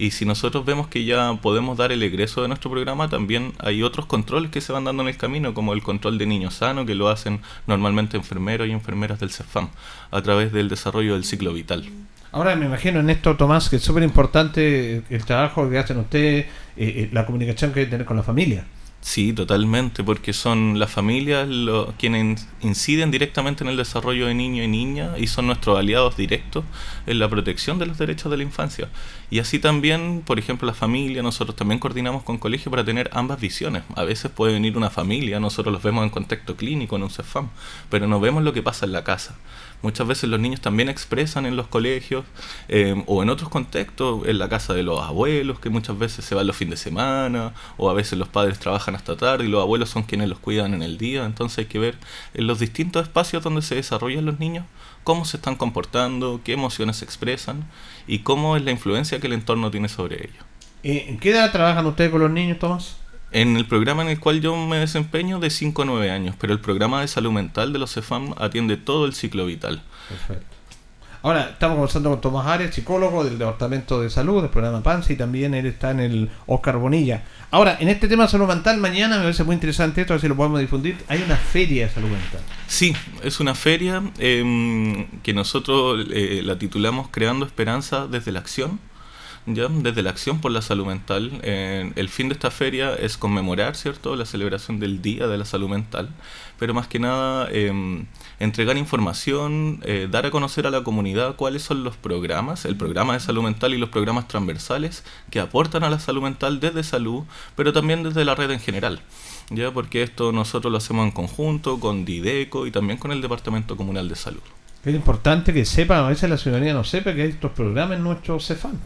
Y 0.00 0.12
si 0.12 0.24
nosotros 0.24 0.64
vemos 0.64 0.88
que 0.88 1.04
ya 1.04 1.34
podemos 1.42 1.76
dar 1.76 1.92
el 1.92 2.02
egreso 2.02 2.40
de 2.40 2.48
nuestro 2.48 2.70
programa, 2.70 3.10
también 3.10 3.52
hay 3.58 3.82
otros 3.82 4.06
controles 4.06 4.50
que 4.50 4.62
se 4.62 4.72
van 4.72 4.84
dando 4.84 5.02
en 5.02 5.10
el 5.10 5.18
camino, 5.18 5.52
como 5.52 5.74
el 5.74 5.82
control 5.82 6.16
de 6.16 6.24
niños 6.24 6.54
sanos, 6.54 6.86
que 6.86 6.94
lo 6.94 7.10
hacen 7.10 7.40
normalmente 7.66 8.16
enfermeros 8.16 8.66
y 8.66 8.70
enfermeras 8.70 9.20
del 9.20 9.30
CEFAM, 9.30 9.68
a 10.10 10.22
través 10.22 10.52
del 10.52 10.70
desarrollo 10.70 11.12
del 11.12 11.24
ciclo 11.24 11.52
vital. 11.52 11.84
Ahora 12.32 12.56
me 12.56 12.64
imagino 12.64 13.00
en 13.00 13.10
esto, 13.10 13.36
Tomás, 13.36 13.68
que 13.68 13.76
es 13.76 13.82
súper 13.82 14.02
importante 14.02 15.02
el 15.10 15.24
trabajo 15.26 15.68
que 15.68 15.76
hacen 15.76 15.98
ustedes, 15.98 16.46
eh, 16.46 16.48
eh, 16.78 17.10
la 17.12 17.26
comunicación 17.26 17.74
que 17.74 17.80
hay 17.80 17.84
que 17.84 17.90
tener 17.90 18.06
con 18.06 18.16
la 18.16 18.22
familia. 18.22 18.64
Sí, 19.02 19.32
totalmente, 19.32 20.04
porque 20.04 20.34
son 20.34 20.78
las 20.78 20.90
familias 20.90 21.48
quienes 21.98 22.46
inciden 22.60 23.10
directamente 23.10 23.64
en 23.64 23.70
el 23.70 23.78
desarrollo 23.78 24.26
de 24.26 24.34
niños 24.34 24.66
y 24.66 24.68
niñas 24.68 25.18
y 25.18 25.26
son 25.26 25.46
nuestros 25.46 25.78
aliados 25.78 26.18
directos 26.18 26.64
en 27.06 27.18
la 27.18 27.26
protección 27.28 27.78
de 27.78 27.86
los 27.86 27.96
derechos 27.96 28.30
de 28.30 28.36
la 28.36 28.42
infancia. 28.42 28.90
Y 29.30 29.38
así 29.38 29.58
también, 29.58 30.22
por 30.24 30.38
ejemplo, 30.38 30.66
la 30.66 30.74
familia, 30.74 31.22
nosotros 31.22 31.56
también 31.56 31.78
coordinamos 31.78 32.24
con 32.24 32.36
colegios 32.36 32.70
para 32.70 32.84
tener 32.84 33.08
ambas 33.14 33.40
visiones. 33.40 33.84
A 33.96 34.04
veces 34.04 34.30
puede 34.30 34.52
venir 34.52 34.76
una 34.76 34.90
familia, 34.90 35.40
nosotros 35.40 35.72
los 35.72 35.82
vemos 35.82 36.04
en 36.04 36.10
contexto 36.10 36.56
clínico, 36.56 36.96
en 36.96 37.04
un 37.04 37.10
CEFAM, 37.10 37.48
pero 37.88 38.06
no 38.06 38.20
vemos 38.20 38.42
lo 38.42 38.52
que 38.52 38.62
pasa 38.62 38.84
en 38.84 38.92
la 38.92 39.02
casa. 39.02 39.38
Muchas 39.82 40.06
veces 40.06 40.28
los 40.28 40.38
niños 40.40 40.60
también 40.60 40.88
expresan 40.88 41.46
en 41.46 41.56
los 41.56 41.66
colegios 41.66 42.24
eh, 42.68 43.02
o 43.06 43.22
en 43.22 43.30
otros 43.30 43.48
contextos, 43.48 44.26
en 44.26 44.38
la 44.38 44.48
casa 44.48 44.74
de 44.74 44.82
los 44.82 45.00
abuelos, 45.00 45.58
que 45.60 45.70
muchas 45.70 45.98
veces 45.98 46.24
se 46.24 46.34
van 46.34 46.46
los 46.46 46.56
fines 46.56 46.72
de 46.72 46.90
semana, 46.90 47.54
o 47.76 47.90
a 47.90 47.94
veces 47.94 48.18
los 48.18 48.28
padres 48.28 48.58
trabajan 48.58 48.94
hasta 48.94 49.16
tarde 49.16 49.44
y 49.44 49.48
los 49.48 49.62
abuelos 49.62 49.90
son 49.90 50.02
quienes 50.02 50.28
los 50.28 50.38
cuidan 50.38 50.74
en 50.74 50.82
el 50.82 50.98
día. 50.98 51.24
Entonces 51.24 51.58
hay 51.58 51.64
que 51.66 51.78
ver 51.78 51.96
en 52.34 52.46
los 52.46 52.58
distintos 52.58 53.02
espacios 53.04 53.42
donde 53.42 53.62
se 53.62 53.74
desarrollan 53.74 54.24
los 54.26 54.38
niños 54.38 54.64
cómo 55.04 55.24
se 55.24 55.36
están 55.36 55.56
comportando, 55.56 56.40
qué 56.44 56.52
emociones 56.52 56.96
se 56.96 57.04
expresan 57.04 57.64
y 58.06 58.20
cómo 58.20 58.56
es 58.56 58.64
la 58.64 58.70
influencia 58.70 59.20
que 59.20 59.26
el 59.26 59.32
entorno 59.32 59.70
tiene 59.70 59.88
sobre 59.88 60.16
ellos. 60.16 60.44
Eh, 60.82 61.06
¿En 61.08 61.18
qué 61.18 61.30
edad 61.30 61.52
trabajan 61.52 61.86
ustedes 61.86 62.10
con 62.10 62.20
los 62.20 62.30
niños, 62.30 62.58
Tomás? 62.58 62.96
En 63.32 63.56
el 63.56 63.66
programa 63.66 64.02
en 64.02 64.08
el 64.08 64.18
cual 64.18 64.40
yo 64.40 64.56
me 64.56 64.78
desempeño 64.78 65.38
de 65.38 65.50
5 65.50 65.82
a 65.82 65.84
9 65.84 66.10
años, 66.10 66.34
pero 66.38 66.52
el 66.52 66.60
programa 66.60 67.00
de 67.00 67.08
salud 67.08 67.30
mental 67.30 67.72
de 67.72 67.78
los 67.78 67.94
CEFAM 67.94 68.34
atiende 68.38 68.76
todo 68.76 69.06
el 69.06 69.14
ciclo 69.14 69.46
vital. 69.46 69.82
Perfecto. 70.08 70.60
Ahora, 71.22 71.50
estamos 71.50 71.76
conversando 71.76 72.10
con 72.10 72.20
Tomás 72.22 72.46
Arias, 72.46 72.74
psicólogo 72.74 73.22
del 73.22 73.38
Departamento 73.38 74.00
de 74.00 74.08
Salud, 74.08 74.40
del 74.40 74.50
programa 74.50 74.82
PANSA, 74.82 75.12
y 75.12 75.16
también 75.16 75.52
él 75.52 75.66
está 75.66 75.90
en 75.90 76.00
el 76.00 76.30
Oscar 76.46 76.78
Bonilla. 76.78 77.24
Ahora, 77.50 77.76
en 77.78 77.88
este 77.90 78.08
tema 78.08 78.22
de 78.22 78.30
salud 78.30 78.48
mental, 78.48 78.78
mañana 78.78 79.16
me 79.16 79.24
parece 79.24 79.44
muy 79.44 79.54
interesante 79.54 80.00
esto, 80.00 80.14
a 80.14 80.16
ver 80.16 80.22
si 80.22 80.28
lo 80.28 80.36
podemos 80.36 80.60
difundir. 80.60 80.96
Hay 81.08 81.22
una 81.22 81.36
feria 81.36 81.86
de 81.86 81.92
salud 81.92 82.08
mental. 82.08 82.40
Sí, 82.66 82.96
es 83.22 83.38
una 83.38 83.54
feria 83.54 84.02
em, 84.18 85.08
que 85.22 85.34
nosotros 85.34 86.06
eh, 86.10 86.40
la 86.42 86.58
titulamos 86.58 87.08
Creando 87.10 87.44
Esperanza 87.44 88.06
desde 88.06 88.32
la 88.32 88.38
Acción 88.38 88.80
ya 89.46 89.68
desde 89.68 90.02
la 90.02 90.10
acción 90.10 90.40
por 90.40 90.52
la 90.52 90.62
salud 90.62 90.86
mental. 90.86 91.40
Eh, 91.42 91.92
el 91.96 92.08
fin 92.08 92.28
de 92.28 92.34
esta 92.34 92.50
feria 92.50 92.94
es 92.94 93.16
conmemorar, 93.16 93.76
¿cierto?, 93.76 94.16
la 94.16 94.26
celebración 94.26 94.80
del 94.80 95.02
Día 95.02 95.26
de 95.26 95.38
la 95.38 95.44
Salud 95.44 95.68
Mental, 95.68 96.08
pero 96.58 96.74
más 96.74 96.86
que 96.86 96.98
nada 96.98 97.48
em, 97.50 98.06
entregar 98.38 98.76
información, 98.76 99.80
eh, 99.84 100.08
dar 100.10 100.26
a 100.26 100.30
conocer 100.30 100.66
a 100.66 100.70
la 100.70 100.82
comunidad 100.82 101.36
cuáles 101.36 101.62
son 101.62 101.84
los 101.84 101.96
programas, 101.96 102.64
el 102.64 102.76
programa 102.76 103.14
de 103.14 103.20
salud 103.20 103.42
mental 103.42 103.74
y 103.74 103.78
los 103.78 103.88
programas 103.88 104.28
transversales 104.28 105.04
que 105.30 105.40
aportan 105.40 105.84
a 105.84 105.90
la 105.90 105.98
salud 105.98 106.22
mental 106.22 106.60
desde 106.60 106.82
salud, 106.82 107.24
pero 107.56 107.72
también 107.72 108.02
desde 108.02 108.24
la 108.24 108.34
red 108.34 108.50
en 108.50 108.60
general. 108.60 109.00
Ya 109.50 109.72
porque 109.72 110.02
esto 110.02 110.32
nosotros 110.32 110.70
lo 110.70 110.78
hacemos 110.78 111.04
en 111.04 111.10
conjunto 111.10 111.80
con 111.80 112.04
Dideco 112.04 112.66
y 112.66 112.70
también 112.70 112.98
con 112.98 113.10
el 113.10 113.20
Departamento 113.20 113.76
Comunal 113.76 114.08
de 114.08 114.14
Salud. 114.14 114.42
Es 114.84 114.94
importante 114.94 115.52
que 115.52 115.64
sepa, 115.66 115.98
a 115.98 116.08
veces 116.08 116.30
la 116.30 116.38
ciudadanía 116.38 116.72
no 116.72 116.84
sepa 116.84 117.14
que 117.14 117.22
hay 117.22 117.30
estos 117.30 117.52
programas 117.52 117.98
en 117.98 118.04
nuestro 118.04 118.40
CEFAM. 118.40 118.78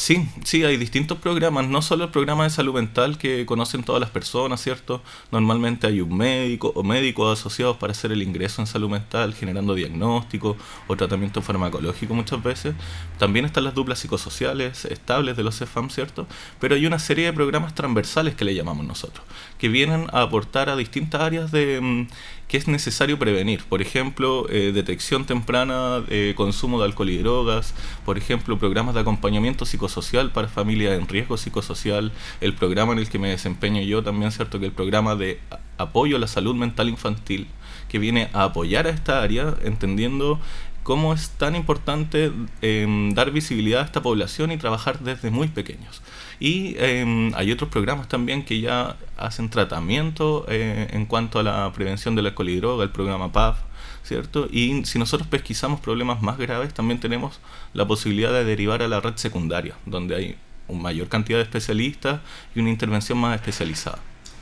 Sí, 0.00 0.26
sí, 0.44 0.64
hay 0.64 0.78
distintos 0.78 1.18
programas, 1.18 1.68
no 1.68 1.82
solo 1.82 2.04
el 2.04 2.10
programa 2.10 2.44
de 2.44 2.50
salud 2.50 2.72
mental 2.72 3.18
que 3.18 3.44
conocen 3.44 3.82
todas 3.82 4.00
las 4.00 4.08
personas, 4.08 4.62
¿cierto? 4.62 5.02
Normalmente 5.30 5.86
hay 5.86 6.00
un 6.00 6.16
médico 6.16 6.72
o 6.74 6.82
médicos 6.82 7.38
asociados 7.38 7.76
para 7.76 7.90
hacer 7.90 8.10
el 8.10 8.22
ingreso 8.22 8.62
en 8.62 8.66
salud 8.66 8.88
mental, 8.88 9.34
generando 9.34 9.74
diagnóstico 9.74 10.56
o 10.86 10.96
tratamiento 10.96 11.42
farmacológico 11.42 12.14
muchas 12.14 12.42
veces. 12.42 12.74
También 13.18 13.44
están 13.44 13.62
las 13.64 13.74
duplas 13.74 13.98
psicosociales 13.98 14.86
estables 14.86 15.36
de 15.36 15.42
los 15.42 15.58
CEFAM, 15.58 15.90
¿cierto? 15.90 16.26
Pero 16.60 16.76
hay 16.76 16.86
una 16.86 16.98
serie 16.98 17.26
de 17.26 17.34
programas 17.34 17.74
transversales 17.74 18.34
que 18.34 18.46
le 18.46 18.54
llamamos 18.54 18.86
nosotros, 18.86 19.22
que 19.58 19.68
vienen 19.68 20.06
a 20.14 20.22
aportar 20.22 20.70
a 20.70 20.76
distintas 20.76 21.20
áreas 21.20 21.52
de 21.52 21.78
mm, 21.78 22.06
que 22.50 22.56
es 22.56 22.66
necesario 22.66 23.16
prevenir. 23.16 23.62
Por 23.62 23.80
ejemplo, 23.80 24.44
eh, 24.50 24.72
detección 24.74 25.24
temprana 25.24 26.00
de 26.00 26.34
consumo 26.36 26.80
de 26.80 26.86
alcohol 26.86 27.08
y 27.10 27.18
drogas, 27.18 27.74
por 28.04 28.18
ejemplo, 28.18 28.58
programas 28.58 28.96
de 28.96 29.02
acompañamiento 29.02 29.64
psicosocial 29.64 30.32
para 30.32 30.48
familias 30.48 30.98
en 30.98 31.06
riesgo 31.06 31.36
psicosocial, 31.36 32.10
el 32.40 32.54
programa 32.54 32.92
en 32.92 32.98
el 32.98 33.08
que 33.08 33.20
me 33.20 33.28
desempeño 33.28 33.80
yo 33.82 34.02
también, 34.02 34.32
¿cierto? 34.32 34.58
Que 34.58 34.66
el 34.66 34.72
programa 34.72 35.14
de 35.14 35.38
apoyo 35.78 36.16
a 36.16 36.18
la 36.18 36.26
salud 36.26 36.56
mental 36.56 36.88
infantil, 36.88 37.46
que 37.88 38.00
viene 38.00 38.30
a 38.32 38.42
apoyar 38.42 38.88
a 38.88 38.90
esta 38.90 39.22
área, 39.22 39.54
entendiendo 39.62 40.40
cómo 40.82 41.14
es 41.14 41.30
tan 41.30 41.54
importante 41.54 42.32
em, 42.62 43.14
dar 43.14 43.30
visibilidad 43.30 43.82
a 43.82 43.84
esta 43.84 44.02
población 44.02 44.50
y 44.50 44.56
trabajar 44.56 44.98
desde 44.98 45.30
muy 45.30 45.46
pequeños. 45.46 46.02
Y 46.40 46.74
em, 46.78 47.32
hay 47.34 47.52
otros 47.52 47.68
programas 47.68 48.08
también 48.08 48.44
que 48.44 48.60
ya 48.60 48.96
hacen 49.18 49.50
tratamiento 49.50 50.46
eh, 50.48 50.88
en 50.90 51.04
cuanto 51.04 51.38
a 51.38 51.42
la 51.42 51.70
prevención 51.72 52.16
del 52.16 52.26
alcohol 52.26 52.48
y 52.48 52.56
droga, 52.56 52.82
el 52.82 52.90
programa 52.90 53.30
PAF, 53.30 53.58
¿cierto? 54.02 54.48
Y 54.50 54.84
si 54.86 54.98
nosotros 54.98 55.28
pesquisamos 55.28 55.80
problemas 55.80 56.22
más 56.22 56.38
graves, 56.38 56.72
también 56.72 56.98
tenemos 56.98 57.40
la 57.74 57.86
posibilidad 57.86 58.32
de 58.32 58.44
derivar 58.44 58.82
a 58.82 58.88
la 58.88 59.00
red 59.00 59.16
secundaria, 59.16 59.74
donde 59.84 60.16
hay 60.16 60.36
una 60.66 60.82
mayor 60.82 61.08
cantidad 61.08 61.38
de 61.38 61.44
especialistas 61.44 62.20
y 62.54 62.60
una 62.60 62.70
intervención 62.70 63.18
más 63.18 63.34
especializada. 63.34 63.98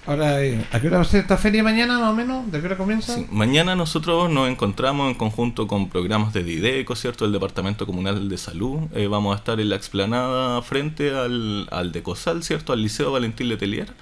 Ahora, 0.08 0.42
eh, 0.42 0.64
¿a 0.72 0.80
qué 0.80 0.86
hora 0.86 0.96
va 0.96 1.02
a 1.02 1.06
ser 1.06 1.20
esta 1.20 1.36
feria 1.36 1.62
mañana 1.62 1.98
más 1.98 2.12
o 2.12 2.14
menos? 2.14 2.50
¿De 2.50 2.60
qué 2.60 2.66
hora 2.66 2.78
comienza? 2.78 3.14
mañana 3.30 3.76
nosotros 3.76 4.30
nos 4.30 4.48
encontramos 4.48 5.10
en 5.10 5.14
conjunto 5.14 5.68
con 5.68 5.90
programas 5.90 6.32
de 6.32 6.42
Dideco, 6.42 6.96
¿cierto? 6.96 7.26
El 7.26 7.32
Departamento 7.32 7.84
Comunal 7.84 8.26
de 8.26 8.38
Salud. 8.38 8.84
Eh, 8.94 9.06
vamos 9.06 9.36
a 9.36 9.38
estar 9.38 9.60
en 9.60 9.68
la 9.68 9.76
explanada 9.76 10.62
frente 10.62 11.14
al, 11.14 11.68
al 11.70 11.92
Decosal, 11.92 12.42
¿cierto? 12.42 12.72
Al 12.72 12.80
Liceo 12.80 13.12
Valentín 13.12 13.50
Letelier. 13.50 13.92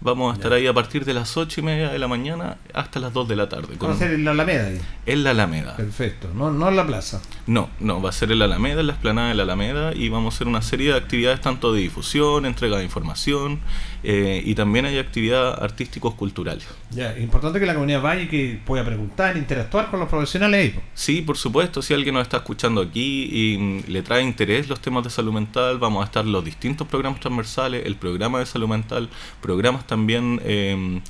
Vamos 0.00 0.32
a 0.32 0.36
estar 0.36 0.52
ahí 0.52 0.64
a 0.68 0.72
partir 0.72 1.04
de 1.04 1.12
las 1.12 1.36
8 1.36 1.60
y 1.60 1.64
media 1.64 1.88
de 1.88 1.98
la 1.98 2.06
mañana 2.06 2.58
hasta 2.72 3.00
las 3.00 3.12
2 3.12 3.26
de 3.26 3.34
la 3.34 3.48
tarde. 3.48 3.74
¿Va 3.82 3.92
a 3.92 3.96
ser 3.96 4.12
en 4.12 4.24
la 4.24 4.30
Alameda? 4.30 4.68
Ahí? 4.68 4.80
En 5.06 5.24
la 5.24 5.30
Alameda. 5.30 5.76
Perfecto, 5.76 6.28
no, 6.32 6.52
no 6.52 6.68
en 6.68 6.76
la 6.76 6.86
plaza. 6.86 7.20
No, 7.48 7.68
no, 7.80 8.00
va 8.00 8.10
a 8.10 8.12
ser 8.12 8.30
en 8.30 8.38
la 8.38 8.44
Alameda, 8.44 8.80
en 8.80 8.86
la 8.86 8.92
explanada 8.92 9.30
de 9.30 9.34
la 9.34 9.42
Alameda 9.42 9.92
y 9.96 10.08
vamos 10.08 10.34
a 10.34 10.36
hacer 10.36 10.46
una 10.46 10.62
serie 10.62 10.92
de 10.92 10.98
actividades 10.98 11.40
tanto 11.40 11.72
de 11.72 11.80
difusión, 11.80 12.46
entrega 12.46 12.78
de 12.78 12.84
información 12.84 13.58
eh, 14.02 14.42
y 14.44 14.54
también 14.54 14.84
hay 14.86 14.98
actividades 14.98 15.58
artísticos 15.60 16.14
culturales. 16.14 16.66
Ya, 16.90 17.18
importante 17.18 17.58
que 17.58 17.66
la 17.66 17.74
comunidad 17.74 18.02
vaya 18.02 18.22
y 18.22 18.28
que 18.28 18.60
pueda 18.64 18.84
preguntar, 18.84 19.36
interactuar 19.36 19.90
con 19.90 20.00
los 20.00 20.08
profesionales 20.08 20.74
ahí. 20.74 20.80
Sí, 20.94 21.22
por 21.22 21.36
supuesto, 21.36 21.82
si 21.82 21.94
alguien 21.94 22.14
nos 22.14 22.22
está 22.22 22.38
escuchando 22.38 22.80
aquí 22.80 23.28
y 23.30 23.58
mm, 23.58 23.82
le 23.88 24.02
trae 24.02 24.22
interés 24.22 24.68
los 24.68 24.80
temas 24.80 25.04
de 25.04 25.10
salud 25.10 25.32
mental, 25.32 25.78
vamos 25.78 26.02
a 26.02 26.06
estar 26.06 26.24
los 26.24 26.44
distintos 26.44 26.86
programas 26.86 27.20
transversales, 27.20 27.84
el 27.86 27.96
programa 27.96 28.38
de 28.38 28.46
salud 28.46 28.68
mental, 28.68 29.08
programas 29.40 29.86
también, 29.86 30.40
em, 30.44 31.00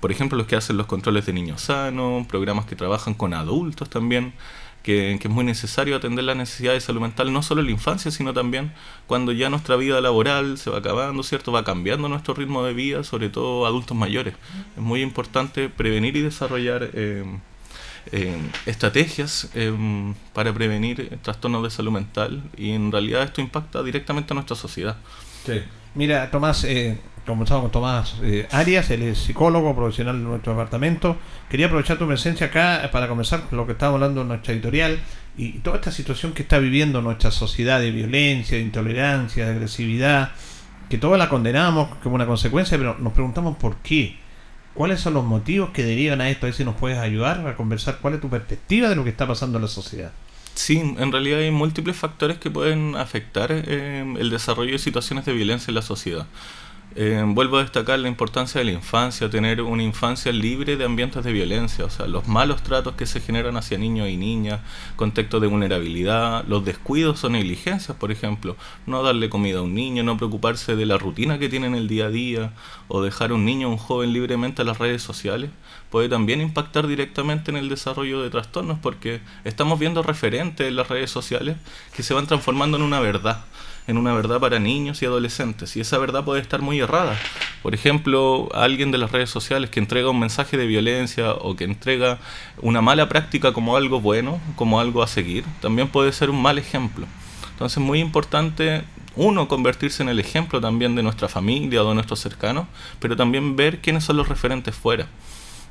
por 0.00 0.10
ejemplo, 0.10 0.38
los 0.38 0.46
que 0.46 0.56
hacen 0.56 0.76
los 0.76 0.86
controles 0.86 1.26
de 1.26 1.32
niños 1.32 1.62
sanos, 1.62 2.26
programas 2.26 2.66
que 2.66 2.76
trabajan 2.76 3.14
con 3.14 3.34
adultos 3.34 3.90
también 3.90 4.32
que, 4.82 5.12
es 5.12 5.30
muy 5.30 5.44
necesario 5.44 5.96
atender 5.96 6.24
las 6.24 6.36
necesidades 6.36 6.82
de 6.82 6.86
salud 6.86 7.00
mental, 7.00 7.32
no 7.32 7.42
solo 7.42 7.60
en 7.60 7.66
la 7.66 7.72
infancia, 7.72 8.10
sino 8.10 8.32
también 8.34 8.72
cuando 9.06 9.32
ya 9.32 9.48
nuestra 9.50 9.76
vida 9.76 10.00
laboral 10.00 10.58
se 10.58 10.70
va 10.70 10.78
acabando, 10.78 11.22
¿cierto? 11.22 11.52
Va 11.52 11.64
cambiando 11.64 12.08
nuestro 12.08 12.34
ritmo 12.34 12.64
de 12.64 12.74
vida, 12.74 13.04
sobre 13.04 13.28
todo 13.28 13.66
adultos 13.66 13.96
mayores. 13.96 14.34
Es 14.76 14.82
muy 14.82 15.02
importante 15.02 15.68
prevenir 15.68 16.16
y 16.16 16.22
desarrollar 16.22 16.90
eh, 16.94 17.24
eh, 18.10 18.36
estrategias 18.66 19.50
eh, 19.54 19.72
para 20.32 20.52
prevenir 20.52 21.18
trastornos 21.22 21.62
de 21.62 21.70
salud 21.70 21.92
mental 21.92 22.42
y 22.56 22.70
en 22.70 22.90
realidad 22.90 23.22
esto 23.22 23.40
impacta 23.40 23.82
directamente 23.82 24.32
a 24.32 24.34
nuestra 24.34 24.56
sociedad. 24.56 24.96
Sí. 25.46 25.62
Mira, 25.94 26.30
Tomás, 26.30 26.64
eh, 26.64 26.98
con 27.26 27.70
Tomás 27.70 28.16
eh, 28.22 28.48
Arias, 28.50 28.90
él 28.90 29.02
es 29.02 29.18
psicólogo 29.18 29.76
profesional 29.76 30.18
de 30.18 30.24
nuestro 30.24 30.52
departamento. 30.52 31.18
Quería 31.50 31.66
aprovechar 31.66 31.98
tu 31.98 32.06
presencia 32.06 32.46
acá 32.46 32.88
para 32.90 33.08
comenzar 33.08 33.42
lo 33.50 33.66
que 33.66 33.72
estábamos 33.72 33.98
hablando 33.98 34.22
en 34.22 34.28
nuestra 34.28 34.54
editorial 34.54 34.98
y, 35.36 35.58
toda 35.58 35.76
esta 35.76 35.92
situación 35.92 36.32
que 36.32 36.42
está 36.42 36.58
viviendo 36.58 37.02
nuestra 37.02 37.30
sociedad 37.30 37.78
de 37.78 37.90
violencia, 37.90 38.56
de 38.56 38.64
intolerancia, 38.64 39.44
de 39.44 39.52
agresividad, 39.52 40.32
que 40.88 40.96
todos 40.96 41.18
la 41.18 41.28
condenamos 41.28 41.94
como 42.02 42.14
una 42.14 42.26
consecuencia, 42.26 42.78
pero 42.78 42.96
nos 42.98 43.12
preguntamos 43.12 43.56
por 43.58 43.76
qué. 43.76 44.16
¿Cuáles 44.72 45.00
son 45.00 45.12
los 45.12 45.24
motivos 45.24 45.70
que 45.70 45.84
derivan 45.84 46.22
a 46.22 46.30
esto? 46.30 46.46
A 46.46 46.48
ver 46.48 46.54
si 46.54 46.64
nos 46.64 46.76
puedes 46.76 46.96
ayudar 46.96 47.46
a 47.46 47.54
conversar 47.54 47.98
cuál 48.00 48.14
es 48.14 48.20
tu 48.22 48.30
perspectiva 48.30 48.88
de 48.88 48.96
lo 48.96 49.04
que 49.04 49.10
está 49.10 49.26
pasando 49.26 49.58
en 49.58 49.62
la 49.62 49.68
sociedad. 49.68 50.12
Sí, 50.54 50.78
en 50.78 51.12
realidad 51.12 51.40
hay 51.40 51.50
múltiples 51.50 51.96
factores 51.96 52.38
que 52.38 52.50
pueden 52.50 52.94
afectar 52.96 53.50
eh, 53.52 54.04
el 54.18 54.30
desarrollo 54.30 54.72
de 54.72 54.78
situaciones 54.78 55.24
de 55.24 55.32
violencia 55.32 55.70
en 55.70 55.74
la 55.76 55.82
sociedad. 55.82 56.26
Eh, 56.94 57.22
vuelvo 57.26 57.56
a 57.56 57.62
destacar 57.62 57.98
la 57.98 58.08
importancia 58.08 58.58
de 58.58 58.66
la 58.66 58.72
infancia, 58.72 59.30
tener 59.30 59.62
una 59.62 59.82
infancia 59.82 60.30
libre 60.30 60.76
de 60.76 60.84
ambientes 60.84 61.24
de 61.24 61.32
violencia, 61.32 61.86
o 61.86 61.90
sea, 61.90 62.06
los 62.06 62.28
malos 62.28 62.62
tratos 62.62 62.96
que 62.96 63.06
se 63.06 63.20
generan 63.20 63.56
hacia 63.56 63.78
niños 63.78 64.10
y 64.10 64.18
niñas, 64.18 64.60
contextos 64.96 65.40
de 65.40 65.46
vulnerabilidad, 65.46 66.44
los 66.46 66.66
descuidos 66.66 67.24
o 67.24 67.30
negligencias, 67.30 67.96
por 67.96 68.12
ejemplo, 68.12 68.58
no 68.84 69.02
darle 69.02 69.30
comida 69.30 69.60
a 69.60 69.62
un 69.62 69.74
niño, 69.74 70.02
no 70.02 70.18
preocuparse 70.18 70.76
de 70.76 70.84
la 70.84 70.98
rutina 70.98 71.38
que 71.38 71.48
tiene 71.48 71.66
en 71.66 71.76
el 71.76 71.88
día 71.88 72.06
a 72.06 72.10
día, 72.10 72.52
o 72.88 73.00
dejar 73.02 73.30
a 73.30 73.34
un 73.34 73.46
niño 73.46 73.68
o 73.68 73.70
un 73.70 73.78
joven 73.78 74.12
libremente 74.12 74.60
a 74.60 74.66
las 74.66 74.78
redes 74.78 75.00
sociales, 75.02 75.50
puede 75.88 76.10
también 76.10 76.42
impactar 76.42 76.86
directamente 76.86 77.50
en 77.50 77.56
el 77.56 77.70
desarrollo 77.70 78.20
de 78.20 78.28
trastornos, 78.28 78.78
porque 78.80 79.22
estamos 79.44 79.78
viendo 79.78 80.02
referentes 80.02 80.68
en 80.68 80.76
las 80.76 80.88
redes 80.88 81.10
sociales 81.10 81.56
que 81.96 82.02
se 82.02 82.12
van 82.12 82.26
transformando 82.26 82.76
en 82.76 82.82
una 82.82 83.00
verdad 83.00 83.44
en 83.86 83.98
una 83.98 84.12
verdad 84.14 84.40
para 84.40 84.58
niños 84.58 85.02
y 85.02 85.06
adolescentes. 85.06 85.76
Y 85.76 85.80
esa 85.80 85.98
verdad 85.98 86.24
puede 86.24 86.40
estar 86.40 86.60
muy 86.60 86.80
errada. 86.80 87.18
Por 87.62 87.74
ejemplo, 87.74 88.48
alguien 88.54 88.90
de 88.90 88.98
las 88.98 89.12
redes 89.12 89.30
sociales 89.30 89.70
que 89.70 89.80
entrega 89.80 90.10
un 90.10 90.18
mensaje 90.18 90.56
de 90.56 90.66
violencia 90.66 91.32
o 91.32 91.56
que 91.56 91.64
entrega 91.64 92.18
una 92.60 92.80
mala 92.80 93.08
práctica 93.08 93.52
como 93.52 93.76
algo 93.76 94.00
bueno, 94.00 94.40
como 94.56 94.80
algo 94.80 95.02
a 95.02 95.06
seguir, 95.06 95.44
también 95.60 95.88
puede 95.88 96.12
ser 96.12 96.30
un 96.30 96.40
mal 96.40 96.58
ejemplo. 96.58 97.06
Entonces 97.52 97.78
es 97.78 97.84
muy 97.84 98.00
importante, 98.00 98.82
uno, 99.14 99.46
convertirse 99.48 100.02
en 100.02 100.08
el 100.08 100.18
ejemplo 100.18 100.60
también 100.60 100.94
de 100.94 101.02
nuestra 101.02 101.28
familia 101.28 101.82
o 101.82 101.88
de 101.88 101.94
nuestros 101.94 102.20
cercanos, 102.20 102.66
pero 102.98 103.16
también 103.16 103.56
ver 103.56 103.80
quiénes 103.80 104.04
son 104.04 104.16
los 104.16 104.28
referentes 104.28 104.74
fuera. 104.74 105.06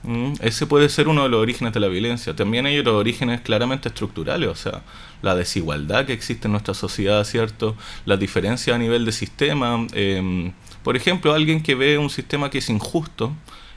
Mm, 0.03 0.33
ese 0.41 0.65
puede 0.65 0.89
ser 0.89 1.07
uno 1.07 1.23
de 1.23 1.29
los 1.29 1.41
orígenes 1.41 1.73
de 1.73 1.79
la 1.79 1.87
violencia. 1.87 2.35
También 2.35 2.65
hay 2.65 2.79
otros 2.79 2.95
orígenes 2.95 3.41
claramente 3.41 3.89
estructurales, 3.89 4.49
o 4.49 4.55
sea, 4.55 4.81
la 5.21 5.35
desigualdad 5.35 6.05
que 6.05 6.13
existe 6.13 6.47
en 6.47 6.53
nuestra 6.53 6.73
sociedad, 6.73 7.23
¿cierto? 7.23 7.75
Las 8.05 8.19
diferencias 8.19 8.75
a 8.75 8.79
nivel 8.79 9.05
de 9.05 9.11
sistema. 9.11 9.85
Em, 9.93 10.53
por 10.83 10.95
ejemplo, 10.97 11.33
alguien 11.33 11.61
que 11.61 11.75
ve 11.75 11.97
un 11.97 12.09
sistema 12.09 12.49
que 12.49 12.57
es 12.59 12.69
injusto, 12.69 13.33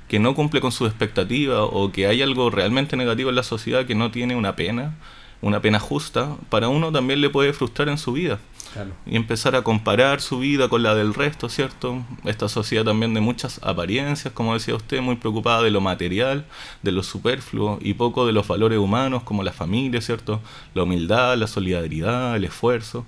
que 0.09 0.19
no 0.19 0.35
cumple 0.35 0.61
con 0.61 0.73
sus 0.73 0.89
expectativas 0.89 1.61
o 1.61 1.93
que 1.93 2.07
hay 2.07 2.23
algo 2.23 2.51
realmente 2.51 2.97
negativo 2.97 3.31
en 3.31 3.37
la 3.37 3.43
sociedad 3.43 3.87
que 3.87 3.95
no 3.95 4.11
tiene 4.11 4.37
una 4.37 4.57
pena, 4.57 4.95
una 5.43 5.61
pena 5.61 5.79
justa, 5.79 6.37
para 6.49 6.69
uno 6.69 6.93
también 6.93 7.21
le 7.21 7.31
puede 7.31 7.53
frustrar 7.53 7.89
en 7.89 7.99
su 7.99 8.13
vida. 8.13 8.39
Y 9.07 9.17
empezar 9.17 9.57
a 9.57 9.63
comparar 9.63 10.21
su 10.21 10.39
vida 10.39 10.69
con 10.69 10.83
la 10.83 10.95
del 10.95 11.15
resto, 11.15 11.49
¿cierto? 11.49 12.03
Esta 12.25 12.49
sociedad 12.49 12.85
también 12.85 13.15
de 13.15 13.21
muchas 13.21 13.61
apariencias, 13.63 14.33
como 14.33 14.55
decía 14.55 14.75
usted, 14.75 15.01
muy 15.01 15.17
preocupada 15.17 15.63
de 15.63 15.71
lo 15.71 15.81
material, 15.81 16.47
de 16.83 16.93
lo 16.93 17.03
superfluo 17.03 17.79
y 17.81 17.95
poco 17.95 18.27
de 18.27 18.33
los 18.33 18.47
valores 18.49 18.79
humanos 18.79 19.23
como 19.23 19.43
la 19.43 19.53
familia, 19.53 20.01
¿cierto? 20.01 20.41
La 20.75 20.83
humildad, 20.83 21.37
la 21.37 21.47
solidaridad, 21.47 22.37
el 22.37 22.45
esfuerzo 22.45 23.07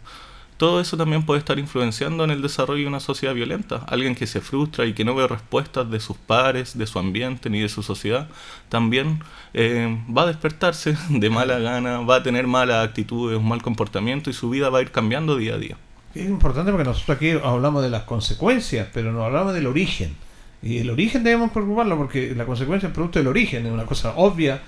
todo 0.56 0.80
eso 0.80 0.96
también 0.96 1.22
puede 1.24 1.38
estar 1.38 1.58
influenciando 1.58 2.24
en 2.24 2.30
el 2.30 2.40
desarrollo 2.40 2.82
de 2.82 2.88
una 2.88 3.00
sociedad 3.00 3.34
violenta. 3.34 3.84
Alguien 3.88 4.14
que 4.14 4.26
se 4.26 4.40
frustra 4.40 4.86
y 4.86 4.94
que 4.94 5.04
no 5.04 5.14
ve 5.14 5.26
respuestas 5.26 5.90
de 5.90 6.00
sus 6.00 6.16
pares, 6.16 6.78
de 6.78 6.86
su 6.86 6.98
ambiente 6.98 7.50
ni 7.50 7.60
de 7.60 7.68
su 7.68 7.82
sociedad, 7.82 8.28
también 8.70 9.20
eh, 9.52 9.98
va 10.16 10.22
a 10.22 10.26
despertarse 10.26 10.96
de 11.10 11.30
mala 11.30 11.58
gana, 11.58 12.00
va 12.00 12.16
a 12.16 12.22
tener 12.22 12.46
malas 12.46 12.86
actitudes, 12.86 13.38
un 13.38 13.48
mal 13.48 13.62
comportamiento 13.62 14.30
y 14.30 14.32
su 14.32 14.48
vida 14.48 14.70
va 14.70 14.78
a 14.78 14.82
ir 14.82 14.90
cambiando 14.90 15.36
día 15.36 15.54
a 15.54 15.58
día. 15.58 15.76
Es 16.14 16.24
importante 16.24 16.72
porque 16.72 16.84
nosotros 16.84 17.16
aquí 17.16 17.32
hablamos 17.32 17.82
de 17.82 17.90
las 17.90 18.04
consecuencias, 18.04 18.88
pero 18.94 19.12
no 19.12 19.24
hablamos 19.24 19.52
del 19.52 19.66
origen. 19.66 20.16
Y 20.62 20.78
el 20.78 20.88
origen 20.88 21.22
debemos 21.22 21.50
preocuparlo 21.50 21.98
porque 21.98 22.34
la 22.34 22.46
consecuencia 22.46 22.86
es 22.86 22.94
producto 22.94 23.18
del 23.18 23.28
origen, 23.28 23.66
es 23.66 23.72
una 23.72 23.84
cosa 23.84 24.14
obvia 24.16 24.62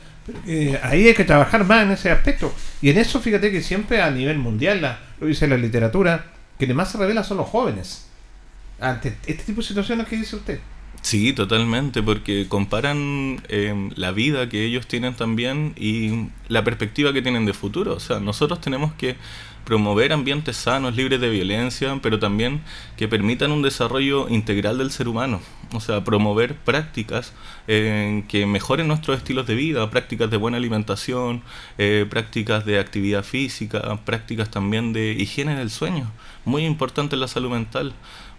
eh, 0.47 0.79
ahí 0.83 1.07
hay 1.09 1.15
que 1.15 1.25
trabajar 1.25 1.65
más 1.65 1.83
en 1.83 1.93
ese 1.93 2.11
aspecto. 2.11 2.55
Y 2.83 2.91
en 2.91 2.99
eso, 2.99 3.21
fíjate 3.21 3.51
que 3.51 3.63
siempre 3.63 4.03
a 4.03 4.11
nivel 4.11 4.39
mundial, 4.39 4.99
lo 5.21 5.27
dice 5.27 5.49
la 5.49 5.57
literatura, 5.57 6.27
quienes 6.59 6.77
más 6.77 6.91
se 6.91 6.99
revela 6.99 7.25
son 7.25 7.39
los 7.39 7.49
jóvenes. 7.49 8.09
Ante 8.81 9.17
este 9.27 9.45
tipo 9.45 9.61
de 9.61 9.67
situaciones 9.67 10.07
que 10.07 10.17
dice 10.17 10.37
usted. 10.37 10.61
Sí, 11.03 11.33
totalmente, 11.33 12.03
porque 12.03 12.47
comparan 12.49 13.41
eh, 13.49 13.91
la 13.95 14.11
vida 14.11 14.49
que 14.49 14.65
ellos 14.65 14.87
tienen 14.87 15.15
también 15.15 15.73
y 15.77 16.29
la 16.49 16.65
perspectiva 16.65 17.13
que 17.13 17.23
tienen 17.23 17.47
de 17.47 17.55
futuro. 17.55 17.95
O 17.95 18.01
sea, 18.01 18.21
nosotros 18.21 18.61
tenemos 18.61 18.93
que 18.95 19.17
promover 19.69 20.15
ambientes 20.15 20.57
sanos, 20.57 20.97
libres 20.97 21.21
de 21.21 21.29
violencia, 21.29 21.99
pero 22.03 22.19
también 22.19 22.63
que 22.97 23.07
permitan 23.07 23.53
un 23.53 23.61
desarrollo 23.61 24.27
integral 24.31 24.79
del 24.79 24.91
ser 24.91 25.09
humano. 25.09 25.43
O 25.75 25.81
sea, 25.81 26.05
promover 26.05 26.57
prácticas 26.57 27.35
eh, 27.67 28.25
que 28.29 28.47
mejoren 28.47 28.89
nuestros 28.89 29.19
estilos 29.19 29.47
de 29.47 29.55
vida, 29.55 29.91
prácticas 29.91 30.31
de 30.31 30.39
buena 30.39 30.57
alimentación, 30.57 31.43
eh, 31.77 32.07
prácticas 32.09 32.65
de 32.65 32.79
actividad 32.79 33.23
física, 33.23 34.01
prácticas 34.07 34.51
también 34.51 34.95
de 34.95 35.13
higiene 35.13 35.55
del 35.55 35.69
sueño. 35.69 36.11
Muy 36.47 36.65
importante 36.65 37.17
la 37.17 37.29
salud 37.29 37.51
mental. 37.51 37.93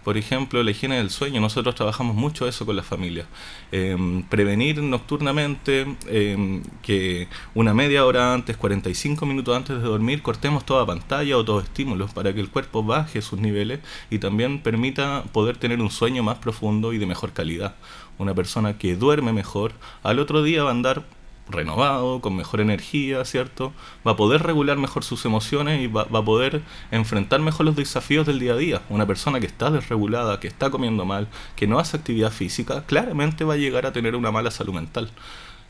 Por 0.04 0.16
ejemplo, 0.16 0.62
la 0.62 0.70
higiene 0.70 0.96
del 0.96 1.10
sueño, 1.10 1.40
nosotros 1.40 1.74
trabajamos 1.74 2.16
mucho 2.16 2.48
eso 2.48 2.64
con 2.64 2.74
las 2.74 2.86
familias. 2.86 3.26
Em, 3.70 4.22
prevenir 4.22 4.82
nocturnamente 4.82 5.86
em, 6.06 6.62
que 6.82 7.28
una 7.54 7.74
media 7.74 8.06
hora 8.06 8.32
antes, 8.32 8.56
45 8.56 9.26
minutos 9.26 9.54
antes 9.54 9.76
de 9.76 9.82
dormir, 9.82 10.22
cortemos 10.22 10.64
toda 10.64 10.86
pantalla 10.86 11.36
o 11.36 11.44
todos 11.44 11.64
estímulos 11.64 12.12
para 12.12 12.32
que 12.32 12.40
el 12.40 12.48
cuerpo 12.48 12.82
baje 12.82 13.20
sus 13.20 13.38
niveles 13.40 13.80
y 14.10 14.18
también 14.18 14.62
permita 14.62 15.24
poder 15.32 15.56
tener 15.58 15.80
un 15.80 15.90
sueño 15.90 16.22
más 16.22 16.38
profundo 16.38 16.92
y 16.92 16.98
de 16.98 17.06
mejor 17.06 17.32
calidad. 17.32 17.76
Una 18.18 18.34
persona 18.34 18.78
que 18.78 18.96
duerme 18.96 19.32
mejor, 19.32 19.72
al 20.02 20.18
otro 20.18 20.42
día 20.42 20.64
va 20.64 20.70
a 20.70 20.72
andar 20.72 21.04
renovado, 21.50 22.20
con 22.20 22.36
mejor 22.36 22.60
energía, 22.60 23.24
¿cierto? 23.24 23.72
Va 24.06 24.12
a 24.12 24.16
poder 24.16 24.42
regular 24.42 24.76
mejor 24.76 25.04
sus 25.04 25.24
emociones 25.24 25.80
y 25.80 25.86
va, 25.86 26.02
a 26.02 26.24
poder 26.24 26.62
enfrentar 26.90 27.40
mejor 27.40 27.66
los 27.66 27.76
desafíos 27.76 28.26
del 28.26 28.38
día 28.38 28.54
a 28.54 28.56
día. 28.56 28.82
Una 28.88 29.06
persona 29.06 29.40
que 29.40 29.46
está 29.46 29.70
desregulada, 29.70 30.40
que 30.40 30.48
está 30.48 30.70
comiendo 30.70 31.04
mal, 31.04 31.28
que 31.56 31.66
no 31.66 31.78
hace 31.78 31.96
actividad 31.96 32.32
física, 32.32 32.84
claramente 32.86 33.44
va 33.44 33.54
a 33.54 33.58
llegar 33.58 33.86
a 33.86 33.92
tener 33.92 34.16
una 34.16 34.30
mala 34.30 34.50
salud 34.50 34.74
mental. 34.74 35.10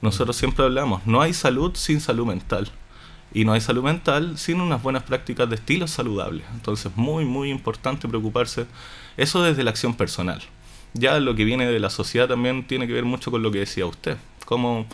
Nosotros 0.02 0.36
siempre 0.36 0.64
hablamos, 0.64 1.06
no 1.06 1.20
hay 1.20 1.32
salud 1.34 1.72
sin 1.74 2.00
salud 2.00 2.26
mental. 2.26 2.70
Y 3.32 3.44
no 3.44 3.52
hay 3.52 3.60
salud 3.60 3.84
mental 3.84 4.38
sin 4.38 4.60
unas 4.60 4.82
buenas 4.82 5.04
prácticas 5.04 5.48
de 5.48 5.54
estilo 5.54 5.86
saludable. 5.86 6.42
Entonces, 6.52 6.90
muy, 6.96 7.24
muy 7.24 7.50
importante 7.50 8.08
preocuparse. 8.08 8.66
Eso 9.16 9.42
desde 9.42 9.62
la 9.62 9.70
acción 9.70 9.94
personal. 9.94 10.42
Ya 10.94 11.20
lo 11.20 11.36
que 11.36 11.44
viene 11.44 11.66
de 11.66 11.78
la 11.78 11.90
sociedad 11.90 12.26
también 12.28 12.66
tiene 12.66 12.88
que 12.88 12.92
ver 12.92 13.04
mucho 13.04 13.30
con 13.30 13.42
lo 13.42 13.52
que 13.52 13.60
decía 13.60 13.86
usted. 13.86 14.16
Cómo 14.46 14.86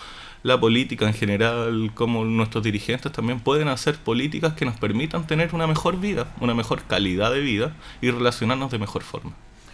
la 0.43 0.59
política 0.61 1.07
en 1.07 1.15
general, 1.15 1.91
como 1.95 2.25
nuestros 2.25 2.63
dirigentes 2.63 3.13
también 3.13 3.41
pueden 3.41 3.69
hacer 3.69 3.97
políticas 3.97 4.55
que 4.55 4.65
nos 4.65 4.77
permitan 4.77 5.27
tener 5.27 5.55
una 5.55 5.67
mejor 5.67 6.01
vida, 6.01 6.29
una 6.41 6.55
mejor 6.55 6.83
calidad 6.85 7.33
de 7.33 7.41
vida 7.41 7.77
y 8.01 8.11
relacionarnos 8.11 8.71
de 8.71 8.79
mejor 8.79 9.03
forma. 9.03 9.33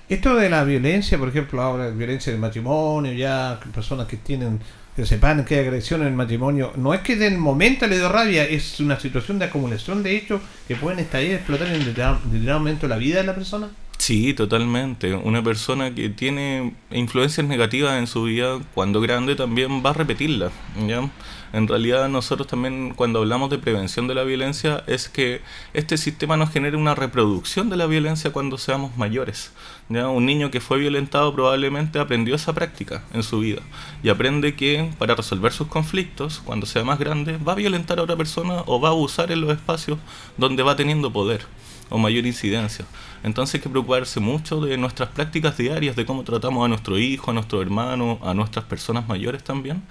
Esto 0.09 0.35
de 0.35 0.51
la 0.51 0.65
violencia, 0.65 1.19
por 1.19 1.29
ejemplo, 1.29 1.63
ahora 1.63 1.89
violencia 1.89 2.33
del 2.33 2.41
matrimonio, 2.41 3.13
ya 3.13 3.59
personas 3.73 4.07
que 4.07 4.17
tienen 4.17 4.61
que 4.95 5.07
sepan 5.07 5.45
que 5.45 5.55
hay 5.55 5.61
agresión 5.61 6.03
en 6.03 6.09
el 6.09 6.13
matrimonio, 6.13 6.73
no 6.77 6.93
es 6.93 7.01
que 7.01 7.17
del 7.17 7.39
momento 7.39 7.87
le 7.87 7.97
dio 7.97 8.11
rabia, 8.11 8.45
es 8.45 8.79
una 8.79 9.01
situación 9.01 9.39
de 9.39 9.47
acumulación 9.47 10.03
de 10.03 10.17
hechos 10.17 10.43
que 10.69 10.77
pueden 10.77 10.99
estallar 10.99 11.31
y 11.31 11.35
explotar 11.35 11.69
en 11.69 11.85
determinado 11.85 12.59
momento 12.59 12.87
la 12.89 12.97
vida 12.97 13.21
de 13.21 13.25
la 13.25 13.35
persona. 13.35 13.71
Sí, 14.03 14.35
totalmente. 14.35 15.15
Una 15.15 15.45
persona 15.45 15.95
que 15.95 16.09
tiene 16.09 16.75
influencias 16.91 17.47
negativas 17.47 17.97
en 18.01 18.09
su 18.09 18.25
vida, 18.25 18.59
cuando 18.75 19.01
grande 19.01 19.37
también 19.37 19.81
va 19.87 19.91
a 19.91 19.93
repetirla. 19.93 20.51
¿ya? 20.89 21.09
En 21.53 21.69
realidad 21.69 22.09
nosotros 22.09 22.49
también 22.49 22.95
cuando 22.97 23.21
hablamos 23.21 23.49
de 23.51 23.59
prevención 23.59 24.09
de 24.09 24.17
la 24.17 24.25
violencia 24.25 24.83
es 24.89 25.09
que 25.09 25.41
este 25.73 25.97
sistema 25.97 26.37
nos 26.37 26.51
genera 26.51 26.77
una 26.77 26.97
reproducción 26.97 27.71
de 27.71 27.77
la 27.77 27.87
violencia 27.87 28.33
cuando 28.33 28.59
seamos 28.59 28.97
mayores. 28.97 29.53
¿ya? 29.89 30.09
Un 30.09 30.27
niño 30.27 30.51
que 30.51 30.61
fue 30.61 30.79
violentado 30.79 31.33
probablemente 31.33 32.01
aprendió 32.01 32.35
esa 32.35 32.53
práctica 32.53 33.05
en 33.15 33.23
su 33.23 33.39
vida 33.39 33.63
y 34.03 34.09
aprende 34.09 34.57
que 34.57 34.91
para 34.99 35.15
resolver 35.15 35.53
sus 35.53 35.69
conflictos, 35.69 36.43
cuando 36.45 36.67
sea 36.67 36.83
más 36.83 36.99
grande, 36.99 37.37
va 37.37 37.53
a 37.53 37.55
violentar 37.55 38.01
a 38.01 38.03
otra 38.03 38.17
persona 38.17 38.65
o 38.67 38.81
va 38.81 38.89
a 38.89 38.93
abusar 38.93 39.31
en 39.31 39.43
los 39.43 39.53
espacios 39.53 39.99
donde 40.37 40.65
va 40.65 40.75
teniendo 40.75 41.13
poder 41.13 41.47
o 41.89 41.99
mayor 41.99 42.27
incidencia. 42.27 42.85
Entonces 43.23 43.57
hay 43.57 43.61
que 43.61 43.69
preocuparse 43.69 44.21
mucho 44.21 44.61
de 44.61 44.77
nuestras 44.77 45.11
prácticas 45.11 45.57
diarias, 45.57 45.97
de 45.97 46.07
cómo 46.07 46.25
tratamos 46.25 46.65
a 46.65 46.69
nuestro 46.69 46.99
hijo, 46.99 47.31
a 47.31 47.35
nuestro 47.35 47.63
hermano, 47.63 48.19
a 48.23 48.35
nuestras 48.35 48.65
personas 48.65 49.09
mayores 49.09 49.45
también, 49.45 49.83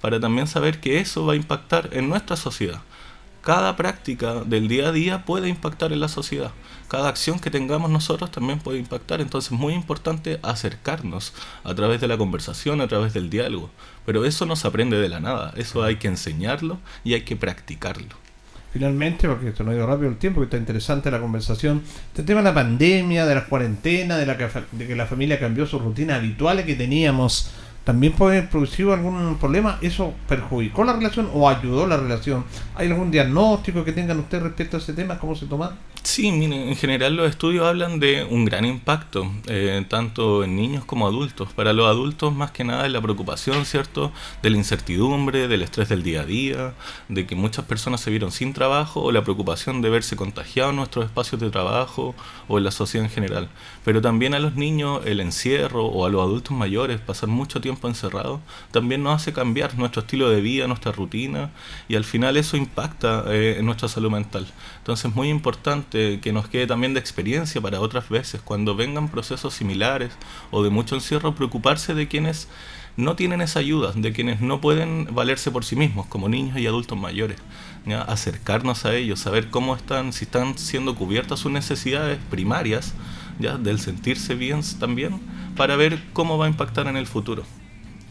para 0.00 0.18
también 0.18 0.46
saber 0.46 0.80
que 0.80 0.98
eso 0.98 1.26
va 1.26 1.34
a 1.34 1.36
impactar 1.36 1.90
en 1.92 2.08
nuestra 2.08 2.36
sociedad. 2.36 2.80
Cada 3.42 3.74
práctica 3.74 4.44
del 4.44 4.68
día 4.68 4.88
a 4.88 4.92
día 4.92 5.24
puede 5.24 5.48
impactar 5.48 5.92
en 5.94 6.00
la 6.00 6.08
sociedad. 6.08 6.50
Cada 6.88 7.08
acción 7.08 7.38
que 7.38 7.50
tengamos 7.50 7.90
nosotros 7.90 8.30
también 8.30 8.58
puede 8.58 8.78
impactar. 8.78 9.22
Entonces 9.22 9.50
es 9.50 9.58
muy 9.58 9.72
importante 9.72 10.38
acercarnos 10.42 11.32
a 11.64 11.74
través 11.74 12.02
de 12.02 12.08
la 12.08 12.18
conversación, 12.18 12.82
a 12.82 12.88
través 12.88 13.14
del 13.14 13.30
diálogo. 13.30 13.70
Pero 14.04 14.26
eso 14.26 14.44
no 14.44 14.56
se 14.56 14.68
aprende 14.68 15.00
de 15.00 15.08
la 15.08 15.20
nada. 15.20 15.54
Eso 15.56 15.82
hay 15.82 15.96
que 15.96 16.08
enseñarlo 16.08 16.78
y 17.02 17.14
hay 17.14 17.22
que 17.22 17.36
practicarlo 17.36 18.29
finalmente, 18.72 19.28
porque 19.28 19.48
esto 19.48 19.64
no 19.64 19.70
ha 19.70 19.74
ido 19.74 19.86
rápido 19.86 20.08
el 20.08 20.16
tiempo, 20.16 20.40
que 20.40 20.44
está 20.44 20.56
interesante 20.56 21.10
la 21.10 21.20
conversación, 21.20 21.82
este 22.08 22.22
tema 22.22 22.40
de 22.40 22.44
la 22.44 22.54
pandemia, 22.54 23.26
de 23.26 23.34
la 23.34 23.44
cuarentena, 23.46 24.16
de, 24.16 24.26
la 24.26 24.36
que, 24.36 24.48
de 24.72 24.86
que 24.86 24.96
la 24.96 25.06
familia 25.06 25.38
cambió 25.38 25.66
sus 25.66 25.82
rutinas 25.82 26.18
habituales 26.18 26.64
que 26.64 26.74
teníamos, 26.74 27.50
también 27.84 28.12
puede 28.12 28.42
producir 28.42 28.88
algún 28.88 29.36
problema, 29.38 29.78
¿eso 29.80 30.12
perjudicó 30.28 30.84
la 30.84 30.92
relación 30.92 31.30
o 31.32 31.48
ayudó 31.48 31.86
la 31.86 31.96
relación? 31.96 32.44
¿Hay 32.74 32.88
algún 32.88 33.10
diagnóstico 33.10 33.84
que 33.84 33.92
tengan 33.92 34.18
ustedes 34.20 34.42
respecto 34.44 34.76
a 34.76 34.80
ese 34.80 34.92
tema? 34.92 35.18
¿Cómo 35.18 35.34
se 35.34 35.46
toma? 35.46 35.76
Sí, 36.02 36.32
miren, 36.32 36.68
en 36.68 36.76
general 36.76 37.14
los 37.14 37.28
estudios 37.28 37.66
hablan 37.66 38.00
de 38.00 38.24
un 38.24 38.46
gran 38.46 38.64
impacto, 38.64 39.30
eh, 39.46 39.84
tanto 39.88 40.44
en 40.44 40.56
niños 40.56 40.84
como 40.86 41.06
adultos. 41.06 41.52
Para 41.52 41.74
los 41.74 41.86
adultos, 41.86 42.34
más 42.34 42.52
que 42.52 42.64
nada, 42.64 42.86
es 42.86 42.92
la 42.92 43.02
preocupación, 43.02 43.66
¿cierto?, 43.66 44.10
de 44.42 44.48
la 44.48 44.56
incertidumbre, 44.56 45.46
del 45.46 45.60
estrés 45.60 45.90
del 45.90 46.02
día 46.02 46.22
a 46.22 46.24
día, 46.24 46.72
de 47.08 47.26
que 47.26 47.36
muchas 47.36 47.66
personas 47.66 48.00
se 48.00 48.10
vieron 48.10 48.32
sin 48.32 48.54
trabajo, 48.54 49.02
o 49.02 49.12
la 49.12 49.22
preocupación 49.22 49.82
de 49.82 49.90
verse 49.90 50.16
contagiados 50.16 50.70
en 50.70 50.76
nuestros 50.76 51.04
espacios 51.04 51.38
de 51.40 51.50
trabajo 51.50 52.14
o 52.48 52.56
en 52.56 52.64
la 52.64 52.70
sociedad 52.70 53.04
en 53.04 53.12
general. 53.12 53.48
Pero 53.84 54.00
también 54.00 54.32
a 54.32 54.38
los 54.38 54.54
niños, 54.54 55.02
el 55.04 55.20
encierro, 55.20 55.84
o 55.84 56.06
a 56.06 56.08
los 56.08 56.22
adultos 56.22 56.56
mayores, 56.56 56.98
pasar 57.00 57.28
mucho 57.28 57.60
tiempo 57.60 57.69
encerrados, 57.82 58.40
también 58.70 59.02
nos 59.02 59.20
hace 59.20 59.32
cambiar 59.32 59.76
nuestro 59.76 60.02
estilo 60.02 60.30
de 60.30 60.40
vida, 60.40 60.66
nuestra 60.66 60.92
rutina, 60.92 61.50
y 61.88 61.96
al 61.96 62.04
final 62.04 62.36
eso 62.36 62.56
impacta 62.56 63.24
eh, 63.28 63.56
en 63.58 63.66
nuestra 63.66 63.88
salud 63.88 64.10
mental. 64.10 64.46
Entonces, 64.78 65.06
es 65.06 65.14
muy 65.14 65.28
importante 65.28 66.20
que 66.20 66.32
nos 66.32 66.48
quede 66.48 66.66
también 66.66 66.94
de 66.94 67.00
experiencia 67.00 67.60
para 67.60 67.80
otras 67.80 68.08
veces, 68.08 68.40
cuando 68.40 68.74
vengan 68.74 69.08
procesos 69.08 69.54
similares 69.54 70.12
o 70.50 70.62
de 70.62 70.70
mucho 70.70 70.94
encierro, 70.94 71.34
preocuparse 71.34 71.94
de 71.94 72.08
quienes 72.08 72.48
no 72.96 73.16
tienen 73.16 73.40
esa 73.40 73.60
ayuda, 73.60 73.92
de 73.94 74.12
quienes 74.12 74.40
no 74.40 74.60
pueden 74.60 75.08
valerse 75.12 75.50
por 75.50 75.64
sí 75.64 75.76
mismos, 75.76 76.06
como 76.06 76.28
niños 76.28 76.58
y 76.58 76.66
adultos 76.66 76.98
mayores. 76.98 77.38
Acercarnos 78.06 78.84
a 78.84 78.94
ellos, 78.94 79.20
saber 79.20 79.48
cómo 79.50 79.74
están, 79.74 80.12
si 80.12 80.24
están 80.24 80.58
siendo 80.58 80.94
cubiertas 80.94 81.40
sus 81.40 81.50
necesidades 81.50 82.18
primarias, 82.30 82.94
¿ya? 83.38 83.56
del 83.56 83.80
sentirse 83.80 84.34
bien 84.34 84.60
también, 84.78 85.20
para 85.56 85.76
ver 85.76 86.02
cómo 86.12 86.38
va 86.38 86.46
a 86.46 86.48
impactar 86.48 86.86
en 86.86 86.96
el 86.96 87.06
futuro. 87.06 87.44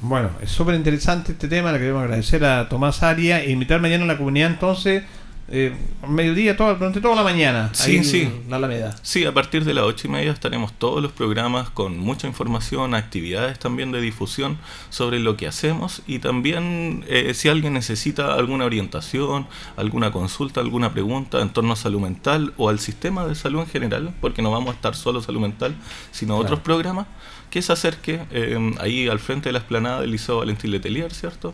Bueno, 0.01 0.29
es 0.41 0.49
súper 0.51 0.75
interesante 0.75 1.33
este 1.33 1.47
tema, 1.49 1.71
le 1.73 1.79
queremos 1.79 2.03
agradecer 2.03 2.43
a 2.45 2.69
Tomás 2.69 3.03
Aria 3.03 3.43
e 3.43 3.51
invitar 3.51 3.81
mañana 3.81 4.05
a 4.05 4.07
la 4.07 4.17
comunidad 4.17 4.49
entonces 4.49 5.03
eh, 5.51 5.73
mediodía, 6.07 6.55
todo, 6.55 6.75
durante 6.75 7.01
toda 7.01 7.15
la 7.15 7.23
mañana. 7.23 7.71
Sí, 7.73 7.91
ahí 7.91 7.97
en 7.97 8.05
sí. 8.05 8.31
La 8.47 8.57
Alameda. 8.57 8.95
Sí, 9.01 9.25
a 9.25 9.33
partir 9.33 9.65
de 9.65 9.73
las 9.73 9.83
ocho 9.83 10.07
y 10.07 10.11
media 10.11 10.31
estaremos 10.31 10.71
todos 10.73 11.01
los 11.01 11.11
programas 11.11 11.71
con 11.71 11.97
mucha 11.97 12.27
información, 12.27 12.93
actividades 12.93 13.57
también 13.57 13.91
de 13.91 13.99
difusión 13.99 14.57
sobre 14.91 15.17
lo 15.19 15.37
que 15.37 15.47
hacemos 15.47 16.03
y 16.05 16.19
también 16.19 17.03
eh, 17.07 17.33
si 17.33 17.49
alguien 17.49 17.73
necesita 17.73 18.35
alguna 18.35 18.65
orientación, 18.65 19.47
alguna 19.75 20.11
consulta, 20.11 20.61
alguna 20.61 20.93
pregunta 20.93 21.41
en 21.41 21.49
torno 21.49 21.73
a 21.73 21.75
salud 21.75 21.99
mental 21.99 22.53
o 22.57 22.69
al 22.69 22.79
sistema 22.79 23.25
de 23.25 23.33
salud 23.33 23.61
en 23.61 23.67
general, 23.67 24.13
porque 24.21 24.43
no 24.43 24.51
vamos 24.51 24.69
a 24.69 24.75
estar 24.75 24.95
solo 24.95 25.19
salud 25.21 25.41
mental, 25.41 25.75
sino 26.11 26.35
Claro. 26.35 26.43
otros 26.43 26.59
programas, 26.59 27.07
que 27.49 27.61
se 27.61 27.73
acerque 27.73 28.21
eh, 28.31 28.73
ahí 28.79 29.07
al 29.07 29.19
frente 29.19 29.49
de 29.49 29.53
la 29.53 29.59
explanada 29.59 30.01
del 30.01 30.11
Liceo 30.11 30.37
Valentín 30.37 30.71
Letelier, 30.71 31.11
¿cierto? 31.11 31.53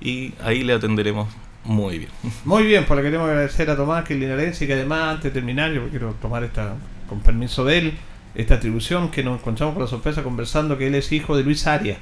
Y 0.00 0.34
ahí 0.42 0.62
le 0.62 0.72
atenderemos 0.72 1.28
muy 1.64 1.98
bien. 1.98 2.10
Muy 2.44 2.64
bien, 2.64 2.84
pues 2.84 2.96
le 2.98 3.04
queremos 3.04 3.26
agradecer 3.28 3.70
a 3.70 3.76
Tomás, 3.76 4.04
que 4.04 4.14
es 4.14 4.20
linarense, 4.20 4.64
y 4.64 4.66
que 4.66 4.74
además, 4.74 5.14
antes 5.14 5.24
de 5.24 5.30
terminar, 5.30 5.72
yo 5.72 5.88
quiero 5.88 6.12
tomar 6.20 6.44
esta, 6.44 6.74
con 7.08 7.20
permiso 7.20 7.64
de 7.64 7.78
él, 7.78 7.94
esta 8.34 8.56
atribución 8.56 9.10
que 9.10 9.22
nos 9.22 9.40
encontramos 9.40 9.74
con 9.74 9.82
la 9.82 9.88
sorpresa 9.88 10.22
conversando 10.22 10.76
que 10.76 10.88
él 10.88 10.94
es 10.94 11.10
hijo 11.12 11.36
de 11.36 11.42
Luis 11.42 11.66
Arias, 11.66 11.98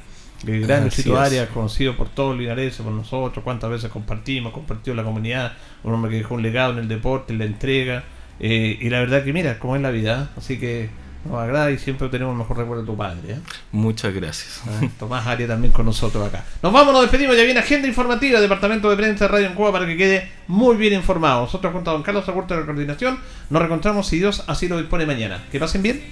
el 0.47 0.63
gran 0.63 0.83
Luisito. 0.83 1.17
Arias, 1.17 1.49
conocido 1.51 1.97
por 1.97 2.09
todos 2.09 2.31
los 2.31 2.41
linarenses, 2.41 2.81
por 2.81 2.93
nosotros, 2.93 3.45
cuántas 3.45 3.71
veces 3.71 3.91
compartimos, 3.91 4.53
compartió 4.53 4.95
la 4.95 5.05
comunidad, 5.05 5.53
un 5.85 5.95
hombre 5.95 6.11
que 6.11 6.17
dejó 6.19 6.35
un 6.35 6.43
legado 6.43 6.73
en 6.73 6.79
el 6.81 6.89
deporte, 6.89 7.33
en 7.33 7.39
la 7.39 7.45
entrega, 7.45 8.03
eh, 8.41 8.79
y 8.81 8.91
la 8.91 8.99
verdad 8.99 9.23
que 9.23 9.33
mira, 9.33 9.61
cómo 9.61 9.77
es 9.77 9.83
la 9.83 9.91
vida, 9.91 10.25
¿eh? 10.25 10.35
así 10.39 10.59
que 10.59 10.91
nos 11.25 11.41
agrada 11.41 11.71
y 11.71 11.79
siempre 11.79 12.09
tenemos 12.09 12.33
el 12.33 12.39
mejor 12.39 12.59
recuerdo 12.59 12.83
de 12.83 12.87
tu 12.87 12.97
padre. 12.97 13.21
¿eh? 13.35 13.39
Muchas 13.71 14.13
gracias. 14.13 14.63
Ah, 14.67 14.87
Tomás 14.99 15.27
Arias 15.27 15.49
también 15.49 15.73
con 15.73 15.87
nosotros 15.87 16.27
acá. 16.27 16.45
Nos 16.63 16.73
vamos, 16.73 16.93
nos 16.93 17.03
despedimos. 17.03 17.37
Ya 17.37 17.45
viene 17.45 17.61
agenda 17.61 17.89
informativa, 17.89 18.41
Departamento 18.41 18.91
de 18.91 18.97
Prensa 18.97 19.27
de 19.27 19.29
Radio 19.29 19.47
en 19.47 19.55
Cuba 19.55 19.73
para 19.73 19.87
que 19.87 19.97
quede 19.97 20.31
muy 20.49 20.77
bien 20.77 20.95
informado. 20.95 21.43
Nosotros, 21.43 21.73
junto 21.73 21.91
a 21.91 21.95
don 21.95 22.03
Carlos 22.03 22.29
Agurto 22.29 22.55
de 22.55 22.61
la 22.61 22.67
coordinación, 22.67 23.19
nos 23.51 23.61
reencontramos 23.61 24.07
si 24.07 24.19
Dios 24.19 24.45
así 24.47 24.69
lo 24.69 24.79
dispone 24.79 25.07
mañana. 25.07 25.45
Que 25.51 25.59
pasen 25.59 25.83
bien. 25.83 26.03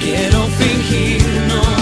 Quiero 0.00 0.44
fingir, 0.46 1.22
no 1.48 1.81